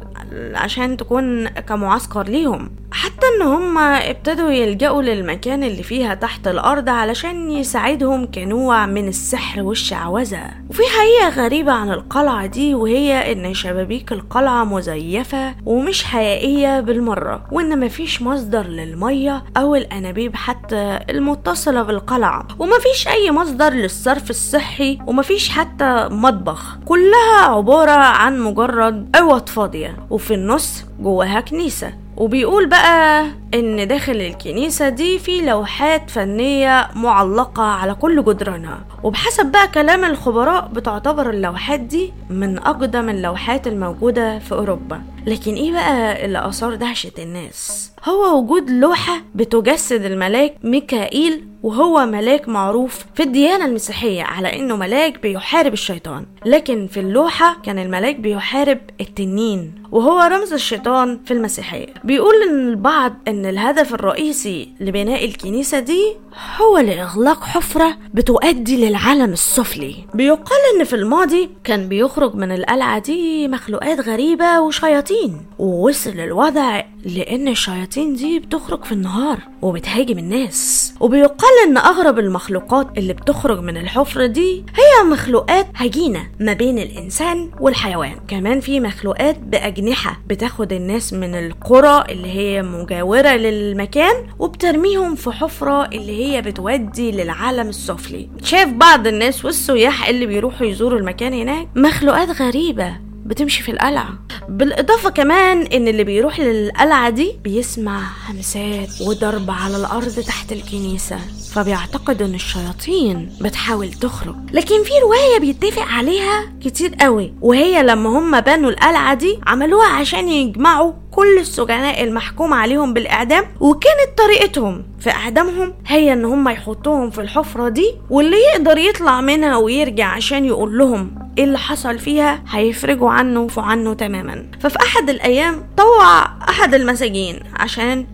عشان 0.54 0.98
تكون 0.98 1.48
كمعسكر 1.48 2.24
ليهم. 2.24 2.72
حتى 2.92 3.26
إن 3.38 3.48
هم 3.48 3.78
ابتدوا 3.78 4.52
يلجأوا 4.52 5.02
للمكان 5.02 5.64
اللي 5.64 5.84
فيها 5.84 6.14
تحت 6.14 6.48
الأرض 6.48 6.90
علشان 6.90 7.52
يساعدهم 7.52 8.32
كنوع 8.32 8.86
من 8.86 9.08
السحر 9.08 9.62
والشعوذة. 9.62 10.44
وفي 10.70 10.82
حقيقة 10.84 11.44
غريبة 11.46 11.72
عن 11.72 11.92
القلعة 11.92 12.46
دي 12.46 12.76
وهي 12.76 13.32
إن 13.32 13.54
شبابيك 13.54 14.12
القلعة 14.12 14.64
مزيفة 14.64 15.56
ومش 15.66 16.04
حقيقية 16.04 16.80
بالمرة 16.80 17.44
وإن 17.52 17.80
مفيش 17.80 18.22
مصدر 18.22 18.68
للمية 18.68 19.44
أو 19.58 19.76
الأنابيب 19.76 20.36
حتى 20.36 21.00
المتصلة 21.10 21.82
بالقلعة. 21.84 22.48
ومفيش 22.60 23.08
أي 23.08 23.32
مصدر 23.32 23.70
للصرف 23.70 24.30
الصحي 24.30 25.00
ومفيش 25.08 25.50
حتى 25.50 26.08
مطبخ. 26.12 26.78
كلها 26.86 27.42
عبارة 27.42 27.92
عن 27.92 28.40
مجرد 28.40 29.16
أوض 29.16 29.50
فاضية. 29.50 29.98
وفي 30.22 30.34
النص 30.34 30.84
جواها 31.00 31.40
كنيسة. 31.42 31.94
وبيقول 32.18 32.66
بقى 32.70 33.26
إن 33.54 33.88
داخل 33.88 34.12
الكنيسة 34.16 34.90
دي 34.90 35.20
في 35.20 35.42
لوحات 35.42 36.10
فنية 36.10 36.88
معلقة 36.96 37.64
على 37.64 37.94
كل 37.94 38.24
جدرانها. 38.24 38.80
وبحسب 39.04 39.46
بقى 39.46 39.68
كلام 39.68 40.06
الخبراء 40.06 40.68
بتعتبر 40.74 41.30
اللوحات 41.30 41.80
دي 41.80 42.14
من 42.30 42.58
أقدم 42.58 43.10
اللوحات 43.10 43.68
الموجودة 43.68 44.40
في 44.40 44.52
أوروبا. 44.52 45.02
لكن 45.28 45.54
إيه 45.56 45.72
بقى 45.72 46.26
اللي 46.26 46.48
اثار 46.48 46.76
دهشة 46.76 47.12
الناس؟ 47.20 47.92
هو 48.06 48.40
وجود 48.40 48.70
لوحة 48.70 49.22
بتجسد 49.36 50.06
الملاك 50.06 50.56
ميكائيل 50.64 51.46
وهو 51.64 52.06
ملاك 52.06 52.50
معروف 52.50 53.06
في 53.16 53.24
الديانة 53.24 53.66
المسيحية 53.66 54.24
على 54.24 54.56
انه 54.60 54.76
ملاك 54.76 55.22
بيحارب 55.22 55.74
الشيطان. 55.74 56.26
لكن 56.46 56.88
في 56.88 57.00
اللوحة 57.00 57.58
كان 57.64 57.80
الملاك 57.80 58.16
بيحارب 58.16 58.78
التنين 59.02 59.74
وهو 59.92 60.20
رمز 60.20 60.54
الشيطان 60.54 61.20
في 61.26 61.32
المسيحية. 61.34 61.88
بيقول 62.04 62.36
البعض 62.50 63.14
إن 63.28 63.46
الهدف 63.46 63.94
الرئيسي 63.94 64.70
لبناء 64.80 65.26
الكنيسة 65.26 65.80
دي 65.80 66.14
هو 66.62 66.78
لإغلاق 66.78 67.44
حفرة 67.44 67.98
بتؤدي 68.14 68.86
للعالم 68.90 69.34
السفلي. 69.34 69.96
بيقال 70.14 70.60
إن 70.78 70.84
في 70.84 70.96
الماضي 70.96 71.50
كان 71.64 71.88
بيخرج 71.90 72.36
من 72.36 72.52
القلعة 72.52 73.00
دي 73.00 73.48
مخلوقات 73.48 74.00
غريبة 74.00 74.60
وشياطين 74.62 75.11
ووصل 75.60 76.20
الوضع 76.20 76.82
لأن 77.06 77.48
الشياطين 77.48 78.14
دي 78.16 78.40
بتخرج 78.40 78.84
في 78.84 78.92
النهار 78.92 79.40
وبتهاجم 79.62 80.18
الناس. 80.18 80.94
وبيقال 81.00 81.50
إن 81.68 81.78
أغرب 81.78 82.20
المخلوقات 82.20 82.98
اللي 82.98 83.14
بتخرج 83.14 83.60
من 83.60 83.78
الحفرة 83.78 84.26
دي 84.26 84.66
هي 84.76 85.10
مخلوقات 85.12 85.68
هجينة 85.76 86.28
ما 86.40 86.54
بين 86.54 86.80
الإنسان 86.80 87.52
والحيوان. 87.60 88.16
كمان 88.28 88.60
في 88.60 88.80
مخلوقات 88.80 89.40
بأجنحة 89.40 90.22
بتاخد 90.28 90.74
الناس 90.74 91.14
من 91.14 91.36
القرى 91.36 92.04
اللي 92.10 92.28
هي 92.28 92.62
مجاورة 92.62 93.30
للمكان 93.30 94.16
وبترميهم 94.40 95.16
في 95.16 95.32
حفرة 95.32 95.86
اللي 95.86 96.26
هي 96.26 96.42
بتودي 96.42 97.12
للعالم 97.12 97.70
السفلي. 97.70 98.30
شاف 98.44 98.70
بعض 98.70 99.08
الناس 99.08 99.46
والسياح 99.46 100.08
اللي 100.10 100.26
بيروحوا 100.26 100.68
يزوروا 100.68 101.00
المكان 101.00 101.34
هناك؟ 101.34 101.68
مخلوقات 101.76 102.42
غريبة. 102.42 103.11
بتمشي 103.26 103.64
في 103.64 103.72
القلعة. 103.72 104.20
بالإضافة 104.50 105.10
كمان 105.10 105.62
إن 105.62 105.88
اللي 105.88 106.04
بيروح 106.04 106.40
للقلعة 106.40 107.10
دي 107.10 107.36
بيسمع 107.44 108.04
همسات 108.30 109.02
وضرب 109.02 109.52
على 109.52 109.78
الأرض 109.78 110.20
تحت 110.20 110.52
الكنيسة. 110.52 111.20
فبيعتقد 111.52 112.22
إن 112.22 112.34
الشياطين 112.36 113.32
بتحاول 113.42 113.92
تخرج. 113.94 114.36
لكن 114.52 114.84
في 114.84 114.92
رواية 115.04 115.40
بيتفق 115.40 115.82
عليها 115.88 116.52
كتير 116.64 116.96
قوي 117.02 117.34
وهي 117.42 117.84
لما 117.84 118.10
هم 118.10 118.40
بنوا 118.42 118.70
القلعة 118.70 119.14
دي 119.14 119.40
عملوها 119.48 119.88
عشان 119.88 120.30
يجمعوا 120.30 120.94
كل 121.12 121.38
السجناء 121.40 122.04
المحكوم 122.04 122.54
عليهم 122.54 122.94
بالإعدام 122.94 123.44
وكانت 123.60 124.18
طريقتهم 124.18 124.84
في 125.00 125.10
إعدامهم 125.10 125.74
هي 125.88 126.14
إن 126.14 126.26
هم 126.26 126.50
يحطوهم 126.50 127.10
في 127.10 127.22
الحفرة 127.22 127.70
دي 127.70 127.94
واللي 128.10 128.38
يقدر 128.54 128.78
يطلع 128.78 129.22
منها 129.22 129.58
ويرجع 129.58 130.06
عشان 130.08 130.46
يقول 130.46 130.78
لهم 130.78 131.12
إيه 131.38 131.44
اللي 131.44 131.58
حصل 131.58 132.00
فيها 132.00 132.44
هيفرجوا 132.50 133.10
عنه 133.10 133.40
وفوا 133.40 133.64
عنه 133.64 133.94
تماما. 133.94 134.46
ففي 134.60 134.78
أحد 134.82 135.10
الأيام 135.10 135.64
طوع 135.78 136.22
أحد 136.50 136.74
المساجين 136.74 137.40
عشان 137.60 138.06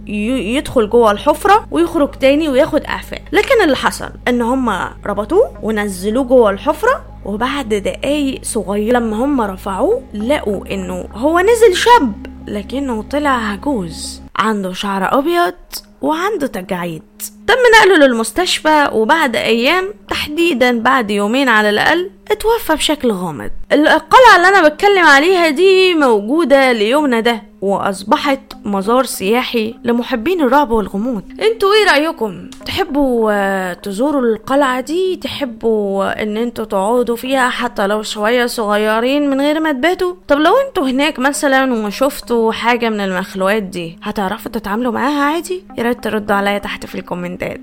يدخل 0.55 0.89
جوه 0.89 1.11
الحفرة 1.11 1.67
ويخرج 1.71 2.11
تاني 2.11 2.49
وياخد 2.49 2.83
إعفاء. 2.83 3.21
لكن 3.31 3.63
اللي 3.63 3.75
حصل 3.75 4.09
إن 4.27 4.41
هم 4.41 4.69
ربطوه 5.05 5.53
ونزلوه 5.63 6.23
جوه 6.23 6.49
الحفرة 6.49 7.05
وبعد 7.25 7.69
دقايق 7.69 8.43
صغيرة 8.43 8.99
لما 8.99 9.25
هم 9.25 9.41
رفعوه 9.41 10.03
لقوا 10.13 10.65
إنه 10.73 11.07
هو 11.13 11.39
نزل 11.39 11.75
شاب 11.75 12.25
لكنه 12.47 13.01
طلع 13.03 13.29
عجوز 13.29 14.21
عنده 14.35 14.73
شعر 14.73 15.19
أبيض 15.19 15.53
وعنده 16.01 16.47
تجاعيد. 16.47 17.03
تم 17.47 17.55
نقله 17.79 18.05
للمستشفى 18.05 18.89
وبعد 18.93 19.35
أيام 19.35 19.93
تحديدا 20.09 20.79
بعد 20.79 21.11
يومين 21.11 21.49
على 21.49 21.69
الأقل 21.69 22.09
اتوفى 22.31 22.75
بشكل 22.75 23.11
غامض. 23.11 23.49
القلعة 23.71 24.35
اللي 24.35 24.47
أنا 24.47 24.67
بتكلم 24.69 25.05
عليها 25.05 25.49
دي 25.49 25.93
موجودة 25.93 26.71
ليومنا 26.71 27.19
ده 27.19 27.41
وأصبحت 27.61 28.39
مزار 28.65 29.03
سياحي 29.05 29.75
لمحبين 29.83 30.41
الرعب 30.41 30.71
والغموض. 30.71 31.23
أنتوا 31.41 31.73
إيه 31.73 31.91
رأيكم؟ 31.91 32.49
تحبوا 32.65 33.31
آه، 33.33 33.73
تزوروا 33.73 34.21
القلعة 34.21 34.79
دي؟ 34.81 35.15
تحبوا 35.15 36.21
ان 36.23 36.37
أنتوا 36.37 36.65
تقعدوا 36.65 37.15
فيها 37.15 37.49
حتى 37.49 37.87
لو 37.87 38.03
شوية 38.03 38.45
صغيرين 38.45 39.29
من 39.29 39.41
غير 39.41 39.59
ما 39.59 39.71
تباتوا؟ 39.71 40.13
طب 40.27 40.37
لو 40.37 40.53
أنتوا 40.67 40.87
هناك 40.89 41.19
مثلا 41.19 41.73
وشفتوا 41.85 42.51
حاجة 42.51 42.89
من 42.89 43.01
المخلوقات 43.01 43.63
دي 43.63 43.99
هتعرفوا 44.03 44.51
تتعاملوا 44.51 44.91
معاها 44.91 45.21
عادي؟ 45.23 45.63
يا 45.77 45.83
ريت 45.83 46.03
تردوا 46.03 46.35
عليا 46.35 46.57
تحت 46.57 46.85
في 46.85 46.95
الكومنتات 47.43 47.59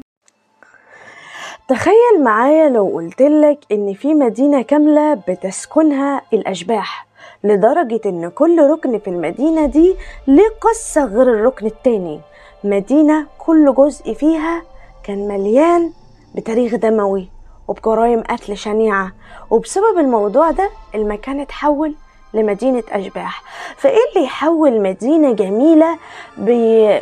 تخيل 1.68 2.22
معايا 2.24 2.68
لو 2.68 2.86
قلتلك 2.94 3.58
إن 3.72 3.94
في 3.94 4.14
مدينة 4.14 4.62
كاملة 4.62 5.14
بتسكنها 5.28 6.22
الأشباح 6.32 7.06
لدرجة 7.44 8.00
إن 8.06 8.28
كل 8.28 8.70
ركن 8.70 8.98
في 8.98 9.08
المدينة 9.10 9.66
دي 9.66 9.96
ليه 10.26 10.48
قصة 10.60 11.04
غير 11.04 11.22
الركن 11.34 11.66
التاني. 11.66 12.20
مدينة 12.64 13.26
كل 13.38 13.74
جزء 13.74 14.14
فيها 14.14 14.62
كان 15.04 15.28
مليان 15.28 15.92
بتاريخ 16.34 16.74
دموي 16.74 17.28
وبجرائم 17.68 18.20
قتل 18.22 18.56
شنيعة 18.56 19.12
وبسبب 19.50 19.98
الموضوع 19.98 20.50
ده 20.50 20.70
المكان 20.94 21.40
اتحول 21.40 21.94
لمدينة 22.34 22.82
أشباح. 22.90 23.42
فإيه 23.76 23.98
اللي 24.14 24.24
يحول 24.26 24.80
مدينة 24.82 25.32
جميلة 25.32 25.98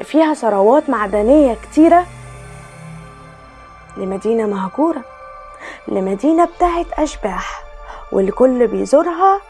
فيها 0.02 0.34
ثروات 0.34 0.90
معدنية 0.90 1.54
كتيرة؟ 1.54 2.06
لمدينة 3.96 4.46
مهجورة 4.46 5.04
لمدينة 5.88 6.44
بتاعت 6.44 6.86
أشباح 6.92 7.62
والكل 8.12 8.66
بيزورها 8.66 9.40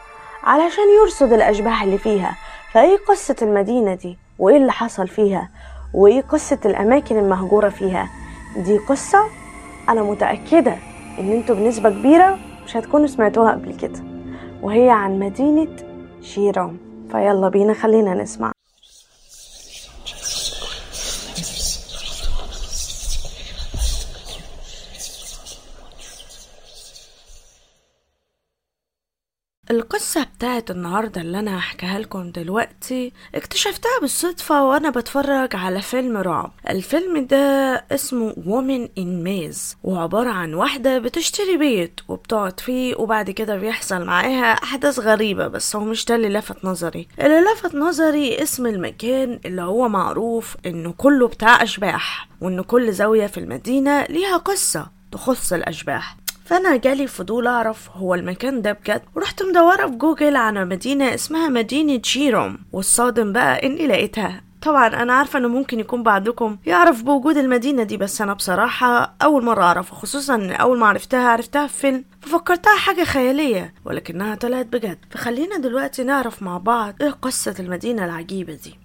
علشان 0.43 0.83
يرصد 1.01 1.33
الأشباح 1.33 1.83
اللي 1.83 1.97
فيها. 1.97 2.35
فإيه 2.71 2.97
قصة 3.07 3.35
المدينة 3.41 3.93
دي؟ 3.95 4.17
وإيه 4.39 4.57
اللي 4.57 4.71
حصل 4.71 5.07
فيها؟ 5.07 5.49
وإيه 5.93 6.21
قصة 6.21 6.59
الأماكن 6.65 7.17
المهجورة 7.17 7.69
فيها؟ 7.69 8.09
دي 8.57 8.77
قصة 8.77 9.19
أنا 9.89 10.03
متأكدة 10.03 10.75
إن 11.19 11.31
أنتوا 11.31 11.55
بنسبة 11.55 11.89
كبيرة 11.89 12.37
مش 12.65 12.77
هتكونوا 12.77 13.07
سمعتوها 13.07 13.51
قبل 13.51 13.77
كده. 13.77 14.03
وهي 14.61 14.89
عن 14.89 15.19
مدينة 15.19 15.75
شيرام. 16.21 16.77
فيلا 17.11 17.49
بينا 17.49 17.73
خلينا 17.73 18.13
نسمع. 18.13 18.52
القصة 29.73 30.23
بتاعت 30.37 30.71
النهاردة 30.71 31.21
اللي 31.21 31.39
أنا 31.39 31.57
هحكيها 31.57 31.99
لكم 31.99 32.31
دلوقتي 32.31 33.13
اكتشفتها 33.35 33.99
بالصدفة 34.01 34.65
وأنا 34.65 34.89
بتفرج 34.89 35.55
على 35.55 35.81
فيلم 35.81 36.17
رعب. 36.17 36.51
الفيلم 36.69 37.25
ده 37.25 37.37
اسمه 37.91 38.33
Woman 38.33 38.89
in 38.99 39.27
Maze 39.27 39.75
وعبارة 39.83 40.29
عن 40.29 40.53
واحدة 40.53 40.99
بتشتري 40.99 41.57
بيت 41.57 41.99
وبتقعد 42.07 42.59
فيه 42.59 42.95
وبعد 42.95 43.31
كده 43.31 43.55
بيحصل 43.55 44.05
معاها 44.05 44.53
أحداث 44.53 44.99
غريبة 44.99 45.47
بس 45.47 45.75
هو 45.75 45.83
مش 45.83 46.05
ده 46.05 46.15
اللي 46.15 46.29
لفت 46.29 46.65
نظري. 46.65 47.07
اللي 47.19 47.41
لفت 47.41 47.75
نظري 47.75 48.43
اسم 48.43 48.65
المكان 48.65 49.39
اللي 49.45 49.61
هو 49.61 49.87
معروف 49.89 50.57
إنه 50.65 50.93
كله 50.97 51.27
بتاع 51.27 51.63
أشباح 51.63 52.27
وإن 52.41 52.61
كل 52.61 52.93
زاوية 52.93 53.27
في 53.27 53.39
المدينة 53.39 54.03
ليها 54.03 54.37
قصة 54.37 54.87
تخص 55.11 55.53
الأشباح. 55.53 56.17
فأنا 56.45 56.77
جالي 56.77 57.07
فضول 57.07 57.47
أعرف 57.47 57.89
هو 57.93 58.15
المكان 58.15 58.61
ده 58.61 58.71
بجد 58.71 59.01
ورحت 59.15 59.43
مدورة 59.43 59.87
في 59.87 59.95
جوجل 59.95 60.35
على 60.35 60.65
مدينة 60.65 61.13
اسمها 61.13 61.49
مدينة 61.49 62.01
جيروم 62.05 62.57
والصادم 62.71 63.33
بقى 63.33 63.65
إني 63.65 63.87
لقيتها. 63.87 64.41
طبعا 64.61 64.87
أنا 64.87 65.13
عارفة 65.13 65.39
إنه 65.39 65.47
ممكن 65.47 65.79
يكون 65.79 66.03
بعضكم 66.03 66.57
يعرف 66.65 67.03
بوجود 67.03 67.37
المدينة 67.37 67.83
دي 67.83 67.97
بس 67.97 68.21
أنا 68.21 68.33
بصراحة 68.33 69.15
أول 69.21 69.43
مرة 69.45 69.63
أعرفها 69.63 69.95
خصوصا 69.95 70.47
أول 70.51 70.79
ما 70.79 70.87
عرفتها 70.87 71.27
عرفتها 71.29 71.67
في 71.67 71.73
فيلم 71.79 72.05
ففكرتها 72.21 72.77
حاجة 72.77 73.03
خيالية 73.03 73.73
ولكنها 73.85 74.35
طلعت 74.35 74.65
بجد. 74.65 74.97
فخلينا 75.11 75.57
دلوقتي 75.57 76.03
نعرف 76.03 76.43
مع 76.43 76.57
بعض 76.57 76.93
إيه 77.01 77.09
قصة 77.09 77.55
المدينة 77.59 78.05
العجيبة 78.05 78.53
دي. 78.63 78.82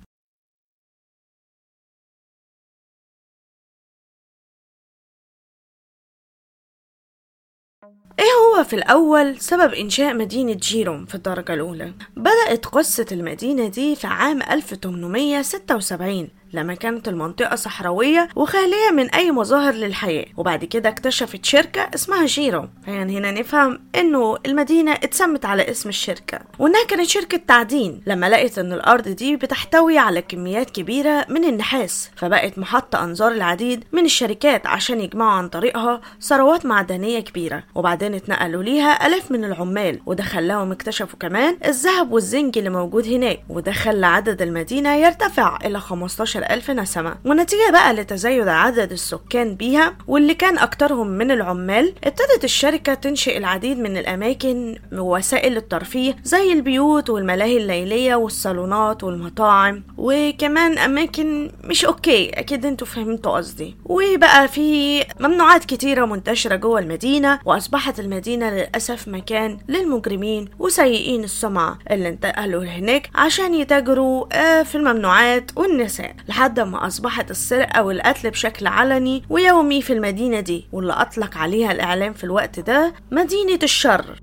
إيه 8.19 8.25
هو 8.59 8.65
في 8.65 8.77
الأول 8.77 9.41
سبب 9.41 9.73
إنشاء 9.75 10.15
مدينة 10.15 10.53
جيروم 10.53 11.07
في 11.07 11.15
الدرجة 11.15 11.55
الأولى؟ 11.55 11.93
بدأت 12.17 12.67
قصة 12.67 13.07
المدينة 13.13 13.69
دي 13.69 13.97
في 13.97 14.07
عام 14.07 14.43
1876 14.43 16.29
لما 16.53 16.75
كانت 16.75 17.09
المنطقة 17.09 17.57
صحراوية 17.57 18.29
وخالية 18.37 18.91
من 18.95 19.11
أي 19.11 19.31
مظاهر 19.31 19.75
للحياة. 19.75 20.25
وبعد 20.37 20.65
كده 20.65 20.89
اكتشفت 20.89 21.45
شركة 21.45 21.81
اسمها 21.95 22.27
جيرو. 22.27 22.69
يعني 22.87 23.19
هنا 23.19 23.31
نفهم 23.31 23.81
إنه 23.95 24.37
المدينة 24.47 24.93
اتسمت 24.93 25.45
على 25.45 25.71
اسم 25.71 25.89
الشركة. 25.89 26.39
وإنها 26.59 26.85
كانت 26.85 27.09
شركة 27.09 27.41
تعدين. 27.49 28.01
لما 28.07 28.29
لقت 28.29 28.59
إن 28.59 28.73
الأرض 28.73 29.09
دي 29.09 29.37
بتحتوي 29.37 29.99
على 29.99 30.23
كميات 30.23 30.71
كبيرة 30.71 31.27
من 31.29 31.45
النحاس 31.45 32.11
فبقت 32.17 32.59
محطة 32.59 33.05
أنظار 33.05 33.33
العديد 33.33 33.85
من 33.93 34.05
الشركات 34.05 34.67
عشان 34.67 35.01
يجمعوا 35.01 35.33
عن 35.33 35.49
طريقها 35.49 36.01
ثروات 36.23 36.67
معدنية 36.67 37.21
كبيرة. 37.21 37.65
وبعدين 37.75 38.15
اتنقلوا 38.15 38.63
ليها 38.63 39.07
آلاف 39.07 39.31
من 39.31 39.45
العمال. 39.45 40.01
وده 40.07 40.23
خلاهم 40.25 40.73
اكتشفوا 40.73 41.19
كمان 41.19 41.57
الذهب 41.65 42.13
والزنك 42.13 42.59
اللي 42.59 42.71
موجود 42.71 43.07
هناك. 43.07 43.41
وده 43.49 43.73
خلى 43.73 44.07
عدد 44.07 44.43
المدينة 44.43 44.95
يرتفع 44.95 45.59
إلى 45.65 45.81
15 45.81 46.38
ألف 46.43 46.71
نسمة. 46.71 47.17
ونتيجة 47.25 47.71
بقى 47.73 47.93
لتزايد 47.95 48.49
عدد 48.49 48.93
السكان 48.93 49.55
بيها 49.55 49.95
واللي 50.07 50.35
كان 50.35 50.59
أكترهم 50.59 51.07
من 51.07 51.31
العمال 51.31 51.95
ابتدت 52.05 52.45
الشركة 52.45 52.95
تنشئ 52.95 53.39
العديد 53.39 53.79
من 53.79 53.97
الأماكن 53.97 54.79
ووسائل 54.93 55.57
الترفيه 55.57 56.17
زي 56.25 56.53
البيوت 56.53 57.11
والملاهي 57.11 57.57
الليلية 57.57 58.15
والصالونات 58.15 59.05
والمطاعم 59.05 59.83
وكمان 59.99 60.79
أماكن 60.79 61.51
مش 61.65 61.85
أوكي. 61.85 62.31
أكيد 62.31 62.67
أنتوا 62.67 62.87
فهمتوا 62.87 63.33
قصدي. 63.37 63.77
وبقى 63.85 64.49
في 64.49 65.01
ممنوعات 65.21 65.65
كتيرة 65.65 66.05
منتشرة 66.07 66.57
جوه 66.57 66.79
المدينة 66.81 67.39
وأصبحت 67.45 68.01
المدينة 68.01 68.51
للأسف 68.51 69.09
مكان 69.09 69.59
للمجرمين 69.69 70.49
وسيئين 70.59 71.25
السمعة 71.25 71.79
اللي 71.91 72.09
انتقلوا 72.09 72.65
هناك 72.65 73.11
عشان 73.15 73.55
يتاجروا 73.55 74.27
آه، 74.33 74.63
في 74.63 74.75
الممنوعات 74.75 75.51
والنساء. 75.57 76.15
لحد 76.29 76.61
ما 76.61 76.87
أصبحت 76.87 77.31
السرقة 77.31 77.83
والقتل 77.83 78.31
بشكل 78.31 78.67
علني 78.67 79.23
ويومي 79.31 79.83
في 79.83 79.93
المدينة 79.93 80.41
دي 80.41 80.69
واللي 80.73 80.93
أطلق 80.93 81.37
عليها 81.37 81.73
الإعلام 81.73 82.13
في 82.13 82.25
الوقت 82.25 82.61
ده 82.61 82.95
مدينة 83.11 83.59
الشر. 83.63 84.21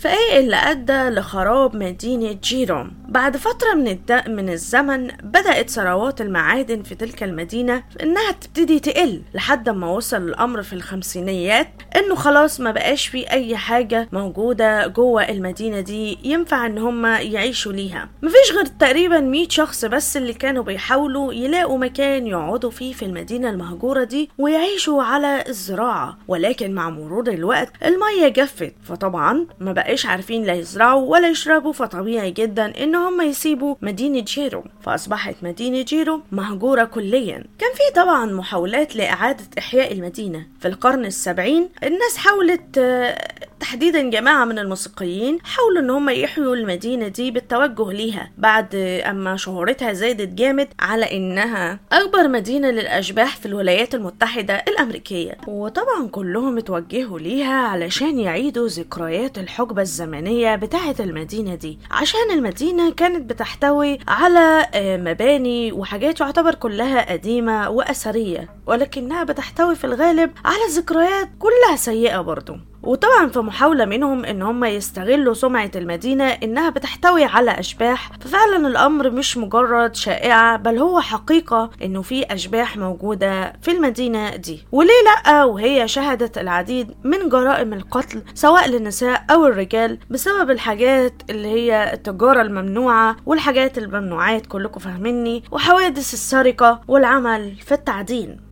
فإيه 0.00 0.38
اللي 0.38 0.56
أدى 0.56 1.08
لخراب 1.08 1.76
مدينة 1.76 2.32
جيروم؟ 2.42 2.90
بعد 3.08 3.36
فترة 3.36 3.74
من 3.74 3.88
الد... 3.88 4.22
من 4.28 4.48
الزمن 4.48 5.06
بدأت 5.22 5.70
ثروات 5.70 6.20
المعادن 6.20 6.82
في 6.82 6.94
تلك 6.94 7.22
المدينة 7.22 7.82
إنها 8.02 8.32
تبتدي 8.32 8.80
تقل 8.80 9.22
لحد 9.34 9.68
ما 9.68 9.90
وصل 9.90 10.16
الأمر 10.16 10.62
في 10.62 10.72
الخمسينيات 10.72 11.68
إنه 11.96 12.14
خلاص 12.14 12.60
ما 12.60 12.70
بقاش 12.70 13.06
في 13.06 13.30
أي 13.30 13.56
حاجة 13.56 14.08
موجودة 14.12 14.86
جوه 14.86 15.28
المدينة 15.28 15.80
دي 15.80 16.18
ينفع 16.24 16.66
إن 16.66 16.78
هم 16.78 17.06
يعيشوا 17.06 17.72
ليها. 17.72 18.08
مفيش 18.22 18.52
غير 18.56 18.66
تقريبا 18.66 19.20
100 19.20 19.48
شخص 19.48 19.84
بس 19.84 20.16
اللي 20.16 20.32
كانوا 20.32 20.62
بيحاولوا 20.62 21.32
يلاقوا 21.32 21.78
مكان 21.78 22.26
يقعدوا 22.26 22.70
فيه 22.70 22.92
في 22.92 23.04
المدينة 23.04 23.50
المهجورة 23.50 24.04
دي 24.04 24.30
ويعيشوا 24.38 25.02
على 25.02 25.44
الزراعة 25.48 26.18
ولكن 26.28 26.74
مع 26.74 26.90
مرور 26.90 27.28
الوقت 27.28 27.72
المية 27.84 28.28
جفت. 28.28 28.74
فطبعا 28.84 29.46
ما 29.60 29.72
بقاش 29.72 29.89
بقاش 29.90 30.06
عارفين 30.06 30.44
لا 30.44 30.52
يزرعوا 30.52 31.10
ولا 31.10 31.28
يشربوا 31.28 31.72
فطبيعي 31.72 32.30
جدا 32.30 32.84
إن 32.84 32.94
هم 32.94 33.20
يسيبوا 33.20 33.74
مدينة 33.82 34.20
جيرو. 34.20 34.64
فأصبحت 34.82 35.34
مدينة 35.42 35.82
جيرو 35.82 36.22
مهجورة 36.32 36.84
كليا. 36.84 37.44
كان 37.58 37.70
في 37.74 37.94
طبعا 37.96 38.26
محاولات 38.26 38.96
لإعادة 38.96 39.44
إحياء 39.58 39.92
المدينة. 39.92 40.46
في 40.60 40.68
القرن 40.68 41.04
السبعين 41.04 41.68
الناس 41.82 42.16
حاولت 42.16 42.78
آه، 42.78 43.28
تحديدا 43.60 44.10
جماعة 44.10 44.44
من 44.44 44.58
الموسيقيين 44.58 45.38
حاولوا 45.44 45.80
إن 45.82 45.90
هم 45.90 46.08
يحيوا 46.10 46.54
المدينة 46.56 47.08
دي 47.08 47.30
بالتوجه 47.30 47.92
ليها 47.92 48.30
بعد 48.38 48.74
أما 49.10 49.36
شهرتها 49.36 49.92
زادت 49.92 50.28
جامد 50.28 50.68
على 50.80 51.16
إنها 51.16 51.80
أكبر 51.92 52.28
مدينة 52.28 52.70
للأشباح 52.70 53.36
في 53.36 53.46
الولايات 53.46 53.94
المتحدة 53.94 54.64
الأمريكية. 54.68 55.38
وطبعا 55.46 56.08
كلهم 56.10 56.58
اتوجهوا 56.58 57.18
ليها 57.18 57.54
علشان 57.66 58.18
يعيدوا 58.20 58.68
ذكريات 58.68 59.38
الحقبة 59.38 59.82
الزمنية 59.82 60.56
بتاعة 60.56 60.94
المدينة 61.00 61.54
دي 61.54 61.78
عشان 61.90 62.30
المدينة 62.32 62.92
كانت 62.92 63.30
بتحتوي 63.30 63.98
على 64.08 64.66
آه، 64.74 64.96
مباني 64.96 65.72
وحاجات 65.72 66.18
تعتبر 66.18 66.54
كلها 66.54 67.12
قديمة 67.12 67.70
وأثرية 67.70 68.48
ولكنها 68.66 69.24
بتحتوي 69.24 69.74
في 69.74 69.84
الغالب 69.84 70.30
على 70.44 70.62
ذكريات 70.70 71.28
كلها 71.38 71.76
سيئة 71.76 72.20
برضو. 72.20 72.56
وطبعا 72.82 73.28
في 73.28 73.38
محاولة 73.38 73.84
منهم 73.84 74.24
إن 74.24 74.42
هم 74.42 74.64
يستغلوا 74.64 75.34
سمعة 75.34 75.70
المدينة 75.76 76.24
إنها 76.24 76.70
بتحتوي 76.70 77.24
على 77.24 77.50
أشباح 77.50 78.10
ففعلا 78.20 78.68
الأمر 78.68 79.10
مش 79.10 79.36
مجرد 79.36 79.94
شائعة 79.94 80.56
بل 80.56 80.78
هو 80.78 81.00
حقيقة 81.00 81.70
إنه 81.82 82.02
في 82.02 82.24
أشباح 82.34 82.76
موجودة 82.76 83.52
في 83.62 83.70
المدينة 83.70 84.36
دي. 84.36 84.64
وليه 84.72 84.90
لأ؟ 85.24 85.44
وهي 85.44 85.88
شهدت 85.88 86.38
العديد 86.38 86.94
من 87.04 87.28
جرائم 87.28 87.72
القتل 87.72 88.22
سواء 88.34 88.68
للنساء 88.68 89.24
أو 89.30 89.46
الرجال 89.46 89.98
بسبب 90.10 90.50
الحاجات 90.50 91.12
اللي 91.30 91.48
هي 91.48 91.92
التجارة 91.92 92.42
الممنوعة 92.42 93.16
والحاجات 93.26 93.78
الممنوعات 93.78 94.46
كلكم 94.46 94.80
فاهميني 94.80 95.42
وحوادث 95.50 96.14
السرقة 96.14 96.80
والعمل 96.88 97.54
في 97.66 97.72
التعدين. 97.74 98.49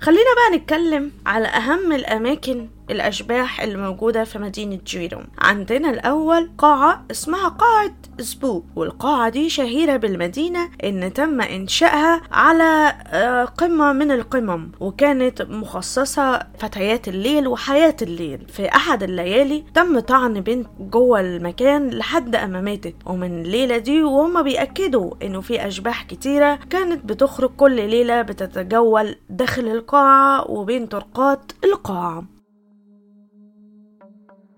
خلينا 0.00 0.30
بقى 0.36 0.58
نتكلم 0.58 1.12
على 1.26 1.48
أهم 1.48 1.92
الأماكن 1.92 2.68
الأشباح 2.90 3.60
اللي 3.60 3.78
موجودة 3.78 4.24
في 4.24 4.38
مدينة 4.38 4.78
جيرو 4.86 5.18
عندنا 5.38 5.90
الأول 5.90 6.50
قاعة 6.58 7.04
اسمها 7.10 7.48
قاعة 7.48 7.90
سبوك 8.20 8.64
والقاعة 8.76 9.28
دي 9.28 9.48
شهيرة 9.50 9.96
بالمدينة 9.96 10.68
إن 10.84 11.12
تم 11.12 11.40
إنشائها 11.40 12.20
على 12.32 12.94
آه، 13.06 13.44
قمة 13.44 13.92
من 13.92 14.12
القمم 14.12 14.72
وكانت 14.80 15.42
مخصصة 15.42 16.40
فتيات 16.58 17.08
الليل 17.08 17.48
وحياة 17.48 17.96
الليل. 18.02 18.46
في 18.48 18.68
أحد 18.68 19.02
الليالي 19.02 19.64
تم 19.74 20.00
طعن 20.00 20.40
بنت 20.40 20.66
جوه 20.80 21.20
المكان 21.20 21.90
لحد 21.90 22.36
أما 22.36 22.60
ماتت. 22.60 22.94
ومن 23.06 23.40
الليلة 23.40 23.78
دي 23.78 24.02
وهم 24.02 24.42
بيأكدوا 24.42 25.10
إنه 25.22 25.40
في 25.40 25.66
أشباح 25.68 26.02
كتيرة 26.02 26.58
كانت 26.70 27.04
بتخرج 27.04 27.50
كل 27.56 27.76
ليلة 27.90 28.22
بتتجول 28.22 29.16
داخل 29.30 29.66
القاعة 29.68 30.50
وبين 30.50 30.86
طرقات 30.86 31.52
القاعة. 31.64 32.39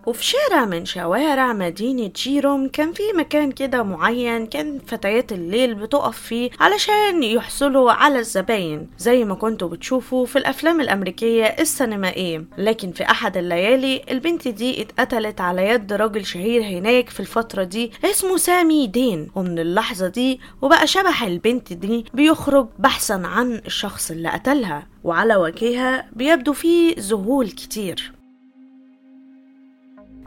وفي 0.07 0.25
شارع 0.25 0.65
من 0.65 0.85
شوارع 0.85 1.53
مدينة 1.53 2.11
جيروم 2.17 2.69
كان 2.69 2.93
في 2.93 3.03
مكان 3.17 3.53
كده 3.53 3.83
معين 3.83 4.47
كان 4.47 4.79
فتيات 4.87 5.33
الليل 5.33 5.75
بتقف 5.75 6.19
فيه 6.19 6.51
علشان 6.61 7.23
يحصلوا 7.23 7.93
على 7.93 8.19
الزباين 8.19 8.89
زي 8.99 9.25
ما 9.25 9.35
كنتوا 9.35 9.69
بتشوفوا 9.69 10.27
في 10.27 10.37
الأفلام 10.39 10.81
الأمريكية 10.81 11.45
السينمائية. 11.45 12.45
لكن 12.59 12.93
في 12.93 13.05
أحد 13.05 13.37
الليالي 13.37 14.03
البنت 14.11 14.49
دي 14.49 14.83
اتقتلت 14.83 15.41
على 15.41 15.69
يد 15.69 15.93
راجل 15.93 16.27
شهير 16.27 16.63
هناك 16.63 17.09
في 17.11 17.21
الفترة 17.21 17.63
دي 17.65 17.93
اسمه 18.05 18.37
سامي 18.37 18.87
دين. 18.87 19.31
ومن 19.35 19.59
اللحظة 19.59 20.09
دي 20.09 20.41
وبقى 20.63 20.87
شبح 20.87 21.23
البنت 21.23 21.73
دي 21.73 22.05
بيخرج 22.15 22.69
بحثا 22.79 23.23
عن 23.25 23.53
الشخص 23.67 24.11
اللي 24.11 24.29
قتلها 24.29 24.87
وعلى 25.05 25.37
وجهها 25.37 26.07
بيبدو 26.13 26.53
فيه 26.53 26.95
ذهول 26.99 27.51
كتير. 27.51 28.13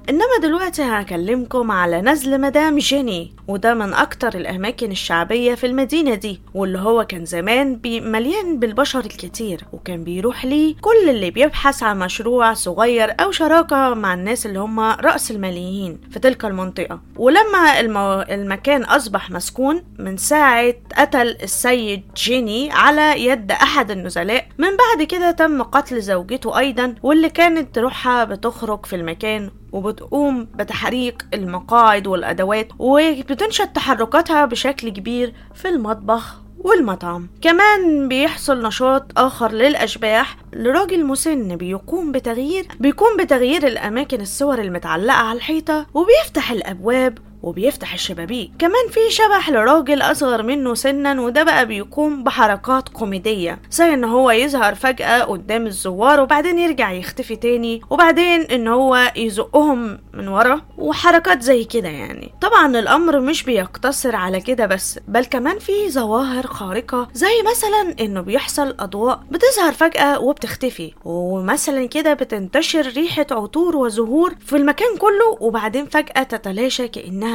إنما 0.10 0.38
دلوقتي 0.41 0.82
هكلمكم 0.84 1.72
على 1.72 2.01
نزل 2.01 2.41
مدام 2.41 2.78
جيني 2.78 3.32
وده 3.47 3.74
من 3.74 3.93
أكتر 3.93 4.28
الأماكن 4.38 4.91
الشعبية 4.91 5.56
في 5.56 5.66
المدينة 5.66 6.16
دي 6.16 6.41
واللي 6.53 6.80
هو 6.80 7.03
كان 7.06 7.26
زمان 7.26 7.80
مليان 7.86 8.60
بالبشر 8.60 8.99
الكتير 8.99 9.62
وكان 9.74 10.03
بيروح 10.03 10.45
ليه 10.45 10.76
كل 10.82 11.10
اللي 11.10 11.32
بيبحث 11.32 11.84
عن 11.84 11.99
مشروع 11.99 12.53
صغير 12.53 13.16
أو 13.20 13.32
شراكة 13.32 13.93
مع 13.93 14.14
الناس 14.14 14.45
اللي 14.45 14.60
هم 14.60 14.80
رأس 14.80 15.32
الماليين 15.32 16.01
في 16.12 16.20
تلك 16.20 16.45
المنطقة. 16.45 17.01
ولما 17.18 17.80
المو... 17.80 18.22
المكان 18.30 18.84
أصبح 18.84 19.32
مسكون 19.32 19.84
من 19.99 20.18
ساعة 20.18 20.74
قتل 20.97 21.28
السيد 21.43 22.03
جيني 22.18 22.72
على 22.72 23.26
يد 23.26 23.51
أحد 23.51 23.91
النزلاء 23.91 24.47
من 24.58 24.68
بعد 24.78 25.08
كده 25.08 25.32
تم 25.32 25.62
قتل 25.64 26.01
زوجته 26.01 26.60
أيضا 26.60 26.95
واللي 27.03 27.30
كانت 27.30 27.78
روحها 27.80 28.24
بتخرج 28.24 28.86
في 28.86 28.95
المكان 28.95 29.49
وبتقوم 29.76 30.47
بتحريك 30.55 31.26
المقاعد 31.34 32.07
والأدوات 32.07 32.67
وبتنشط 32.80 33.67
تحركاتها 33.67 34.45
بشكل 34.45 34.89
كبير 34.89 35.34
في 35.53 35.69
المطبخ 35.69 36.41
والمطعم. 36.57 37.30
كمان 37.41 38.07
بيحصل 38.07 38.61
نشاط 38.67 39.19
آخر 39.19 39.51
للأشباح. 39.51 40.38
لراجل 40.53 41.05
مسن 41.05 41.55
بيقوم 41.55 42.11
بتغيير 42.11 42.67
بيقوم 42.80 43.17
بتغيير 43.19 43.67
الأماكن 43.67 44.21
الصور 44.21 44.61
المتعلقة 44.61 45.17
على 45.17 45.38
الحيطة 45.38 45.86
وبيفتح 45.93 46.51
الأبواب 46.51 47.17
وبيفتح 47.46 47.93
الشبابيك. 47.93 48.52
كمان 48.60 48.89
في 48.91 49.00
شبح 49.10 49.50
لراجل 49.50 50.02
أصغر 50.02 50.43
منه 50.43 50.74
سنا 50.74 51.22
وده 51.22 51.43
بقى 51.43 51.66
بيقوم 51.66 52.24
بحركات 52.24 52.89
كوميدية 52.89 53.60
زي 53.72 53.93
إن 53.93 54.04
هو 54.04 54.32
يظهر 54.32 54.76
فجأة 54.76 55.24
قدام 55.24 55.68
الزوار 55.68 56.20
وبعدين 56.22 56.60
يرجع 56.60 56.91
يختفي 56.91 57.36
تاني 57.36 57.82
وبعدين 57.89 58.41
إن 58.41 58.68
هو 58.68 59.12
يزقهم 59.16 60.00
من 60.14 60.28
ورا 60.28 60.62
وحركات 60.78 61.41
زي 61.41 61.64
كده 61.64 61.89
يعني. 61.89 62.32
طبعا 62.41 62.80
الأمر 62.80 63.20
مش 63.20 63.43
بيقتصر 63.43 64.16
على 64.16 64.41
كده 64.41 64.66
بس 64.66 65.00
بل 65.08 65.26
كمان 65.26 65.60
في 65.60 65.89
ظواهر 65.89 66.48
خارقة 66.48 67.08
زي 67.14 67.41
مثلا 67.52 67.96
إنه 68.06 68.22
بيحصل 68.22 68.76
أضواء 68.80 69.24
بتظهر 69.32 69.74
فجأة 69.74 70.20
وبتختفي 70.20 70.91
ومثلا 71.06 71.86
كده 71.86 72.14
بتنتشر 72.14 72.88
ريحة 72.88 73.26
عطور 73.32 73.76
وزهور 73.76 74.36
في 74.46 74.56
المكان 74.56 74.98
كله 74.98 75.38
وبعدين 75.39 75.86
فجأة 75.86 76.24
تتلاشى 76.24 76.88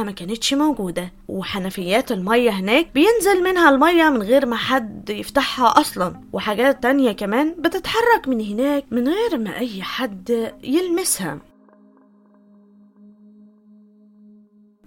ما 0.03 0.11
كانتش 0.11 0.53
موجودة. 0.53 1.11
وحنفيات 1.27 2.11
المية 2.11 2.49
هناك 2.49 2.87
بينزل 2.93 3.43
منها 3.43 3.69
المية 3.69 4.09
من 4.09 4.21
غير 4.21 4.45
ما 4.45 4.55
حد 4.55 5.09
يفتحها 5.09 5.67
أصلا. 5.67 6.21
وحاجات 6.33 6.83
تانية 6.83 7.11
كمان 7.11 7.55
بتتحرك 7.59 8.27
من 8.27 8.41
هناك 8.41 8.85
من 8.91 9.07
غير 9.07 9.37
ما 9.37 9.57
أي 9.57 9.83
حد 9.83 10.51
يلمسها. 10.63 11.39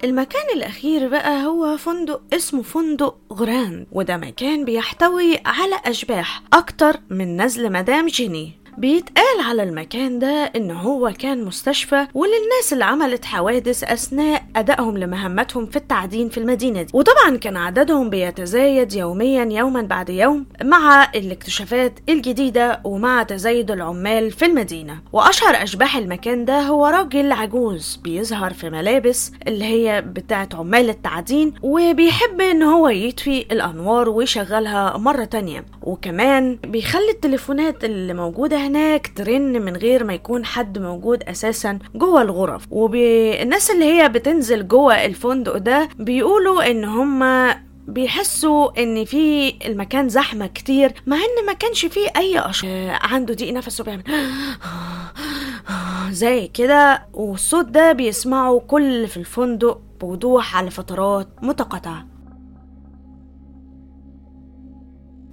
المكان 0.04 0.56
الأخير 0.56 1.08
بقى 1.08 1.46
هو 1.46 1.76
فندق 1.76 2.22
اسمه 2.32 2.62
فندق 2.62 3.16
غراند. 3.32 3.86
وده 3.92 4.16
مكان 4.16 4.64
بيحتوي 4.64 5.38
على 5.46 5.74
أشباح 5.84 6.42
أكتر 6.52 7.00
من 7.10 7.42
نزل 7.42 7.72
مدام 7.72 8.06
جيني. 8.06 8.52
بيتقال 8.78 9.40
على 9.48 9.62
المكان 9.62 10.18
ده 10.18 10.52
إن 10.56 10.70
هو 10.70 11.12
كان 11.18 11.44
مستشفى 11.44 12.06
وللناس 12.14 12.72
اللي 12.72 12.84
عملت 12.84 13.24
حوادث 13.24 13.84
أثناء 13.84 14.42
أدائهم 14.56 14.98
لمهمتهم 14.98 15.66
في 15.66 15.76
التعدين 15.76 16.28
في 16.28 16.38
المدينة 16.38 16.82
دي. 16.82 16.90
وطبعا 16.94 17.36
كان 17.36 17.56
عددهم 17.56 18.10
بيتزايد 18.10 18.92
يوميا 18.92 19.44
يوما 19.44 19.82
بعد 19.82 20.10
يوم 20.10 20.46
مع 20.62 21.10
الاكتشافات 21.14 21.92
الجديدة 22.08 22.80
ومع 22.84 23.22
تزايد 23.22 23.70
العمال 23.70 24.30
في 24.30 24.44
المدينة. 24.44 24.98
وأشهر 25.12 25.62
أشباح 25.62 25.96
المكان 25.96 26.44
ده 26.44 26.60
هو 26.60 26.86
راجل 26.86 27.32
عجوز 27.32 27.96
بيظهر 28.04 28.52
في 28.52 28.70
ملابس 28.70 29.32
اللي 29.48 29.64
هي 29.64 30.02
بتاعه 30.02 30.48
عمال 30.54 30.88
التعدين 30.90 31.54
وبيحب 31.62 32.40
إن 32.40 32.62
هو 32.62 32.88
يطفي 32.88 33.40
الأنوار 33.52 34.08
ويشغلها 34.08 34.96
مرة 34.96 35.24
تانية. 35.24 35.64
وكمان 35.82 36.58
بيخلي 36.64 37.10
التليفونات 37.10 37.84
اللي 37.84 38.14
موجودة 38.14 38.63
هناك 38.66 39.12
ترن 39.16 39.62
من 39.62 39.76
غير 39.76 40.04
ما 40.04 40.14
يكون 40.14 40.44
حد 40.44 40.78
موجود 40.78 41.22
أساسا 41.22 41.78
جوه 41.94 42.22
الغرف. 42.22 42.66
والناس 42.70 43.70
اللي 43.70 43.84
هي 43.84 44.08
بتنزل 44.08 44.68
جوه 44.68 45.04
الفندق 45.04 45.56
ده 45.56 45.88
بيقولوا 45.98 46.70
إن 46.70 46.84
هما 46.84 47.60
بيحسوا 47.88 48.82
إن 48.82 49.04
في 49.04 49.54
المكان 49.66 50.08
زحمة 50.08 50.46
كتير 50.46 50.92
مع 51.06 51.16
إن 51.16 51.46
ما 51.46 51.52
كانش 51.52 51.86
فيه 51.86 52.08
أي 52.16 52.38
اشخاص 52.38 52.70
عنده 53.12 53.34
ضيق 53.34 53.52
نفس 53.52 53.80
وبيعمل 53.80 54.02
زي 56.10 56.48
كده. 56.48 57.06
والصوت 57.12 57.64
ده 57.64 57.92
بيسمعه 57.92 58.58
كل 58.58 59.08
في 59.08 59.16
الفندق 59.16 59.80
بوضوح 60.00 60.56
على 60.56 60.70
فترات 60.70 61.28
متقاطعة. 61.42 62.06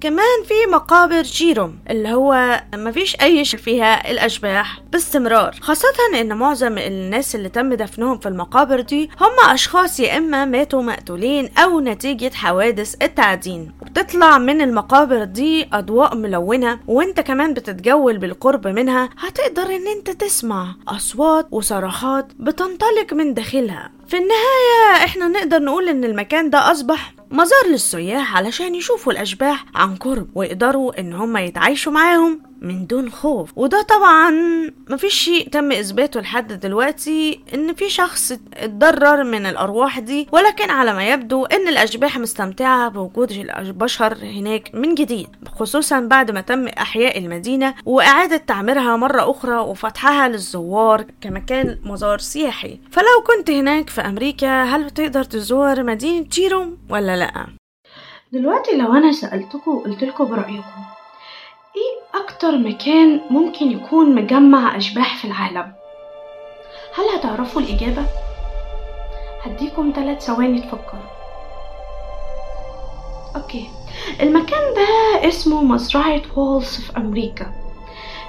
كمان 0.02 0.44
في 0.48 0.54
مقابر 0.72 1.22
جيروم 1.22 1.80
اللي 1.90 2.14
هو 2.14 2.62
مفيش 2.76 3.16
أي 3.22 3.46
شيء 3.46 3.60
فيها 3.60 4.12
الأشباح 4.12 4.80
باستمرار. 4.92 5.56
خاصة 5.62 5.88
إن 6.20 6.38
معظم 6.38 6.78
الناس 6.78 7.36
اللي 7.36 7.50
تم 7.50 7.74
دفنهم 7.74 8.18
في 8.18 8.26
المقابر 8.30 8.80
دي 8.80 9.10
هم 9.22 9.50
أشخاص 9.54 10.00
يا 10.00 10.18
إما 10.18 10.46
ماتوا 10.46 10.82
مقتولين 10.82 11.50
أو 11.58 11.80
نتيجة 11.80 12.32
حوادث 12.34 12.96
التعدين. 13.02 13.72
وبتطلع 13.82 14.38
من 14.38 14.62
المقابر 14.62 15.24
دي 15.24 15.68
أضواء 15.74 16.16
ملونة 16.16 16.80
وإنت 16.88 17.20
كمان 17.20 17.54
بتتجول 17.54 18.18
بالقرب 18.18 18.68
منها. 18.68 19.10
هتقدر 19.18 19.76
إن 19.76 19.88
إنت 19.98 20.10
تسمع 20.10 20.76
أصوات 20.88 21.48
وصراخات 21.52 22.28
بتنطلق 22.40 23.14
من 23.14 23.34
داخلها. 23.34 23.92
في 24.08 24.18
النهاية 24.18 25.06
إحنا 25.06 25.28
نقدر 25.28 25.60
نقول 25.60 25.90
إن 25.90 26.04
المكان 26.04 26.50
ده 26.50 26.72
أصبح 26.72 27.14
مزار 27.32 27.68
للسياح 27.68 28.38
علشان 28.38 28.76
يشوفوا 28.76 29.14
الأشباح 29.14 29.66
عن 29.76 29.96
قرب 29.96 30.30
ويقدروا 30.36 31.00
إن 31.00 31.14
هم 31.14 31.38
يتعايشوا 31.38 31.92
معاهم. 31.92 32.51
من 32.62 32.88
دون 32.88 33.12
خوف. 33.12 33.52
وده 33.56 33.82
طبعا 33.82 34.32
مفيش 34.90 35.14
شيء 35.14 35.50
تم 35.50 35.72
إثباته 35.72 36.20
لحد 36.20 36.54
دلوقتي 36.54 37.40
إن 37.54 37.74
في 37.74 37.90
شخص 37.90 38.32
اتضرر 38.54 39.24
من 39.24 39.46
الأرواح 39.46 40.00
دي 40.00 40.28
ولكن 40.32 40.70
على 40.70 40.94
ما 40.94 41.08
يبدو 41.08 41.46
إن 41.46 41.68
الأشباح 41.68 42.18
مستمتعة 42.18 42.90
بوجود 42.90 43.32
البشر 43.32 44.18
هناك 44.18 44.72
من 44.74 44.96
جديد 44.96 45.28
خصوصا 45.60 46.00
بعد 46.00 46.32
ما 46.32 46.42
تم 46.42 46.68
إحياء 46.68 47.18
المدينة 47.18 47.74
وإعادة 47.86 48.38
تعميرها 48.38 48.96
مرة 48.96 49.32
أخرى 49.32 49.58
وفتحها 49.58 50.28
للزوار 50.28 51.06
كمكان 51.22 51.80
مزار 51.84 52.20
سياحي. 52.20 52.80
فلو 52.92 53.24
كنت 53.28 53.52
هناك 53.52 53.90
في 53.90 54.02
أمريكا 54.02 54.64
هل 54.64 54.84
بتقدر 54.84 55.24
تزور 55.24 55.84
مدينة 55.84 56.26
جيروم 56.32 56.78
ولا 56.90 57.18
لأ؟ 57.18 57.48
دلوقتي 58.34 58.78
لو 58.78 58.94
أنا 58.94 59.12
سألتكم 59.12 59.72
وقلت 59.72 60.04
لكم 60.04 60.26
برأيكم. 60.26 60.82
إيه 61.76 62.22
أكتر 62.22 62.58
مكان 62.58 63.22
ممكن 63.30 63.72
يكون 63.72 64.16
مجمع 64.16 64.78
أشباح 64.78 65.18
في 65.18 65.26
العالم؟ 65.26 65.74
هل 66.96 67.06
هتعرفوا 67.18 67.62
الإجابة؟ 67.62 68.06
هديكم 69.44 69.94
ثلاث 69.96 70.22
ثواني 70.26 70.62
تفكروا. 70.62 71.12
okay. 73.36 73.70
المكان 74.22 74.74
ده 74.76 74.88
اسمه 75.28 75.64
مزرعة 75.64 76.22
وولز 76.36 76.76
في 76.82 76.98
أمريكا 76.98 77.52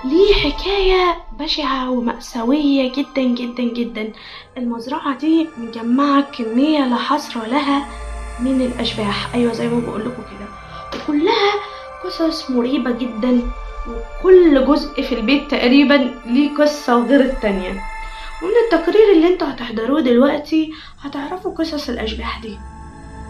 ليه 0.04 0.34
حكاية 0.34 1.16
بشعة 1.32 1.90
ومأساوية 1.90 2.92
جدا 2.92 3.22
جدا 3.22 3.62
جدا. 3.62 4.12
المزرعة 4.56 5.18
دي 5.18 5.48
مجمعة 5.58 6.20
كمية 6.20 6.86
لا 6.88 6.96
حصر 6.96 7.46
لها 7.46 7.86
من 8.40 8.60
الأشباح. 8.60 9.34
أيوة 9.34 9.52
زي 9.52 9.68
ما 9.68 9.80
بقولكوا 9.80 10.24
كده. 10.24 10.48
وكلها 11.02 11.52
قصص 12.04 12.50
مريبة 12.50 12.90
جدا 12.90 13.42
وكل 13.88 14.66
جزء 14.66 15.02
في 15.02 15.14
البيت 15.14 15.50
تقريبا 15.50 16.14
ليه 16.26 16.54
قصة 16.54 17.06
غير 17.06 17.20
التانية. 17.20 17.70
ومن 18.42 18.52
التقرير 18.64 19.12
اللي 19.12 19.28
أنتوا 19.28 19.48
هتحضروه 19.48 20.00
دلوقتي 20.00 20.72
هتعرفوا 21.00 21.54
قصص 21.54 21.88
الأشباح 21.88 22.40
دي. 22.42 22.58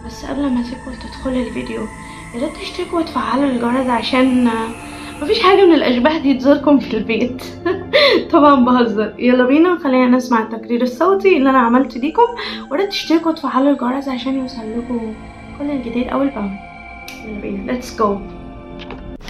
بس 0.05 0.25
قبل 0.25 0.41
ما 0.41 0.61
تدخل 0.63 0.99
تدخلوا 1.07 1.43
الفيديو 1.43 1.81
ياريت 2.35 2.57
تشتركوا 2.57 2.99
وتفعلوا 2.99 3.49
الجرس 3.49 3.87
عشان 3.87 4.49
مفيش 5.21 5.39
حاجة 5.39 5.65
من 5.65 5.73
الأشباح 5.73 6.17
دي 6.17 6.33
تزوركم 6.33 6.79
في 6.79 6.97
البيت. 6.97 7.43
طبعا 8.33 8.65
بهزر. 8.65 9.13
يلا 9.19 9.45
بينا 9.45 9.77
خلينا 9.83 10.17
نسمع 10.17 10.41
التقرير 10.41 10.81
الصوتي 10.81 11.37
اللي 11.37 11.49
أنا 11.49 11.59
عملته 11.59 11.99
ليكم. 11.99 12.27
ويا 12.71 12.78
ريت 12.78 12.89
تشتركوا 12.89 13.31
وتفعلوا 13.31 13.71
الجرس 13.71 14.07
عشان 14.07 14.39
يوصلكوا 14.39 15.13
كل 15.59 15.69
الجديد 15.69 16.07
أول 16.07 16.29
بأول. 16.29 16.51
يلا 17.25 17.39
بينا 17.41 17.71
let's 17.71 17.97
go 17.97 18.19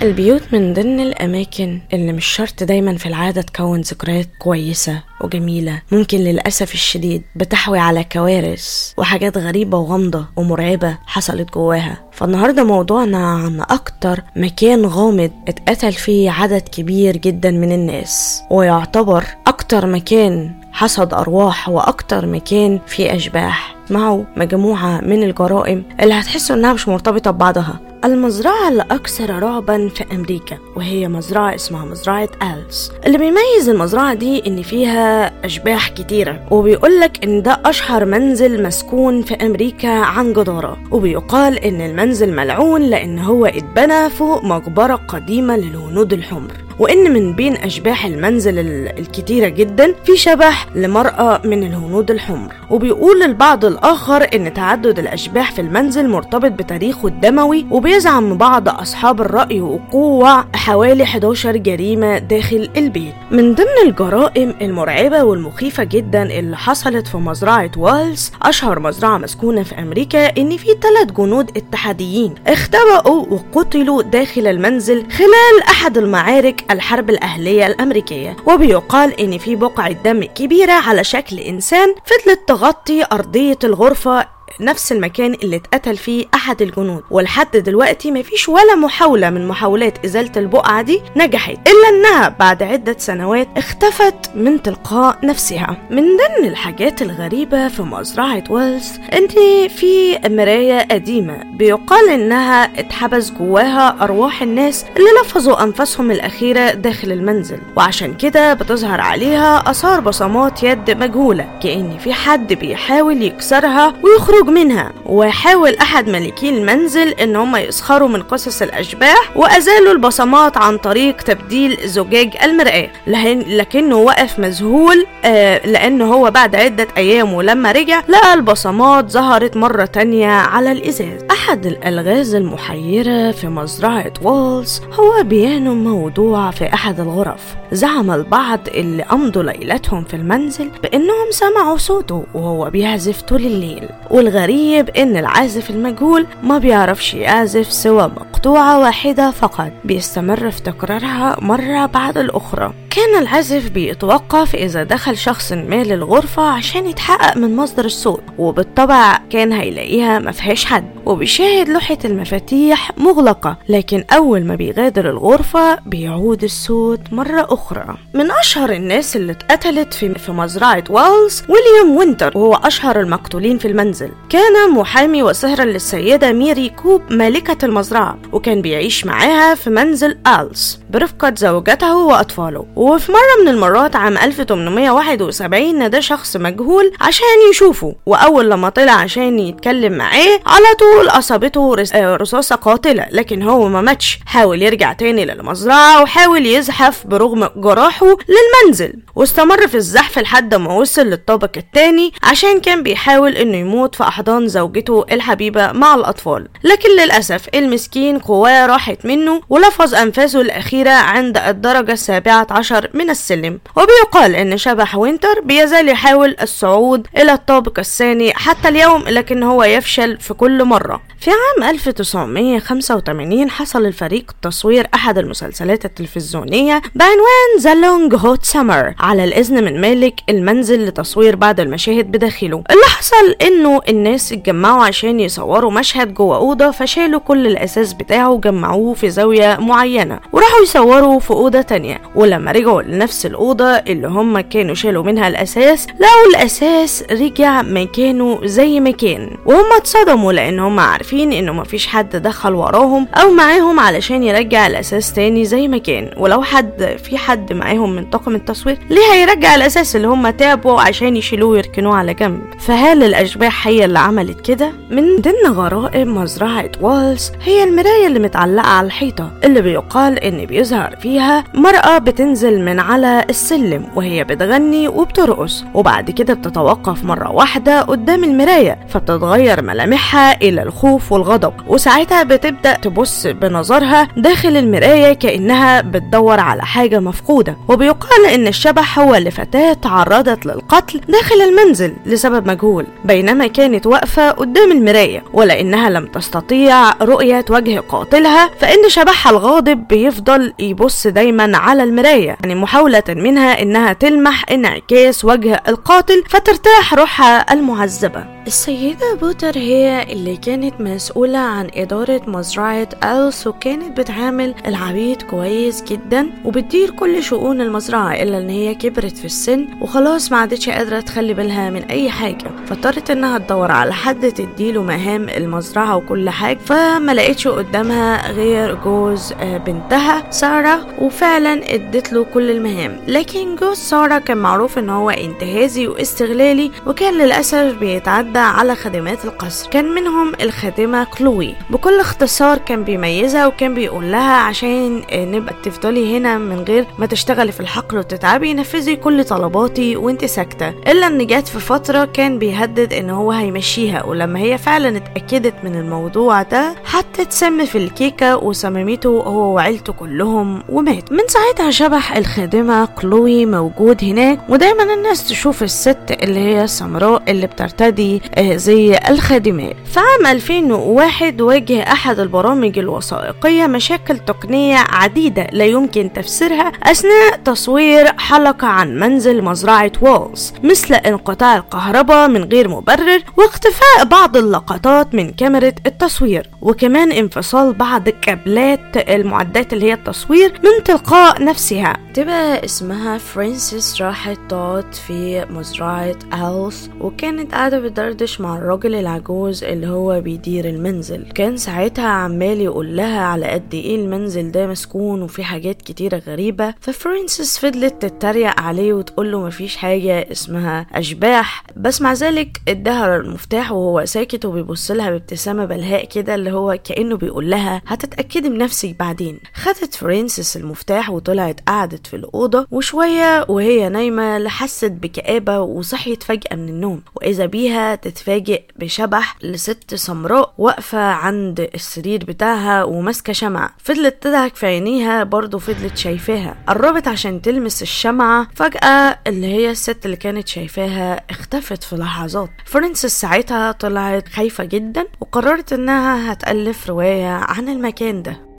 البيوت 0.02 0.42
من 0.52 0.74
ضمن 0.74 1.00
الأماكن 1.00 1.80
اللي 1.94 2.14
مش 2.14 2.26
شرط 2.26 2.64
دايما 2.64 2.98
في 2.98 3.06
العادة 3.06 3.42
تكون 3.42 3.82
ذكريات 3.82 4.28
كويسة 4.40 5.02
وجميلة. 5.22 5.82
ممكن 5.92 6.18
للأسف 6.18 6.74
الشديد 6.74 7.24
بتحوي 7.36 7.80
على 7.80 8.04
كوارث 8.04 8.94
وحاجات 8.98 9.38
غريبة 9.38 9.78
وغامضة 9.78 10.26
ومرعبة 10.36 10.98
حصلت 11.06 11.54
جواها. 11.54 11.98
فالنهاردة 12.12 12.64
موضوعنا 12.64 13.28
عن 13.28 13.62
أكتر 13.62 14.22
مكان 14.36 14.86
غامض 14.86 15.32
اتقتل 15.48 15.94
فيه 15.94 16.32
عدد 16.32 16.62
كبير 16.62 17.18
جدا 17.18 17.52
من 17.52 17.72
الناس 17.72 18.42
ويعتبر 18.52 19.24
أكتر 19.48 19.86
مكان 19.86 20.52
حصد 20.72 21.14
أرواح 21.14 21.70
وأكتر 21.70 22.26
مكان 22.26 22.80
فيه 22.88 23.16
أشباح. 23.16 23.76
معه 23.90 24.26
مجموعة 24.38 25.02
من 25.02 25.24
الجرائم 25.24 25.84
اللي 26.02 26.14
هتحسوا 26.14 26.56
إنها 26.56 26.74
مش 26.74 26.88
مرتبطة 26.88 27.32
ببعضها. 27.32 27.93
المزرعة 28.06 28.70
الأكثر 28.70 29.44
رعبا 29.44 29.90
في 29.90 30.04
أمريكا 30.16 30.58
وهي 30.76 31.08
مزرعة 31.08 31.56
اسمها 31.56 31.86
مزرعة 31.86 32.30
ألز 32.42 32.92
اللي 33.06 33.18
بيميز 33.18 33.70
المزرعة 33.70 34.14
دي 34.14 34.48
إن 34.48 34.62
فيها 34.62 35.32
أشباح 35.46 35.90
كتيرة 35.90 36.48
وبيقولك 36.52 37.24
إن 37.24 37.42
ده 37.42 37.60
أشهر 37.66 38.06
منزل 38.06 38.64
مسكون 38.64 39.22
في 39.22 39.34
أمريكا 39.34 39.90
عن 39.90 40.34
جدارة. 40.34 40.78
وبيقال 40.92 41.60
إن 41.60 41.82
المنزل 41.82 42.34
ملعون 42.36 42.82
لأن 42.82 43.20
هو 43.20 43.46
اتبنى 43.46 44.10
فوق 44.10 44.44
مقبرة 44.44 44.96
قديمة 44.96 45.58
للهنود 45.58 46.14
الحمر. 46.14 46.52
وإن 46.80 47.14
من 47.14 47.34
بين 47.34 47.56
أشباح 47.56 48.06
المنزل 48.06 48.60
الكتيرة 49.00 49.48
جدا 49.48 49.96
في 50.06 50.18
شبح 50.18 50.68
لمرأة 50.76 51.42
من 51.46 51.64
الهنود 51.64 52.12
الحمر. 52.12 52.54
وبيقول 52.70 53.24
البعض 53.24 53.66
الآخر 53.66 54.28
إن 54.36 54.54
تعدد 54.54 55.00
الأشباح 55.00 55.52
في 55.52 55.62
المنزل 55.62 56.10
مرتبط 56.10 56.52
بتاريخه 56.52 57.08
الدموي 57.08 57.66
وبيزعم 57.72 58.38
بعض 58.38 58.70
أصحاب 58.70 59.22
الرأي 59.22 59.62
وقوع 59.62 60.46
حوالي 60.56 61.04
11 61.04 61.58
جريمة 61.58 62.18
داخل 62.18 62.70
البيت. 62.78 63.14
من 63.32 63.56
ضمن 63.56 63.88
الجرائم 63.88 64.54
المرعبة 64.62 65.24
والمخيفة 65.24 65.84
جدا 65.84 66.24
اللي 66.40 66.58
حصلت 66.58 67.08
في 67.08 67.18
مزرعة 67.18 67.72
والز 67.78 68.32
أشهر 68.42 68.80
مزرعة 68.80 69.18
مسكونة 69.18 69.64
في 69.64 69.80
أمريكا 69.80 70.38
إن 70.38 70.58
في 70.58 70.68
ثلاث 70.82 71.12
جنود 71.18 71.58
اتحاديين 71.58 72.36
اختبأوا 72.48 73.26
وقتلوا 73.30 74.02
داخل 74.02 74.48
المنزل 74.48 75.12
خلال 75.12 75.64
أحد 75.70 75.98
المعارك 75.98 76.63
الحرب 76.72 77.10
الأهلية 77.10 77.68
الأمريكية 77.68 78.36
وبيقال 78.48 79.20
إن 79.20 79.38
في 79.38 79.56
بقعة 79.56 79.92
دم 79.92 80.24
كبيرة 80.24 80.74
على 80.74 81.04
شكل 81.04 81.40
إنسان 81.40 81.96
فضلت 82.06 82.40
تغطي 82.48 83.06
أرضية 83.12 83.60
الغرفة 83.64 84.28
نفس 84.60 84.92
المكان 84.92 85.34
اللي 85.34 85.56
اتقتل 85.56 85.98
فيه 85.98 86.26
أحد 86.34 86.62
الجنود 86.62 87.04
ولحد 87.12 87.58
دلوقتي 87.58 88.12
مفيش 88.12 88.50
ولا 88.50 88.76
محاولة 88.76 89.30
من 89.30 89.48
محاولات 89.48 90.06
إزالة 90.06 90.32
البقعة 90.38 90.82
دي 90.82 91.02
نجحت 91.16 91.58
إلا 91.68 91.90
إنها 91.90 92.30
بعد 92.40 92.64
عدة 92.64 92.96
سنوات 93.00 93.48
اختفت 93.58 94.16
من 94.36 94.62
تلقاء 94.62 95.18
نفسها. 95.24 95.78
من 95.90 96.04
ضمن 96.04 96.48
الحاجات 96.48 97.02
الغريبة 97.02 97.68
في 97.68 97.82
مزرعة 97.82 98.44
ويلز 98.50 98.92
إن 99.14 99.28
في 99.68 100.20
مراية 100.26 100.88
قديمة 100.92 101.44
بيقال 101.44 102.10
إنها 102.10 102.80
اتحبس 102.80 103.32
جواها 103.32 104.04
أرواح 104.04 104.42
الناس 104.42 104.86
اللي 104.98 105.10
لفظوا 105.24 105.64
أنفاسهم 105.64 106.12
الأخيرة 106.12 106.72
داخل 106.72 107.12
المنزل 107.12 107.60
وعشان 107.78 108.14
كده 108.14 108.54
بتظهر 108.54 109.02
عليها 109.02 109.70
آثار 109.72 110.00
بصمات 110.00 110.64
يد 110.64 110.92
مجهولة 110.92 111.60
كأن 111.64 111.98
في 111.98 112.14
حد 112.14 112.54
بيحاول 112.54 113.22
يكسرها 113.22 113.94
ويخرج 114.04 114.43
يخرج 114.44 114.56
منها 114.56 114.92
وحاول 115.06 115.76
أحد 115.76 116.10
ملكي 116.10 116.50
المنزل 116.50 117.08
إن 117.10 117.36
هم 117.36 117.56
يسخروا 117.56 118.08
من 118.08 118.22
قصص 118.22 118.62
الأشباح 118.62 119.38
وأزالوا 119.38 119.92
البصمات 119.92 120.58
عن 120.58 120.78
طريق 120.78 121.18
تبديل 121.18 121.78
زجاج 121.86 122.38
المرآة. 122.44 122.90
لكنه 123.08 123.96
وقف 123.96 124.40
مذهول 124.40 125.06
آه 125.26 125.68
لأنه 125.68 126.14
هو 126.14 126.32
بعد 126.32 126.56
عدة 126.56 126.88
أيام 126.98 127.34
ولما 127.34 127.72
رجع 127.72 128.02
لقى 128.08 128.34
البصمات 128.34 129.10
ظهرت 129.12 129.58
مرة 129.58 129.86
تانية 129.86 130.28
على 130.28 130.72
الإزاز. 130.72 131.22
أحد 131.32 131.66
الألغاز 131.66 132.36
المحيرة 132.36 133.32
في 133.32 133.48
مزرعة 133.48 134.14
وولز 134.24 134.82
هو 134.94 135.24
بيانو 135.24 135.74
موضوع 135.74 136.52
في 136.52 136.74
أحد 136.74 137.00
الغرف. 137.00 137.56
زعم 137.72 138.12
البعض 138.12 138.60
اللي 138.68 139.04
أمضوا 139.04 139.44
ليلتهم 139.44 140.04
في 140.04 140.14
المنزل 140.14 140.70
بأنهم 140.84 141.32
سمعوا 141.32 141.78
صوته 141.78 142.24
وهو 142.34 142.70
بيعزف 142.70 143.22
طول 143.22 143.46
الليل. 143.46 143.90
والغريب 144.34 144.90
إن 144.90 145.18
العازف 145.18 145.70
المجهول 145.70 146.28
ما 146.44 146.58
بيعرفش 146.58 147.14
يعزف 147.14 147.72
سوى 147.72 148.08
مقطوعة 148.08 148.80
واحدة 148.80 149.32
فقط 149.32 149.72
بيستمر 149.86 150.52
في 150.52 150.62
تكرارها 150.62 151.38
مرة 151.42 151.86
بعد 151.86 152.18
الأخرى. 152.18 152.74
كان 152.96 153.22
العازف 153.22 153.70
بيتوقف 153.70 154.56
إذا 154.56 154.84
دخل 154.84 155.18
شخص 155.18 155.52
ما 155.52 155.84
للغرفة 155.84 156.44
عشان 156.44 156.86
يتحقق 156.88 157.38
من 157.38 157.56
مصدر 157.56 157.86
الصوت 157.86 158.24
وبالطبع 158.38 159.20
كان 159.30 159.54
هيلاقيها 159.54 160.20
مفيهاش 160.20 160.66
حد. 160.66 160.86
وبيشاهد 161.06 161.70
لوحة 161.70 161.98
المفاتيح 162.06 162.92
مغلقة 162.98 163.58
لكن 163.70 164.04
أول 164.14 164.46
ما 164.46 164.56
بيغادر 164.56 165.10
الغرفة 165.10 165.80
بيعود 165.86 166.44
الصوت 166.44 167.00
مرة 167.12 167.48
أخرى. 167.50 167.98
من 168.14 168.32
أشهر 168.32 168.72
الناس 168.72 169.16
اللي 169.16 169.32
اتقتلت 169.32 169.94
في, 169.94 170.14
في 170.14 170.32
مزرعة 170.32 170.84
والز 170.90 171.44
ويليام 171.50 171.98
وينتر 171.98 172.38
وهو 172.38 172.54
أشهر 172.54 173.00
المقتولين 173.00 173.58
في 173.58 173.68
المنزل. 173.68 174.10
كان 174.30 174.72
محامي 174.72 175.24
وصهرا 175.24 175.66
للسيدة 175.66 176.32
ميري 176.32 176.70
كوب 176.70 177.02
مالكة 177.10 177.66
المزرعة 177.66 178.18
وكان 178.32 178.62
بيعيش 178.62 179.06
معاها 179.06 179.56
في 179.56 179.70
منزل 179.70 180.18
آلز 180.28 180.80
برفقة 180.90 181.34
زوجته 181.38 181.98
وأطفاله. 181.98 182.66
وفي 182.84 183.12
مرة 183.12 183.42
من 183.44 183.48
المرات 183.48 183.96
عام 183.96 184.18
1871 184.18 185.76
نادى 185.80 186.02
شخص 186.02 186.38
مجهول 186.38 186.92
عشان 187.02 187.26
يشوفه 187.52 187.96
وأول 188.06 188.50
لما 188.50 188.70
طلع 188.70 188.92
عشان 188.92 189.40
يتكلم 189.40 189.94
معاه 189.94 190.40
على 190.46 190.66
طول 190.80 191.08
أصابته 191.08 191.76
آه، 191.94 192.16
رصاصة 192.16 192.56
قاتلة 192.56 193.06
لكن 193.12 193.42
هو 193.44 193.68
ما 193.70 193.82
ماتش. 193.82 194.20
حاول 194.26 194.62
يرجع 194.62 194.94
تاني 194.94 195.26
للمزرعة 195.26 196.02
وحاول 196.02 196.46
يزحف 196.46 197.08
برغم 197.08 197.50
جراحه 197.56 198.06
للمنزل. 198.06 198.94
واستمر 199.16 199.68
في 199.68 199.76
الزحف 199.76 200.20
لحد 200.20 200.56
ما 200.56 200.74
وصل 200.74 201.02
للطابق 201.02 201.52
التاني 201.58 202.12
عشان 202.24 202.60
كان 202.60 202.84
بيحاول 202.84 203.32
إنه 203.32 203.58
يموت 203.58 203.96
في 203.96 204.04
أحضان 204.04 204.48
زوجته 204.48 205.06
الحبيبة 205.12 205.72
مع 205.72 205.96
الأطفال. 205.96 206.48
لكن 206.64 206.90
للأسف 206.90 207.42
المسكين 207.56 208.20
قواه 208.20 208.66
راحت 208.66 209.06
منه 209.06 209.42
ولفظ 209.50 209.96
أنفاسه 209.96 210.42
الأخيرة 210.42 210.92
عند 210.92 211.38
الدرجة 211.38 211.92
السابعة 211.92 212.48
عشر 212.52 212.73
من 212.94 213.10
السلم. 213.10 213.60
وبيقال 213.76 214.36
إن 214.36 214.58
شبح 214.58 214.96
وينتر 214.96 215.40
بيزال 215.44 215.90
يحاول 215.90 216.36
الصعود 216.42 217.08
إلى 217.18 217.34
الطابق 217.34 217.80
الثاني 217.80 218.34
حتى 218.34 218.68
اليوم 218.70 219.04
لكن 219.08 219.44
هو 219.44 219.64
يفشل 219.64 220.18
في 220.20 220.34
كل 220.34 220.64
مرة. 220.64 221.02
في 221.20 221.32
عام 221.32 221.70
1985 221.70 223.50
حصل 223.50 223.86
الفريق 223.86 224.32
تصوير 224.42 224.88
أحد 224.94 225.18
المسلسلات 225.18 225.86
التلفزيونية 225.86 226.82
بعنوان 226.96 227.60
ذا 227.60 227.76
لونج 227.76 228.16
هوت 228.16 228.46
سمر 228.46 228.94
على 229.00 229.24
الإذن 229.24 229.64
من 229.64 229.82
مالك 229.82 230.14
المنزل 230.30 230.86
لتصوير 230.88 231.36
بعض 231.36 231.60
المشاهد 231.60 232.12
بداخله. 232.12 232.64
اللي 232.72 232.86
حصل 232.86 233.36
إنه 233.42 233.82
الناس 233.90 234.32
اتجمعوا 234.34 234.84
عشان 234.86 235.20
يصوروا 235.20 235.72
مشهد 235.72 236.14
جوه 236.14 236.38
أوضة 236.38 236.72
فشالوا 236.72 237.20
كل 237.20 237.48
الأساس 237.48 237.94
بتاعه 237.94 238.30
وجمعوه 238.32 238.94
في 238.94 239.10
زاوية 239.10 239.58
معينة 239.62 240.20
وراحوا 240.34 240.62
يصوروا 240.64 241.20
في 241.20 241.32
أوضة 241.32 241.62
تانية. 241.62 242.02
ولما 242.16 242.52
رجعوا 242.52 242.63
لنفس 242.72 243.26
الأوضة 243.26 243.66
اللي 243.66 244.08
هم 244.08 244.40
كانوا 244.40 244.76
شالوا 244.76 245.04
منها 245.04 245.28
الأساس. 245.28 245.88
لقوا 246.00 246.30
الأساس 246.36 247.04
رجع 247.12 247.62
مكانه 247.62 248.40
زي 248.44 248.80
ما 248.80 248.92
كان. 248.92 249.30
وهم 249.46 249.66
اتصدموا 249.78 250.34
لأن 250.34 250.60
هم 250.60 250.80
عارفين 250.80 251.34
إنه 251.34 251.52
مفيش 251.54 251.88
حد 251.88 252.16
دخل 252.16 252.54
وراهم 252.56 253.08
أو 253.16 253.32
معاهم 253.32 253.80
علشان 253.80 254.24
يرجع 254.24 254.68
الأساس 254.68 255.14
تاني 255.14 255.46
زي 255.46 255.68
ما 255.68 255.78
كان. 255.78 256.12
ولو 256.18 256.42
حد 256.42 256.98
في 257.04 257.18
حد 257.18 257.54
معاهم 257.54 257.96
من 257.96 258.06
طاقم 258.06 258.36
التصوير 258.36 258.78
ليه 258.90 259.14
هيرجع 259.14 259.56
الأساس 259.56 259.96
اللي 259.96 260.08
هم 260.08 260.30
تعبوا 260.30 260.82
عشان 260.82 261.18
يشيلوه 261.18 261.50
ويركنوه 261.50 261.96
على 261.96 262.14
جنب؟ 262.14 262.42
فهل 262.60 263.04
الأشباح 263.04 263.68
هي 263.68 263.86
اللي 263.86 264.00
عملت 264.00 264.42
كده؟ 264.42 264.72
من 264.90 265.16
ضمن 265.22 265.54
غرائب 265.54 266.08
مزرعة 266.08 266.72
والز 266.82 267.32
هي 267.44 267.64
المراية 267.64 268.08
اللي 268.08 268.20
متعلقة 268.20 268.68
على 268.68 268.88
الحيطة 268.88 269.32
اللي 269.44 269.62
بيقال 269.62 270.20
إن 270.20 270.46
بيظهر 270.46 270.96
فيها 271.02 271.44
مرأة 271.54 271.98
بتنزل 271.98 272.53
من 272.62 272.80
على 272.80 273.26
السلم 273.30 273.86
وهي 273.96 274.24
بتغني 274.24 274.88
وبترقص. 274.88 275.64
وبعد 275.74 276.12
كده 276.12 276.34
بتتوقف 276.34 277.04
مرة 277.04 277.32
واحدة 277.32 277.82
قدام 277.82 278.24
المراية 278.24 278.78
فبتتغير 278.90 279.62
ملامحها 279.62 280.42
إلى 280.42 280.64
الخوف 280.64 281.12
والغضب. 281.12 281.54
وساعتها 281.68 282.24
بتبدأ 282.24 282.74
تبص 282.74 283.28
بنظرها 283.28 284.08
داخل 284.18 284.58
المراية 284.58 285.14
كأنها 285.14 285.82
بتدور 285.82 286.40
على 286.40 286.66
حاجة 286.66 287.00
مفقودة. 287.00 287.58
وبيقال 287.68 288.26
إن 288.34 288.48
الشبح 288.48 289.00
هو 289.00 289.16
لفتاة 289.16 289.74
تعرضت 289.74 290.46
للقتل 290.46 291.02
داخل 291.10 291.36
المنزل 291.42 291.94
لسبب 292.06 292.48
مجهول 292.48 292.86
بينما 293.06 293.48
كانت 293.48 293.88
واقفة 293.88 294.32
قدام 294.32 294.72
المراية. 294.72 295.24
ولأنها 295.34 295.90
لم 295.90 296.06
تستطيع 296.06 296.92
رؤية 297.02 297.46
وجه 297.50 297.80
قاتلها 297.90 298.50
فإن 298.60 298.90
شبحها 298.90 299.32
الغاضب 299.32 299.88
بيفضل 299.88 300.54
يبص 300.60 301.08
دايما 301.08 301.58
على 301.58 301.84
المراية. 301.84 302.38
يعني 302.44 302.56
محاولة 302.56 303.04
منها 303.10 303.62
إنها 303.62 303.94
تلمح 303.94 304.46
إنعكاس 304.52 305.26
وجه 305.26 305.64
القاتل 305.68 306.24
فترتاح 306.30 306.94
روحها 306.94 307.54
المعذبة 307.54 308.26
السيدة 308.48 309.16
بوتر 309.16 309.58
هي 309.58 310.04
اللي 310.14 310.38
كانت 310.38 310.82
مسؤولة 310.82 311.38
عن 311.38 311.68
إدارة 311.76 312.22
مزرعة 312.28 312.88
ألس 313.04 313.48
وكانت 313.48 314.00
بتعامل 314.00 314.56
العبيد 314.68 315.22
كويس 315.22 315.84
جدا 315.84 316.30
وبتدير 316.46 316.90
كل 316.90 317.24
شؤون 317.24 317.62
المزرعة 317.62 318.14
إلا 318.14 318.38
إن 318.38 318.50
هي 318.50 318.76
كبرت 318.76 319.18
في 319.18 319.26
السن 319.26 319.68
وخلاص 319.82 320.32
ما 320.32 320.38
عادتش 320.38 320.70
قادرة 320.70 321.00
تخلي 321.00 321.34
بالها 321.34 321.70
من 321.70 321.84
أي 321.84 322.10
حاجة. 322.10 322.52
فاضطرت 322.68 323.12
إنها 323.12 323.38
تدور 323.38 323.72
على 323.72 323.94
حد 323.94 324.32
تديله 324.32 324.84
مهام 324.84 325.30
المزرعة 325.30 325.98
وكل 325.98 326.30
حاجة 326.30 326.58
فما 326.66 327.12
لقيتش 327.14 327.48
قدامها 327.48 328.32
غير 328.32 328.76
جوز 328.76 329.34
آه، 329.34 329.58
بنتها 329.58 330.32
سارة 330.32 330.88
وفعلا 331.02 331.74
ادت 331.76 332.14
له 332.14 332.24
كل 332.34 332.52
المهام. 332.52 333.00
لكن 333.08 333.56
جوز 333.56 333.78
سارة 333.78 334.18
كان 334.20 334.38
معروف 334.38 334.78
إن 334.78 334.90
هو 334.90 335.10
انتهازي 335.10 335.88
واستغلالي 335.88 336.72
وكان 336.88 337.14
للأسف 337.14 337.78
بيتعدى 337.80 338.33
على 338.40 338.76
خدمات 338.76 339.26
القصر. 339.26 339.70
كان 339.70 339.86
منهم 339.86 340.32
الخادمة 340.42 341.04
كلوي. 341.04 341.56
بكل 341.70 342.00
اختصار 342.00 342.58
كان 342.58 342.84
بيميزها 342.84 343.48
وكان 343.48 343.74
بيقول 343.74 344.12
لها 344.12 344.34
عشان 344.38 345.02
نبقى 345.14 345.56
تفضلي 345.64 346.18
هنا 346.18 346.38
من 346.38 346.60
غير 346.60 346.86
ما 347.00 347.06
تشتغلي 347.06 347.52
في 347.52 347.60
الحقل 347.60 347.98
وتتعبي 347.98 348.54
نفذي 348.54 348.96
كل 348.96 349.24
طلباتي 349.24 349.96
وانت 349.96 350.26
ساكتة. 350.26 350.70
إلا 350.70 351.08
إن 351.08 351.28
جت 351.28 351.48
في 351.48 351.60
فترة 351.60 352.06
كان 352.06 352.40
بيهدد 352.40 352.94
إن 352.94 353.10
هو 353.10 353.32
هيمشيها 353.32 354.04
ولما 354.06 354.40
هي 354.40 354.58
فعلا 354.58 354.98
اتأكدت 354.98 355.54
من 355.64 355.76
الموضوع 355.76 356.42
ده 356.42 356.76
حطت 356.86 357.32
سم 357.32 357.66
في 357.66 357.78
الكيكة 357.78 358.38
وسممته 358.38 359.10
هو 359.10 359.56
وعيلته 359.56 359.94
كلهم 359.94 360.64
ومات. 360.70 361.12
من 361.12 361.28
ساعتها 361.28 361.72
شبح 361.72 362.18
الخادمة 362.18 362.86
كلوي 362.86 363.46
موجود 363.46 364.04
هناك 364.04 364.40
ودايما 364.50 364.94
الناس 364.94 365.28
تشوف 365.28 365.64
الست 365.64 365.98
اللي 366.12 366.40
هي 366.40 366.64
السمراء 366.64 367.24
اللي 367.28 367.48
بترتدي 367.48 368.22
زي 368.42 368.98
الخادمات. 369.10 369.76
في 369.86 370.00
عام 370.00 370.26
2001 370.36 371.42
واجه 371.42 371.82
أحد 371.92 372.20
البرامج 372.20 372.80
الوثائقية 372.80 373.68
مشاكل 373.68 374.18
تقنية 374.20 374.78
عديدة 374.90 375.48
لا 375.52 375.66
يمكن 375.66 376.14
تفسيرها 376.14 376.72
أثناء 376.84 377.36
تصوير 377.46 378.08
حلقة 378.18 378.68
عن 378.68 379.00
منزل 379.00 379.44
مزرعة 379.44 379.92
وولز 380.02 380.54
مثل 380.64 380.94
انقطاع 380.94 381.58
الكهرباء 381.58 382.28
من 382.28 382.44
غير 382.44 382.68
مبرر 382.70 383.20
واختفاء 383.38 384.06
بعض 384.06 384.38
اللقطات 384.38 385.16
من 385.16 385.30
كاميرا 385.30 385.72
التصوير 385.86 386.50
وكمان 386.62 387.12
انفصال 387.12 387.74
بعض 387.74 388.10
كابلات 388.10 388.98
المعدات 389.10 389.74
اللي 389.74 389.86
هي 389.86 389.94
التصوير 389.94 390.54
من 390.64 390.84
تلقاء 390.84 391.44
نفسها. 391.44 391.98
تبقى 392.14 392.66
اسمها 392.66 393.18
فرانسيس 393.18 394.02
راحت 394.02 394.38
تقعد 394.50 394.94
في 395.08 395.46
مزرعة 395.50 396.16
ألس 396.34 396.90
وكانت 397.02 397.52
قاعدة 397.54 397.80
بتدردش 398.14 398.42
مع 398.42 398.58
الراجل 398.58 398.96
العجوز 398.96 399.64
اللي 399.64 399.88
هو 399.88 400.22
بيدير 400.22 400.70
المنزل. 400.70 401.24
كان 401.36 401.58
ساعتها 401.58 402.08
عمال 402.08 402.62
يقول 402.62 402.98
لها 402.98 403.22
على 403.22 403.46
قد 403.48 403.74
إيه 403.74 403.96
المنزل 403.96 404.52
ده 404.52 404.68
مسكون 404.68 405.22
وفي 405.22 405.44
حاجات 405.44 405.82
كتيرة 405.82 406.18
غريبة. 406.28 406.74
ففرانسيس 406.80 407.58
فضلت 407.58 408.02
تتريق 408.06 408.60
عليه 408.60 408.94
وتقول 408.94 409.32
له 409.32 409.40
مفيش 409.46 409.76
حاجة 409.78 410.32
اسمها 410.32 410.86
أشباح. 410.94 411.64
بس 411.78 412.02
مع 412.02 412.14
ذلك 412.14 412.58
اداها 412.68 413.16
المفتاح 413.16 413.72
وهو 413.72 414.06
ساكت 414.06 414.46
وبيبص 414.46 414.92
لها 414.92 415.10
بابتسامة 415.10 415.66
بلهاء 415.66 416.06
كده 416.06 416.36
اللي 416.36 416.52
هو 416.52 416.78
كأنه 416.84 417.18
بيقول 417.18 417.50
لها 417.50 417.82
هتتأكدي 417.88 418.50
بنفسك 418.50 418.96
بعدين. 419.00 419.40
خدت 419.54 419.96
فرانسيس 419.96 420.58
المفتاح 420.58 421.10
وطلعت 421.10 421.60
قعدت 421.68 422.08
في 422.08 422.16
الأوضة 422.16 422.68
وشوية 422.72 423.46
وهي 423.50 423.90
نايمة 423.90 424.38
لحست 424.38 424.92
بكآبة 424.92 425.60
وصحيت 425.60 426.24
فجأة 426.24 426.56
من 426.56 426.70
النوم. 426.70 427.02
وإذا 427.16 427.46
بيها 427.46 427.96
تتفاجئ 428.04 428.64
بشبح 428.80 429.38
لست 429.44 429.96
سمراء 429.96 430.54
واقفة 430.58 431.00
عند 431.00 431.70
السرير 431.76 432.26
بتاعها 432.26 432.84
وماسكة 432.84 433.34
شمعة. 433.34 433.76
فضلت 433.84 434.24
تضحك 434.24 434.56
في 434.56 434.66
عينيها 434.66 435.24
برضه 435.24 435.60
فضلت 435.60 435.98
شايفاها. 435.98 436.56
قربت 436.68 437.08
عشان 437.08 437.42
تلمس 437.42 437.82
الشمعة 437.82 438.48
فجأة 438.56 439.20
اللي 439.28 439.48
هي 439.48 439.72
الست 439.72 440.06
اللي 440.06 440.18
كانت 440.18 440.48
شايفاها 440.48 441.22
اختفت 441.30 441.84
في 441.84 441.96
لحظات. 441.96 442.50
فرانسيس 442.66 443.22
ساعتها 443.22 443.72
طلعت 443.72 444.30
خايفة 444.30 444.64
جدا 444.64 445.06
وقررت 445.22 445.74
إنها 445.74 446.34
هتألف 446.34 446.90
رواية 446.90 447.28
عن 447.28 447.70
المكان 447.70 448.24
ده. 448.24 448.53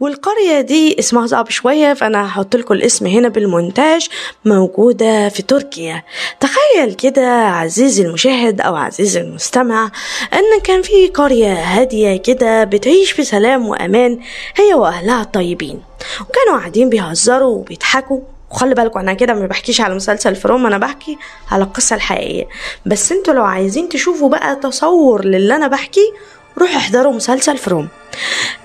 والقرية 0.00 0.60
دي 0.60 0.98
اسمها 0.98 1.26
صعب 1.26 1.50
شوية 1.50 1.94
فأنا 1.94 2.26
هحط 2.26 2.56
لكم 2.56 2.74
الاسم 2.74 3.06
هنا 3.06 3.28
بالمونتاج 3.28 4.08
موجودة 4.44 5.28
في 5.28 5.42
تركيا. 5.42 6.02
تخيل 6.40 6.94
كده 6.94 7.26
عزيزي 7.38 8.02
المشاهد 8.02 8.60
أو 8.60 8.76
عزيزي 8.76 9.20
المستمع 9.20 9.90
أن 10.32 10.60
كان 10.64 10.82
في 10.82 11.06
قرية 11.08 11.52
هادية 11.54 12.16
كده 12.16 12.64
بتعيش 12.64 13.12
في 13.12 13.24
سلام 13.24 13.68
وأمان 13.68 14.20
هي 14.56 14.74
وأهلها 14.74 15.22
الطيبين 15.22 15.82
وكانوا 16.20 16.58
قاعدين 16.58 16.88
بيهزروا 16.88 17.56
وبيضحكوا. 17.56 18.20
وخلي 18.50 18.74
بالكم 18.74 19.00
أنا 19.00 19.12
كده 19.14 19.34
ما 19.34 19.46
بحكيش 19.46 19.80
على 19.80 19.94
مسلسل 19.94 20.36
فروم 20.36 20.66
أنا 20.66 20.78
بحكي 20.78 21.18
على 21.50 21.64
القصة 21.64 21.96
الحقيقية. 21.96 22.48
بس 22.86 23.12
أنتوا 23.12 23.34
لو 23.34 23.44
عايزين 23.44 23.88
تشوفوا 23.88 24.28
بقى 24.28 24.56
تصور 24.56 25.24
للي 25.24 25.56
أنا 25.56 25.66
بحكي 25.68 26.12
روحوا 26.58 26.76
احضروا 26.76 27.12
مسلسل 27.12 27.58
فروم. 27.58 27.88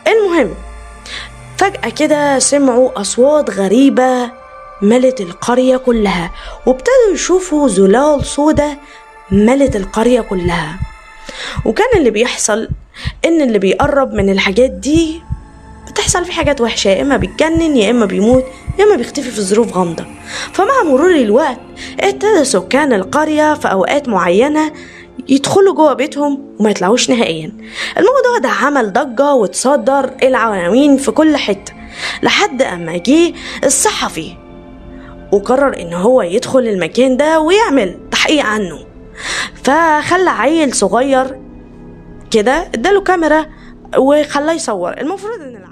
المهم 0.08 0.54
فجأة 1.58 1.90
كده 1.90 2.40
سمعوا 2.40 3.02
أصوات 3.02 3.50
غريبة 3.50 4.32
ملت 4.82 5.22
القرية 5.22 5.78
كلها 5.78 6.32
وابتدوا 6.66 7.14
يشوفوا 7.14 7.68
زلال 7.68 8.26
سودة 8.26 8.78
ملت 9.32 9.76
القرية 9.76 10.22
كلها. 10.22 10.80
وكان 11.66 11.88
اللي 11.96 12.10
بيحصل 12.10 12.70
إن 13.26 13.42
اللي 13.42 13.60
بيقرب 13.60 14.14
من 14.14 14.30
الحاجات 14.30 14.70
دي 14.70 15.22
بتحصل 15.88 16.26
فيه 16.26 16.34
حاجات 16.34 16.62
وحشة 16.62 16.88
يا 16.90 17.02
إما 17.02 17.18
بيتجنن 17.18 17.78
يا 17.78 17.92
إما 17.92 18.06
بيموت 18.06 18.46
يا 18.80 18.84
إما 18.84 18.96
بيختفي 18.96 19.32
في 19.32 19.42
ظروف 19.42 19.74
غامضة. 19.78 20.06
فمع 20.54 20.84
مرور 20.84 21.16
الوقت 21.16 21.60
ابتدى 22.00 22.44
سكان 22.44 22.94
القرية 22.94 23.54
في 23.54 23.72
أوقات 23.72 24.08
معينة 24.10 24.72
يدخلوا 25.30 25.74
جوه 25.74 25.94
بيتهم 25.94 26.56
وما 26.60 26.70
يطلعوش 26.70 27.10
نهائيا. 27.10 27.52
الموضوع 27.98 28.38
ده 28.42 28.50
عمل 28.50 28.94
ضجة 28.94 29.34
وتصدر 29.34 30.12
العناوين 30.24 30.98
في 30.98 31.12
كل 31.12 31.38
حتة 31.38 31.74
لحد 32.24 32.62
أما 32.62 32.98
جه 32.98 33.34
الصحفي 33.64 34.32
وقرر 35.32 35.80
إن 35.82 35.94
هو 35.94 36.22
يدخل 36.22 36.60
المكان 36.60 37.18
ده 37.18 37.40
ويعمل 37.40 38.00
تحقيق 38.12 38.46
عنه. 38.46 38.80
فخلى 39.64 40.30
عيل 40.30 40.74
صغير 40.74 41.40
كده 42.32 42.52
اداله 42.74 43.02
كاميرا 43.02 43.46
وخلاه 43.98 44.54
يصور. 44.54 44.94
المفروض 44.98 45.42
إن 45.42 45.67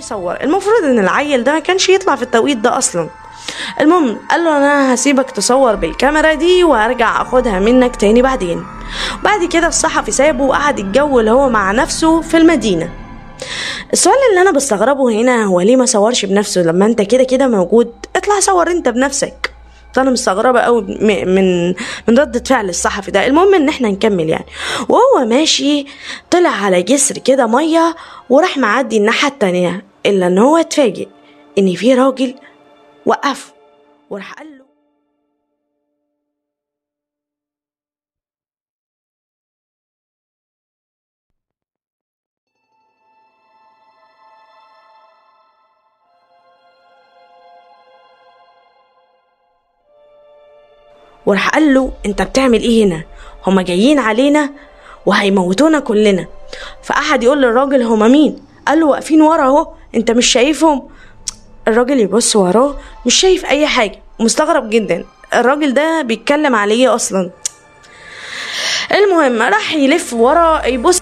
يصور. 0.00 0.36
المفروض 0.40 0.84
إن 0.84 0.98
العيل 0.98 1.44
ده 1.44 1.52
ما 1.52 1.58
كانش 1.58 1.88
يطلع 1.88 2.16
في 2.16 2.22
التوقيت 2.22 2.56
ده 2.58 2.78
أصلا. 2.78 3.08
المهم 3.80 4.18
قال 4.30 4.44
له 4.44 4.56
أنا 4.56 4.94
هسيبك 4.94 5.30
تصور 5.30 5.74
بالكاميرا 5.74 6.34
دي 6.34 6.64
وهرجع 6.64 7.22
أخدها 7.22 7.58
منك 7.58 7.96
تاني 7.96 8.22
بعدين. 8.22 8.64
بعد 9.24 9.44
كده 9.44 9.66
الصحفي 9.66 10.10
سابه 10.10 10.44
وقعد 10.44 10.78
يتجول 10.78 11.28
هو 11.28 11.48
مع 11.48 11.72
نفسه 11.72 12.20
في 12.20 12.36
المدينة. 12.36 12.90
السؤال 13.92 14.16
اللي 14.30 14.40
أنا 14.40 14.50
بستغربه 14.50 15.10
هنا 15.10 15.44
هو 15.44 15.60
ليه 15.60 15.76
ما 15.76 15.86
صورش 15.86 16.24
بنفسه؟ 16.24 16.62
لما 16.62 16.86
أنت 16.86 17.02
كده 17.02 17.24
كده 17.24 17.46
موجود 17.48 17.92
اطلع 18.16 18.40
صور 18.40 18.70
أنت 18.70 18.88
بنفسك. 18.88 19.50
أنا 19.98 20.10
مستغربة 20.10 20.60
قوي 20.60 20.82
من 21.26 21.68
من 22.08 22.18
ردة 22.18 22.42
فعل 22.46 22.68
الصحفي 22.68 23.10
ده. 23.10 23.26
المهم 23.26 23.54
إن 23.54 23.68
إحنا 23.68 23.88
نكمل 23.88 24.28
يعني. 24.28 24.46
وهو 24.88 25.24
ماشي 25.26 25.86
طلع 26.30 26.50
على 26.50 26.82
جسر 26.82 27.18
كده 27.18 27.46
مية 27.46 27.96
وراح 28.30 28.58
معدي 28.58 28.96
الناحية 28.96 29.28
التانية. 29.28 29.89
إلا 30.06 30.26
إن 30.26 30.38
هو 30.38 30.56
اتفاجئ 30.56 31.08
إن 31.58 31.74
في 31.74 31.94
راجل 31.94 32.34
وقف 33.06 33.52
وراح 34.10 34.34
قال 34.34 34.58
له 34.58 34.64
وراح 51.26 51.48
قال 51.48 51.74
له 51.74 51.92
أنت 52.06 52.22
بتعمل 52.22 52.60
إيه 52.60 52.84
هنا؟ 52.84 53.04
هما 53.46 53.62
جايين 53.62 53.98
علينا 53.98 54.50
وهيموتونا 55.06 55.80
كلنا. 55.80 56.26
فقعد 56.82 57.22
يقول 57.22 57.42
للراجل 57.42 57.82
هما 57.82 58.08
مين؟ 58.08 58.49
قال 58.70 58.80
له 58.80 58.86
واقفين 58.86 59.22
ورا 59.22 59.46
اهو 59.46 59.72
انت 59.94 60.10
مش 60.10 60.26
شايفهم؟ 60.26 60.88
الراجل 61.68 62.00
يبص 62.00 62.36
وراه 62.36 62.76
مش 63.06 63.14
شايف 63.14 63.44
اي 63.46 63.66
حاجة 63.66 64.02
مستغرب 64.20 64.70
جدا 64.70 65.04
الراجل 65.34 65.74
ده 65.74 66.02
بيتكلم 66.02 66.54
عليه 66.54 66.94
أصلا؟ 66.94 67.30
المهم 68.92 69.42
راح 69.42 69.72
يلف 69.72 70.12
ورا 70.14 70.66
يبص 70.66 71.00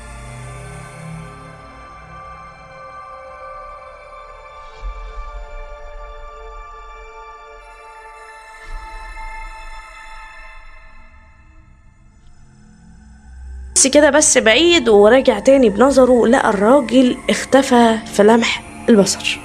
بس 13.78 13.86
كده 13.86 14.10
بس 14.10 14.38
بعيد 14.38 14.88
ورجع 14.88 15.38
تاني 15.38 15.68
بنظره 15.70 16.26
لقى 16.26 16.50
الراجل 16.50 17.16
اختفى 17.30 17.98
في 18.14 18.22
لمح 18.22 18.62
البصر. 18.88 19.40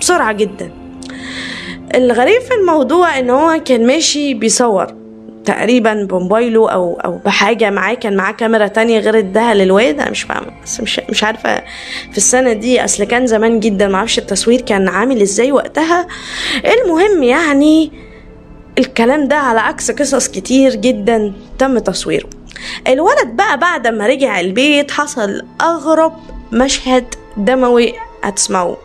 بسرعة 0.00 0.32
جدا. 0.32 0.70
الغريب 1.94 2.40
في 2.40 2.54
الموضوع 2.54 3.18
إن 3.18 3.30
هو 3.30 3.60
كان 3.64 3.86
ماشي 3.86 4.34
بيصور 4.34 4.86
تقريبا 5.44 5.94
بموبايله 6.10 6.70
أو 6.70 7.00
أو 7.04 7.18
بحاجة 7.24 7.70
معاه 7.70 7.94
كان 7.94 8.16
معاه 8.16 8.32
كاميرا 8.32 8.66
تانية 8.66 8.98
غير 8.98 9.18
إداها 9.18 9.54
للواد 9.54 10.00
أنا 10.00 10.10
مش 10.10 10.22
فاهمة 10.22 10.52
بس 10.64 10.80
مش 10.80 11.00
مش 11.10 11.24
عارفة 11.24 11.56
في 12.12 12.16
السنة 12.16 12.52
دي 12.52 12.84
أصل 12.84 13.04
كان 13.04 13.26
زمان 13.26 13.60
جدا 13.60 13.88
معرفش 13.88 14.18
التصوير 14.18 14.60
كان 14.60 14.88
عامل 14.88 15.20
إزاي 15.22 15.52
وقتها. 15.52 16.06
المهم 16.64 17.22
يعني 17.22 17.92
الكلام 18.78 19.28
ده 19.28 19.36
على 19.36 19.60
عكس 19.60 19.90
قصص 19.90 20.28
كتير 20.28 20.74
جدا 20.74 21.32
تم 21.58 21.78
تصويره. 21.78 22.35
الولد 22.88 23.28
بقى 23.28 23.58
بعد 23.58 23.86
ما 23.86 24.06
رجع 24.06 24.40
البيت 24.40 24.90
حصل 24.90 25.42
أغرب 25.60 26.12
مشهد 26.52 27.14
دموي 27.36 27.94
هتسمعوه 28.24 28.76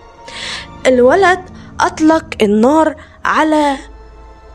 الولد 0.88 1.39
أطلق 1.80 2.26
النار 2.41 2.95
على 3.26 3.78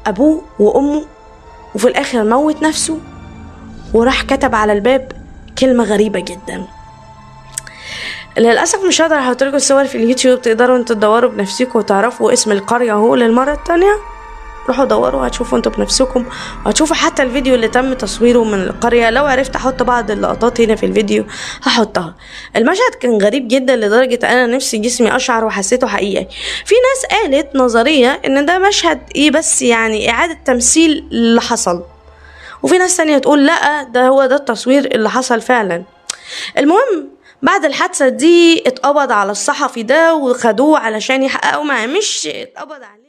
أبوه 0.06 0.42
وأمه 0.58 1.04
وفي 1.74 1.88
الآخر 1.88 2.24
موت 2.24 2.62
نفسه 2.62 2.98
وراح 3.94 4.22
كتب 4.22 4.54
على 4.54 4.72
الباب 4.72 5.12
كلمة 5.58 5.84
غريبة 5.84 6.20
جدا. 6.20 6.66
للأسف 8.38 8.84
مش 8.84 9.02
هقدر 9.02 9.18
أحط 9.18 9.42
لكم 9.42 9.56
الصور 9.56 9.84
في 9.84 9.94
اليوتيوب 9.94 10.42
تقدروا 10.42 10.76
أنتوا 10.76 10.96
تدوروا 10.96 11.30
بنفسكم 11.30 11.78
وتعرفوا 11.78 12.32
اسم 12.32 12.52
القرية. 12.52 12.92
اهو 12.92 13.14
للمرة 13.14 13.52
التانية. 13.52 13.96
روحوا 14.68 14.84
دوروا 14.84 15.26
هتشوفوا 15.26 15.58
أنتوا 15.58 15.72
بنفسكم. 15.72 16.24
وهتشوفوا 16.66 16.96
حتى 16.96 17.22
الفيديو 17.22 17.54
اللي 17.54 17.68
تم 17.68 17.92
تصويره 17.92 18.44
من 18.44 18.62
القرية. 18.62 19.10
لو 19.10 19.26
عرفت 19.26 19.56
أحط 19.56 19.82
بعض 19.82 20.10
اللقطات 20.10 20.60
هنا 20.60 20.74
في 20.76 20.86
الفيديو 20.86 21.24
هحطها. 21.62 22.14
المشهد 22.56 22.94
كان 23.00 23.22
غريب 23.22 23.48
جدا 23.48 23.76
لدرجة 23.76 24.18
أنا 24.24 24.46
نفسي 24.46 24.78
جسمي 24.78 25.16
أشعر 25.16 25.44
وحسيته 25.44 25.86
حقيقي. 25.86 26.26
في 26.64 26.74
ناس 26.74 27.20
قالت 27.22 27.56
نظرية 27.56 28.20
إن 28.26 28.46
ده 28.46 28.58
مشهد 28.58 29.00
إيه 29.16 29.30
بس 29.30 29.62
يعني 29.62 30.10
إعادة 30.10 30.38
تمثيل 30.44 31.08
اللي 31.12 31.40
حصل. 31.40 31.82
وفي 32.62 32.78
ناس 32.78 32.96
تانية 32.96 33.18
تقول 33.18 33.46
لأ 33.46 33.82
ده 33.82 34.06
هو 34.08 34.26
ده 34.26 34.36
التصوير 34.36 34.84
اللي 34.84 35.10
حصل 35.10 35.40
فعلا. 35.40 35.82
المهم 36.58 37.08
بعد 37.42 37.64
الحادثة 37.64 38.08
دي 38.08 38.62
اتقبض 38.66 39.12
على 39.12 39.32
الصحفي 39.32 39.82
ده 39.82 40.14
وخدوه 40.14 40.78
علشان 40.78 41.22
يحققوا 41.22 41.64
معاه 41.64 41.86
مش 41.86 42.26
اتقبض 42.26 42.72
عليه. 42.72 43.05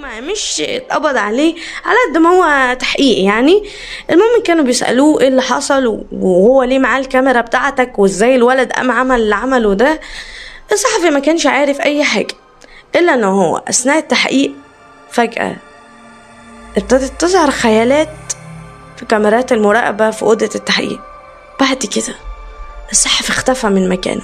ما 0.00 0.20
مش 0.20 0.60
اتقبض 0.60 1.16
عليه 1.16 1.54
على 1.84 1.96
قد 2.10 2.18
ما 2.18 2.30
هو 2.30 2.74
تحقيق 2.74 3.24
يعني. 3.24 3.64
المهم 4.10 4.42
كانوا 4.44 4.64
بيسألوه 4.64 5.20
إيه 5.20 5.28
اللي 5.28 5.42
حصل 5.42 6.04
وهو 6.12 6.62
ليه 6.62 6.78
معاه 6.78 7.00
الكاميرا 7.00 7.40
بتاعتك 7.40 7.98
وإزاي 7.98 8.36
الولد 8.36 8.72
قام 8.72 8.90
عمل 8.90 9.20
اللي 9.20 9.34
عمله 9.34 9.74
ده. 9.74 10.00
الصحفي 10.72 11.10
ما 11.10 11.20
كانش 11.20 11.46
عارف 11.46 11.80
أي 11.80 12.04
حاجة 12.04 12.34
إلا 12.96 13.14
إن 13.14 13.24
هو 13.24 13.62
أثناء 13.68 13.98
التحقيق 13.98 14.52
فجأة 15.10 15.56
ابتدت 16.76 17.20
تظهر 17.20 17.50
خيالات 17.50 18.08
في 18.96 19.04
كاميرات 19.06 19.52
المراقبة 19.52 20.10
في 20.10 20.22
أوضة 20.22 20.50
التحقيق. 20.54 21.00
بعد 21.60 21.76
كده 21.76 22.14
الصحفي 22.90 23.30
اختفى 23.30 23.66
من 23.66 23.88
مكانه 23.88 24.22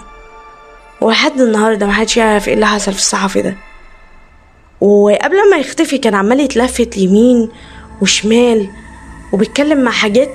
ولحد 1.01 1.41
النهاردة 1.41 1.87
محدش 1.87 2.17
يعرف 2.17 2.49
إيه 2.49 2.55
اللي 2.55 2.67
حصل 2.67 2.93
في 2.93 2.99
الصحفي 2.99 3.43
ده. 3.43 3.57
وقبل 4.81 5.51
ما 5.51 5.57
يختفي 5.57 5.99
كان 5.99 6.15
عمال 6.15 6.41
يتلفت 6.41 6.97
يمين 6.97 7.49
وشمال 8.03 8.69
وبيتكلم 9.33 9.85
مع 9.85 9.91
حاجات 9.91 10.31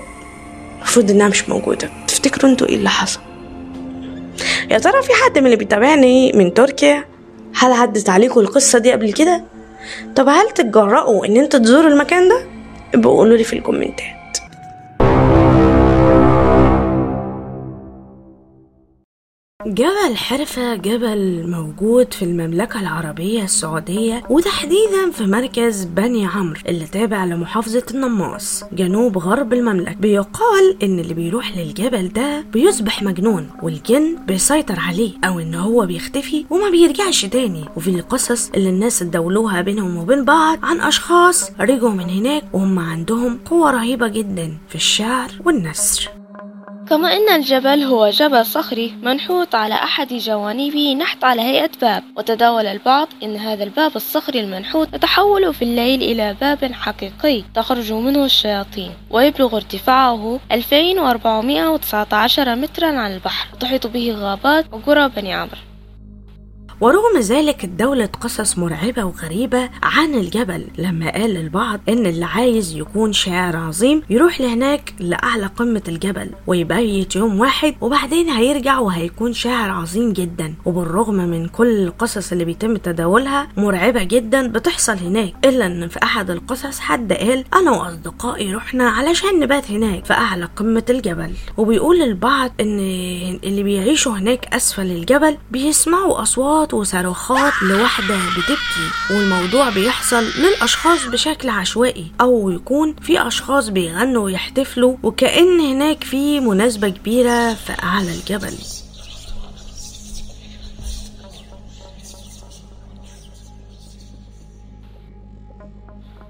المفروض 0.77 1.11
إنها 1.11 1.27
مش 1.27 1.49
موجودة. 1.49 1.89
تفتكروا 2.07 2.51
أنتوا 2.51 2.67
إيه 2.67 2.75
اللي 2.75 2.89
حصل؟ 2.89 3.19
يا 4.71 4.79
ترى 4.79 5.01
في 5.01 5.09
حد 5.23 5.39
من 5.39 5.45
اللي 5.45 5.55
بيتابعني 5.57 6.31
من 6.31 6.53
تركيا؟ 6.53 7.05
هل 7.55 7.71
عدت 7.71 8.09
عليكم 8.09 8.39
القصة 8.39 8.79
دي 8.79 8.91
قبل 8.91 9.13
كده؟ 9.13 9.43
طب 10.15 10.27
هل 10.27 10.49
تتجرأوا 10.49 11.25
إن 11.25 11.37
أنتوا 11.37 11.59
تزوروا 11.59 11.89
المكان 11.89 12.29
ده؟ 12.29 12.45
ابقوا 12.93 13.25
لي 13.25 13.43
في 13.43 13.53
الكومنتات. 13.53 14.20
جبل 19.71 20.17
حرفة 20.17 20.75
جبل 20.75 21.49
موجود 21.49 22.13
في 22.13 22.25
المملكة 22.25 22.79
العربية 22.79 23.43
السعودية 23.43 24.23
وتحديدا 24.29 25.11
في 25.13 25.23
مركز 25.25 25.83
بني 25.83 26.25
عمرو 26.25 26.59
اللي 26.67 26.85
تابع 26.85 27.25
لمحافظة 27.25 27.83
النماص 27.91 28.63
جنوب 28.71 29.17
غرب 29.17 29.53
المملكة. 29.53 29.95
بيقال 29.99 30.77
إن 30.83 30.99
اللي 30.99 31.13
بيروح 31.13 31.57
للجبل 31.57 32.07
ده 32.09 32.41
بيصبح 32.53 33.03
مجنون 33.03 33.49
والجن 33.63 34.17
بيسيطر 34.27 34.79
عليه 34.79 35.11
أو 35.23 35.39
إن 35.39 35.55
هو 35.55 35.85
بيختفي 35.85 36.45
وما 36.49 36.69
بيرجعش 36.69 37.25
تاني. 37.25 37.65
وفي 37.77 37.89
القصص 37.89 38.49
اللي 38.49 38.69
الناس 38.69 39.01
اتداولوها 39.01 39.61
بينهم 39.61 39.97
وبين 39.97 40.25
بعض 40.25 40.59
عن 40.63 40.81
أشخاص 40.81 41.51
رجعوا 41.59 41.89
من 41.91 42.09
هناك 42.09 42.43
وهم 42.53 42.79
عندهم 42.79 43.39
قوة 43.45 43.71
رهيبة 43.71 44.07
جدا 44.07 44.57
في 44.69 44.75
الشعر 44.75 45.29
والنثر. 45.45 46.20
كما 46.91 47.13
أن 47.13 47.35
الجبل 47.35 47.83
هو 47.83 48.09
جبل 48.09 48.45
صخري 48.45 48.93
منحوت 49.03 49.55
على 49.55 49.73
أحد 49.73 50.13
جوانبه 50.13 50.95
نحت 50.95 51.23
على 51.23 51.41
هيئة 51.41 51.69
باب 51.81 52.03
وتداول 52.17 52.67
البعض 52.67 53.07
أن 53.23 53.35
هذا 53.35 53.63
الباب 53.63 53.95
الصخري 53.95 54.39
المنحوت 54.39 54.93
يتحول 54.93 55.53
في 55.53 55.61
الليل 55.61 56.03
إلى 56.03 56.35
باب 56.41 56.73
حقيقي 56.73 57.43
تخرج 57.55 57.93
منه 57.93 58.25
الشياطين 58.25 58.91
ويبلغ 59.09 59.55
ارتفاعه 59.55 60.39
2419 60.51 62.55
مترا 62.55 62.87
عن 62.87 63.13
البحر 63.13 63.47
تحيط 63.59 63.87
به 63.87 64.15
غابات 64.19 64.65
وقرى 64.73 65.09
بني 65.09 65.33
عمرو. 65.33 65.70
ورغم 66.81 67.19
ذلك 67.19 67.63
الدولة 67.63 68.05
قصص 68.05 68.57
مرعبة 68.57 69.03
وغريبة 69.03 69.69
عن 69.83 70.15
الجبل 70.15 70.67
لما 70.77 71.11
قال 71.11 71.37
البعض 71.37 71.79
إن 71.89 72.05
اللي 72.05 72.25
عايز 72.25 72.75
يكون 72.75 73.13
شاعر 73.13 73.57
عظيم 73.57 74.01
يروح 74.09 74.41
لهناك 74.41 74.93
لأعلى 74.99 75.45
قمة 75.45 75.81
الجبل 75.87 76.29
ويبيت 76.47 77.15
يوم 77.15 77.39
واحد 77.39 77.75
وبعدين 77.81 78.29
هيرجع 78.29 78.79
وهيكون 78.79 79.33
شاعر 79.33 79.69
عظيم 79.71 80.13
جدا. 80.13 80.53
وبالرغم 80.65 81.15
من 81.15 81.47
كل 81.47 81.83
القصص 81.83 82.31
اللي 82.31 82.45
بيتم 82.45 82.77
تداولها 82.77 83.47
مرعبة 83.57 84.03
جدا 84.03 84.47
بتحصل 84.47 84.97
هناك 84.97 85.33
إلا 85.45 85.65
إن 85.65 85.87
في 85.87 86.03
أحد 86.03 86.29
القصص 86.29 86.79
حد 86.79 87.13
قال 87.13 87.45
أنا 87.53 87.71
وأصدقائي 87.71 88.53
رحنا 88.53 88.89
علشان 88.89 89.39
نبات 89.39 89.71
هناك 89.71 90.05
في 90.05 90.13
أعلى 90.13 90.45
قمة 90.55 90.85
الجبل. 90.89 91.31
وبيقول 91.57 92.01
البعض 92.01 92.51
إن 92.61 92.79
اللي 93.43 93.63
بيعيشوا 93.63 94.11
هناك 94.13 94.45
أسفل 94.53 94.85
الجبل 94.91 95.37
بيسمعوا 95.51 96.21
أصوات 96.21 96.70
وصراخات 96.73 97.53
لواحدة 97.63 98.15
بتبكي 98.37 98.89
والموضوع 99.09 99.69
بيحصل 99.69 100.23
للأشخاص 100.23 101.05
بشكل 101.05 101.49
عشوائي 101.49 102.11
أو 102.21 102.49
يكون 102.49 102.95
في 103.01 103.27
أشخاص 103.27 103.69
بيغنوا 103.69 104.23
ويحتفلوا 104.23 104.97
وكأن 105.03 105.59
هناك 105.59 106.03
في 106.03 106.39
مناسبة 106.39 106.89
كبيرة 106.89 107.53
في 107.53 107.73
أعلى 107.83 108.11
الجبل. 108.15 108.53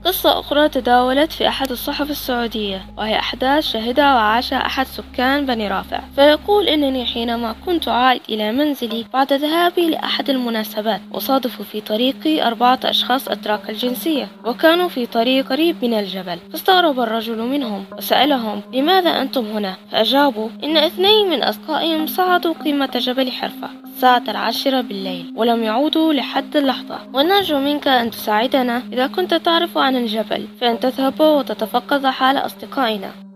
قصة 0.06 0.40
أخرى 0.40 0.70
تداولت 0.70 1.32
في 1.32 1.48
أحد 1.48 1.72
الصحف 1.72 2.10
السعودية 2.10 2.86
وهي 2.98 3.20
أحداث 3.20 3.64
شهدها 3.64 4.16
وعاشها 4.16 4.66
أحد 4.66 4.86
سكان 4.88 5.46
بني 5.46 5.68
رافع 5.68 6.00
فيقول 6.16 6.68
إنني 6.68 7.06
حينما 7.06 7.56
كنت 7.66 7.88
عائد 7.88 8.22
إلى 8.30 8.52
منزلي 8.52 9.06
بعد 9.14 9.34
ذهابي 9.34 9.90
لأحد 9.90 10.30
المناسبات 10.30 11.02
وصادف 11.12 11.62
في 11.62 11.82
طريقي 11.82 12.48
أربعة 12.48 12.80
أشخاص 12.86 13.28
أتراك 13.28 13.70
الجنسية 13.70 14.28
وكانوا 14.46 14.88
في 14.90 15.06
طريق 15.06 15.50
قريب 15.50 15.76
من 15.82 15.94
الجبل 15.94 16.38
فاستغرب 16.52 17.00
الرجل 17.00 17.38
منهم 17.38 17.86
وسألهم 17.98 18.62
لماذا 18.74 19.22
أنتم 19.22 19.46
هنا؟ 19.46 19.76
فأجابوا 19.92 20.50
إن 20.64 20.78
اثنين 20.78 21.30
من 21.30 21.44
أصدقائهم 21.44 22.08
صعدوا 22.08 22.54
قمة 22.54 22.92
جبل 22.96 23.32
حرفة 23.32 23.70
الساعة 24.02 24.24
العاشرة 24.28 24.82
بالليل 24.82 25.34
ولم 25.36 25.64
يعودوا 25.64 26.14
لحد 26.14 26.58
اللحظة 26.58 27.00
ونرجو 27.14 27.60
منك 27.60 27.88
أن 27.88 28.12
تساعدنا 28.12 28.82
إذا 28.94 29.08
كنت 29.08 29.34
تعرف 29.34 29.78
عن 29.78 29.91
الجبل 29.96 30.48
فأن 30.62 30.80
تذهب 30.80 31.20
وتتفقد 31.20 32.06
حال 32.06 32.38
أصدقائنا. 32.38 33.31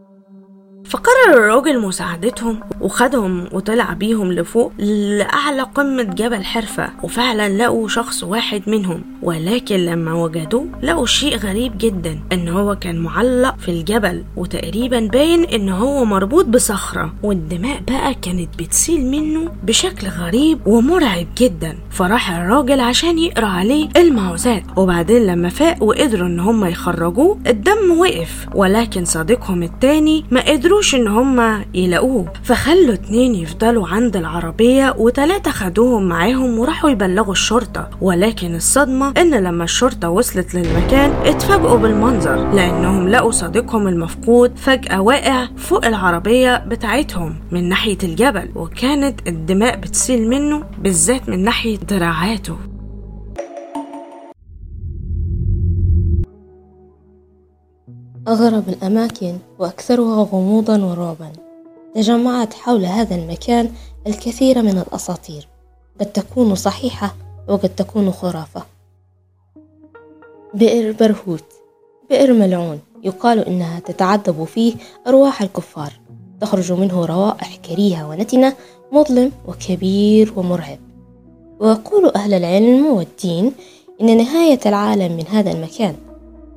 فقرر 0.85 1.33
الراجل 1.33 1.79
مساعدتهم 1.79 2.59
وخدهم 2.81 3.47
وطلع 3.51 3.93
بيهم 3.93 4.31
لفوق 4.31 4.71
لأعلى 4.79 5.61
قمة 5.61 6.03
جبل 6.03 6.43
حرفة 6.43 6.89
وفعلا 7.03 7.49
لقوا 7.49 7.87
شخص 7.87 8.23
واحد 8.23 8.61
منهم. 8.67 9.01
ولكن 9.21 9.75
لما 9.75 10.13
وجدوه 10.13 10.67
لقوا 10.83 11.05
شيء 11.05 11.37
غريب 11.37 11.77
جدا 11.77 12.19
إن 12.33 12.47
هو 12.49 12.75
كان 12.75 12.99
معلق 12.99 13.55
في 13.59 13.69
الجبل 13.69 14.23
وتقريبا 14.35 14.99
باين 14.99 15.43
إن 15.43 15.69
هو 15.69 16.05
مربوط 16.05 16.45
بصخرة. 16.45 17.13
والدماء 17.23 17.81
بقى 17.87 18.13
كانت 18.13 18.49
بتسيل 18.59 19.05
منه 19.05 19.51
بشكل 19.63 20.07
غريب 20.07 20.67
ومرعب 20.67 21.27
جدا. 21.37 21.77
فراح 21.91 22.31
الراجل 22.31 22.79
عشان 22.79 23.19
يقرأ 23.19 23.47
عليه 23.47 23.89
المعوذات. 23.97 24.63
وبعدين 24.77 25.25
لما 25.25 25.49
فاق 25.49 25.83
وقدروا 25.83 26.27
إن 26.27 26.39
هم 26.39 26.65
يخرجوه 26.65 27.37
الدم 27.47 27.99
وقف. 27.99 28.47
ولكن 28.55 29.05
صديقهم 29.05 29.63
التاني 29.63 30.25
ما 30.31 30.41
قدروا 30.41 30.74
قدروش 30.75 30.95
إن 30.95 31.07
هما 31.07 31.65
يلاقوه. 31.73 32.33
فخلوا 32.43 32.93
اتنين 32.93 33.35
يفضلوا 33.35 33.87
عند 33.87 34.17
العربية 34.17 34.95
وتلاتة 34.97 35.51
خدوهم 35.51 36.03
معاهم 36.03 36.59
وراحوا 36.59 36.89
يبلغوا 36.89 37.31
الشرطة. 37.31 37.89
ولكن 38.01 38.55
الصدمة 38.55 39.13
إن 39.17 39.35
لما 39.35 39.63
الشرطة 39.63 40.09
وصلت 40.09 40.55
للمكان 40.55 41.11
اتفاجئوا 41.11 41.77
بالمنظر 41.77 42.51
لأنهم 42.53 43.09
لقوا 43.09 43.31
صديقهم 43.31 43.87
المفقود 43.87 44.57
فجأة 44.57 45.01
واقع 45.01 45.47
فوق 45.57 45.85
العربية 45.85 46.57
بتاعتهم 46.57 47.35
من 47.51 47.69
ناحية 47.69 47.97
الجبل 48.03 48.49
وكانت 48.55 49.27
الدماء 49.27 49.75
بتسيل 49.75 50.29
منه 50.29 50.63
بالذات 50.79 51.29
من 51.29 51.43
ناحية 51.43 51.77
دراعاته. 51.77 52.74
أغرب 58.27 58.69
الأماكن 58.69 59.37
وأكثرها 59.59 60.23
غموضا 60.23 60.83
ورعبا 60.85 61.31
تجمعت 61.95 62.53
حول 62.53 62.85
هذا 62.85 63.15
المكان 63.15 63.71
الكثير 64.07 64.61
من 64.61 64.77
الأساطير. 64.77 65.47
قد 65.99 66.05
تكون 66.05 66.55
صحيحة 66.55 67.15
وقد 67.47 67.69
تكون 67.69 68.11
خرافة. 68.11 68.63
بئر 70.53 70.91
برهوت. 70.91 71.43
بئر 72.09 72.33
ملعون. 72.33 72.79
يقال 73.03 73.39
إنها 73.39 73.79
تتعذب 73.79 74.43
فيه 74.43 74.75
أرواح 75.07 75.41
الكفار. 75.41 75.99
تخرج 76.41 76.71
منه 76.71 77.05
روائح 77.05 77.55
كريهة 77.55 78.09
ونتنة 78.09 78.53
مظلم 78.91 79.31
وكبير 79.47 80.33
ومرعب. 80.35 80.79
ويقول 81.59 82.11
أهل 82.15 82.33
العلم 82.33 82.85
والدين 82.85 83.51
إن 84.01 84.17
نهاية 84.17 84.59
العالم 84.65 85.17
من 85.17 85.27
هذا 85.27 85.51
المكان. 85.51 85.95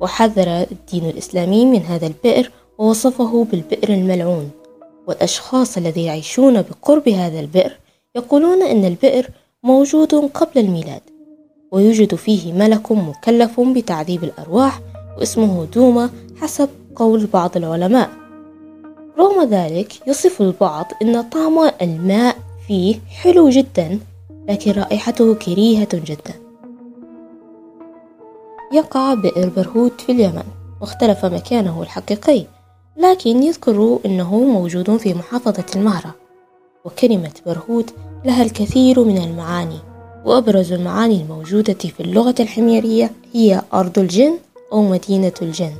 وحذر 0.01 0.67
الدين 0.71 1.09
الإسلامي 1.09 1.65
من 1.65 1.81
هذا 1.81 2.07
البئر 2.07 2.51
ووصفه 2.77 3.47
بالبئر 3.51 3.93
الملعون. 3.93 4.49
والأشخاص 5.07 5.77
الذين 5.77 6.05
يعيشون 6.05 6.61
بقرب 6.61 7.09
هذا 7.09 7.39
البئر 7.39 7.77
يقولون 8.15 8.61
أن 8.61 8.85
البئر 8.85 9.29
موجود 9.63 10.13
قبل 10.15 10.59
الميلاد 10.59 11.01
ويوجد 11.71 12.15
فيه 12.15 12.53
ملك 12.53 12.91
مكلف 12.91 13.59
بتعذيب 13.59 14.23
الأرواح 14.23 14.79
واسمه 15.17 15.65
دوما 15.65 16.09
حسب 16.41 16.69
قول 16.95 17.25
بعض 17.25 17.57
العلماء. 17.57 18.09
رغم 19.19 19.49
ذلك 19.49 20.07
يصف 20.07 20.41
البعض 20.41 20.85
أن 21.01 21.21
طعم 21.21 21.71
الماء 21.81 22.35
فيه 22.67 22.95
حلو 23.21 23.49
جدا 23.49 23.99
لكن 24.49 24.71
رائحته 24.71 25.35
كريهة 25.35 25.89
جدا. 25.93 26.48
يقع 28.73 29.13
بئر 29.13 29.49
برهوت 29.49 30.01
في 30.01 30.11
اليمن 30.11 30.43
واختلف 30.81 31.25
مكانه 31.25 31.81
الحقيقي 31.81 32.45
لكن 32.97 33.43
يذكر 33.43 33.99
أنه 34.05 34.39
موجود 34.39 34.97
في 34.97 35.13
محافظة 35.13 35.65
المهرة. 35.75 36.15
وكلمة 36.85 37.31
برهوت 37.45 37.93
لها 38.25 38.43
الكثير 38.43 39.03
من 39.03 39.17
المعاني 39.17 39.79
وأبرز 40.25 40.73
المعاني 40.73 41.21
الموجودة 41.21 41.73
في 41.73 41.99
اللغة 41.99 42.35
الحميرية 42.39 43.11
هي 43.33 43.61
أرض 43.73 43.99
الجن 43.99 44.37
أو 44.73 44.81
مدينة 44.81 45.33
الجن. 45.41 45.73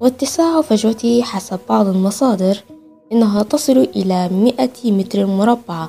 واتساع 0.00 0.62
فجوته 0.62 1.22
حسب 1.22 1.58
بعض 1.68 1.86
المصادر 1.86 2.62
إنها 3.12 3.42
تصل 3.42 3.76
إلى 3.96 4.28
مئة 4.28 4.92
متر 4.92 5.26
مربع 5.26 5.86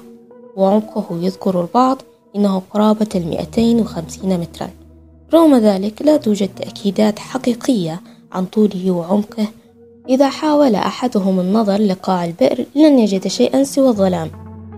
وعمقه 0.55 1.05
يذكر 1.11 1.61
البعض 1.61 2.01
إنه 2.35 2.61
قرابة 2.73 3.09
المئتين 3.15 3.79
وخمسين 3.79 4.39
مترا. 4.39 4.69
رغم 5.33 5.55
ذلك 5.55 6.01
لا 6.01 6.17
توجد 6.17 6.49
تأكيدات 6.55 7.19
حقيقية 7.19 8.01
عن 8.31 8.45
طوله 8.45 8.91
وعمقه. 8.91 9.47
إذا 10.09 10.29
حاول 10.29 10.75
أحدهم 10.75 11.39
النظر 11.39 11.81
لقاع 11.81 12.25
البئر 12.25 12.65
لن 12.75 12.99
يجد 12.99 13.27
شيئا 13.27 13.63
سوى 13.63 13.87
الظلام. 13.87 14.31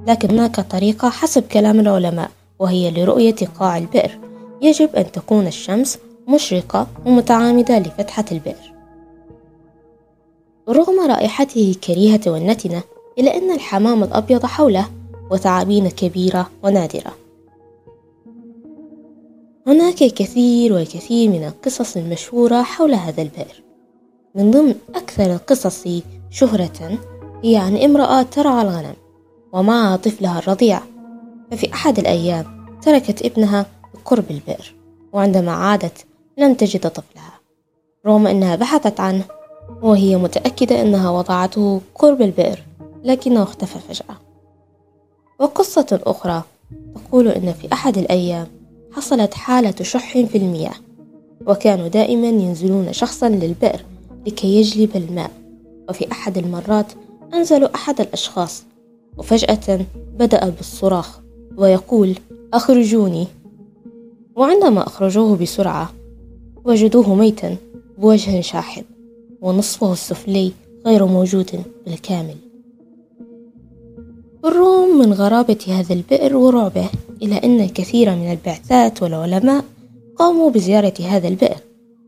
لكن 0.08 0.30
هناك 0.30 0.60
طريقة 0.60 1.10
حسب 1.10 1.44
كلام 1.44 1.80
العلماء 1.80 2.32
وهي 2.60 2.92
لرؤية 2.92 3.36
قاع 3.60 3.78
البئر. 3.78 4.20
يجب 4.62 4.96
أن 4.96 5.12
تكون 5.12 5.48
الشمس 5.48 5.98
مشرقة 6.28 6.88
ومتعامدة 7.06 7.80
لفتحة 7.80 8.26
البئر. 8.32 8.74
رغم 10.70 11.12
رائحته 11.12 11.72
الكريهة 11.72 12.22
والنتنة 12.28 12.84
إلا 13.20 13.38
أن 13.38 13.52
الحمام 13.52 14.04
الأبيض 14.04 14.46
حوله 14.46 14.86
وثعابين 15.32 15.90
كبيرة 15.90 16.50
ونادرة. 16.64 17.12
هناك 19.68 20.04
الكثير 20.04 20.74
والكثير 20.74 21.30
من 21.30 21.44
القصص 21.44 21.98
المشهورة 21.98 22.62
حول 22.62 22.94
هذا 22.94 23.22
البئر. 23.22 23.64
من 24.36 24.52
ضمن 24.52 24.76
أكثر 24.96 25.34
القصص 25.34 25.88
شهرة 26.30 27.00
هي 27.44 27.58
عن 27.58 27.78
امرأة 27.78 28.22
ترعى 28.22 28.62
الغنم 28.62 28.94
ومعها 29.54 29.96
طفلها 29.96 30.40
الرضيع. 30.40 30.82
ففي 31.52 31.74
أحد 31.74 32.00
الأيام 32.00 32.46
تركت 32.82 33.26
ابنها 33.26 33.66
بقرب 33.94 34.32
البئر 34.32 34.76
وعندما 35.14 35.52
عادت 35.52 36.06
لم 36.38 36.54
تجد 36.54 36.90
طفلها. 36.90 37.40
رغم 38.06 38.28
أنها 38.28 38.56
بحثت 38.56 39.00
عنه 39.00 39.26
وهي 39.82 40.16
متأكدة 40.16 40.82
أنها 40.82 41.10
وضعته 41.10 41.82
قرب 41.96 42.22
البئر 42.22 42.64
لكنه 43.04 43.44
اختفى 43.44 43.80
فجأة. 43.80 44.16
وقصة 45.40 46.00
أخرى 46.04 46.44
تقول 46.96 47.28
أن 47.28 47.54
في 47.54 47.74
أحد 47.74 47.98
الأيام 47.98 48.61
حصلت 48.92 49.34
حالة 49.34 49.76
شح 49.82 50.14
في 50.26 50.38
المياه 50.38 50.74
وكانوا 51.48 51.88
دائما 51.88 52.28
ينزلون 52.28 52.94
شخصا 52.94 53.30
للبئر 53.30 53.86
لكي 54.28 54.48
يجلب 54.48 54.96
الماء. 54.96 55.32
وفي 55.90 56.12
أحد 56.12 56.38
المرات 56.38 56.92
أنزلوا 57.34 57.76
أحد 57.76 58.02
الأشخاص 58.02 58.64
وفجأة 59.18 59.86
بدأ 60.20 60.50
بالصراخ 60.50 61.20
ويقول 61.58 62.16
أخرجوني. 62.54 63.28
وعندما 64.36 64.88
أخرجوه 64.88 65.38
بسرعة 65.38 65.94
وجدوه 66.66 67.16
ميتا 67.16 67.56
بوجه 67.98 68.42
شاحب 68.42 68.84
ونصفه 69.42 69.94
السفلي 69.94 70.52
غير 70.86 71.06
موجود 71.06 71.64
بالكامل. 71.86 72.36
بالرغم 74.44 75.00
من 75.00 75.14
غرابة 75.14 75.58
هذا 75.68 75.94
البئر 75.94 76.38
ورعبه 76.38 76.90
إلا 77.22 77.44
أن 77.44 77.60
الكثير 77.60 78.16
من 78.16 78.32
البعثات 78.32 79.04
والعلماء 79.04 79.64
قاموا 80.16 80.50
بزيارة 80.50 80.94
هذا 81.02 81.28
البئر 81.28 81.58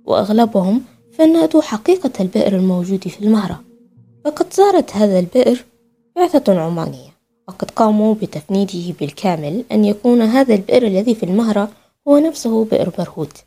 وأغلبهم 0.05 0.81
فندوا 1.11 1.61
حقيقة 1.61 2.11
البئر 2.19 2.55
الموجود 2.55 3.07
في 3.07 3.25
المهرة. 3.25 3.61
فقد 4.25 4.53
زارت 4.53 4.95
هذا 4.95 5.19
البئر 5.19 5.65
بعثة 6.15 6.61
عمانية 6.61 7.09
وقد 7.47 7.71
قاموا 7.71 8.13
بتفنيده 8.13 8.93
بالكامل 8.99 9.63
أن 9.71 9.85
يكون 9.85 10.21
هذا 10.21 10.53
البئر 10.53 10.87
الذي 10.87 11.15
في 11.15 11.23
المهرة 11.23 11.69
هو 12.07 12.17
نفسه 12.17 12.65
بئر 12.65 12.89
برهوت. 12.97 13.43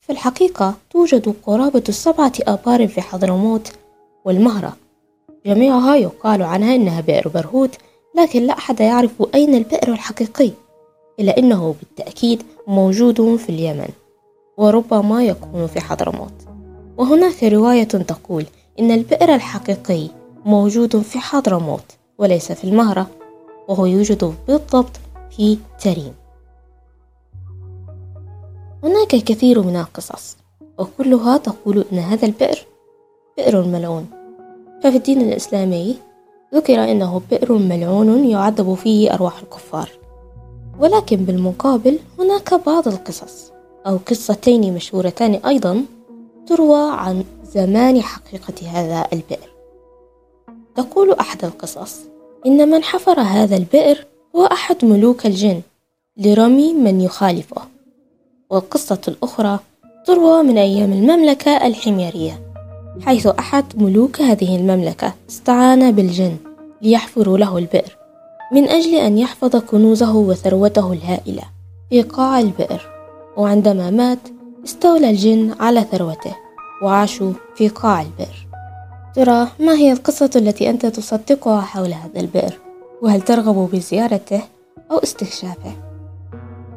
في 0.00 0.12
الحقيقة 0.12 0.74
توجد 0.90 1.34
قرابة 1.46 1.82
السبعة 1.88 2.32
آبار 2.40 2.88
في 2.88 3.00
حضرموت 3.00 3.72
والمهرة. 4.24 4.76
جميعها 5.46 5.96
يقال 5.96 6.42
عنها 6.42 6.74
إنها 6.74 7.00
بئر 7.00 7.28
برهوت 7.28 7.76
لكن 8.14 8.42
لا 8.42 8.58
أحد 8.58 8.80
يعرف 8.80 9.22
أين 9.34 9.54
البئر 9.54 9.92
الحقيقي 9.92 10.50
إلا 11.20 11.38
أنه 11.38 11.74
بالتأكيد 11.80 12.42
موجود 12.66 13.36
في 13.36 13.48
اليمن 13.48 13.88
وربما 14.56 15.24
يكون 15.24 15.66
في 15.66 15.80
حضرموت. 15.80 16.32
وهناك 16.96 17.44
رواية 17.44 17.84
تقول 17.84 18.46
إن 18.78 18.90
البئر 18.90 19.34
الحقيقي 19.34 20.08
موجود 20.44 20.96
في 21.00 21.18
حضرموت 21.18 21.84
وليس 22.18 22.52
في 22.52 22.64
المهرة 22.64 23.06
وهو 23.68 23.86
يوجد 23.86 24.34
بالضبط 24.48 25.00
في 25.36 25.58
تريم 25.80 26.14
هناك 28.82 29.14
الكثير 29.14 29.62
من 29.62 29.76
القصص 29.76 30.36
وكلها 30.78 31.36
تقول 31.36 31.84
أن 31.92 31.98
هذا 31.98 32.26
البئر 32.26 32.66
بئر 33.36 33.62
ملعون. 33.66 34.06
ففي 34.82 34.96
الدين 34.96 35.20
الإسلامي 35.20 35.96
ذكر 36.54 36.84
أنه 36.90 37.22
بئر 37.30 37.52
ملعون 37.52 38.24
يعذب 38.24 38.74
فيه 38.74 39.14
أرواح 39.14 39.38
الكفار. 39.38 39.90
ولكن 40.80 41.16
بالمقابل 41.16 41.98
هناك 42.18 42.54
بعض 42.66 42.88
القصص 42.88 43.52
أو 43.86 43.98
قصتين 44.06 44.74
مشهورتان 44.74 45.34
أيضا 45.34 45.84
تروى 46.46 46.90
عن 46.90 47.24
زمان 47.44 48.02
حقيقة 48.02 48.68
هذا 48.68 49.06
البئر. 49.12 49.48
تقول 50.76 51.12
أحد 51.12 51.44
القصص 51.44 52.00
إن 52.46 52.68
من 52.68 52.82
حفر 52.82 53.20
هذا 53.20 53.56
البئر 53.56 54.06
هو 54.36 54.44
أحد 54.44 54.84
ملوك 54.84 55.26
الجن 55.26 55.60
لرمي 56.16 56.72
من 56.74 57.00
يخالفه. 57.00 57.62
والقصة 58.50 59.00
الأخرى 59.08 59.58
تروى 60.06 60.42
من 60.42 60.58
أيام 60.58 60.92
المملكة 60.92 61.66
الحميرية. 61.66 62.43
حيث 63.02 63.26
أحد 63.26 63.64
ملوك 63.82 64.20
هذه 64.20 64.56
المملكة 64.56 65.12
استعان 65.30 65.92
بالجن 65.92 66.36
ليحفروا 66.82 67.38
له 67.38 67.58
البئر 67.58 67.96
من 68.52 68.68
أجل 68.68 68.94
أن 68.94 69.18
يحفظ 69.18 69.56
كنوزه 69.56 70.16
وثروته 70.16 70.92
الهائلة 70.92 71.42
في 71.90 72.02
قاع 72.02 72.40
البئر. 72.40 72.90
وعندما 73.36 73.90
مات 73.90 74.18
استولى 74.64 75.10
الجن 75.10 75.54
على 75.60 75.80
ثروته 75.92 76.36
وعاشوا 76.82 77.32
في 77.54 77.68
قاع 77.68 78.02
البئر. 78.02 78.46
ترى 79.14 79.48
ما 79.60 79.72
هي 79.72 79.92
القصة 79.92 80.30
التي 80.36 80.70
أنت 80.70 80.86
تصدقها 80.86 81.60
حول 81.60 81.92
هذا 81.92 82.20
البئر؟ 82.20 82.58
وهل 83.02 83.20
ترغب 83.20 83.70
بزيارته 83.72 84.42
أو 84.90 84.98
استكشافه؟ 84.98 85.72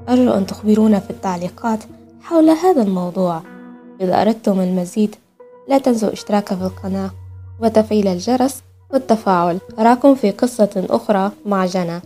أرجو 0.10 0.32
أن 0.32 0.46
تخبرونا 0.46 1.00
في 1.00 1.10
التعليقات 1.10 1.80
حول 2.22 2.50
هذا 2.50 2.82
الموضوع. 2.82 3.42
إذا 4.02 4.22
أردتم 4.22 4.60
المزيد 4.60 5.16
لا 5.68 5.78
تنسوا 5.78 6.14
اشتراك 6.14 6.54
في 6.54 6.62
القناة 6.62 7.12
وتفعيل 7.60 8.08
الجرس 8.08 8.62
والتفاعل. 8.94 9.58
أراكم 9.80 10.16
في 10.16 10.32
قصة 10.32 10.88
أخرى 10.90 11.32
مع 11.46 11.66
جنى. 11.66 12.02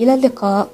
إلى 0.00 0.14
اللقاء. 0.14 0.68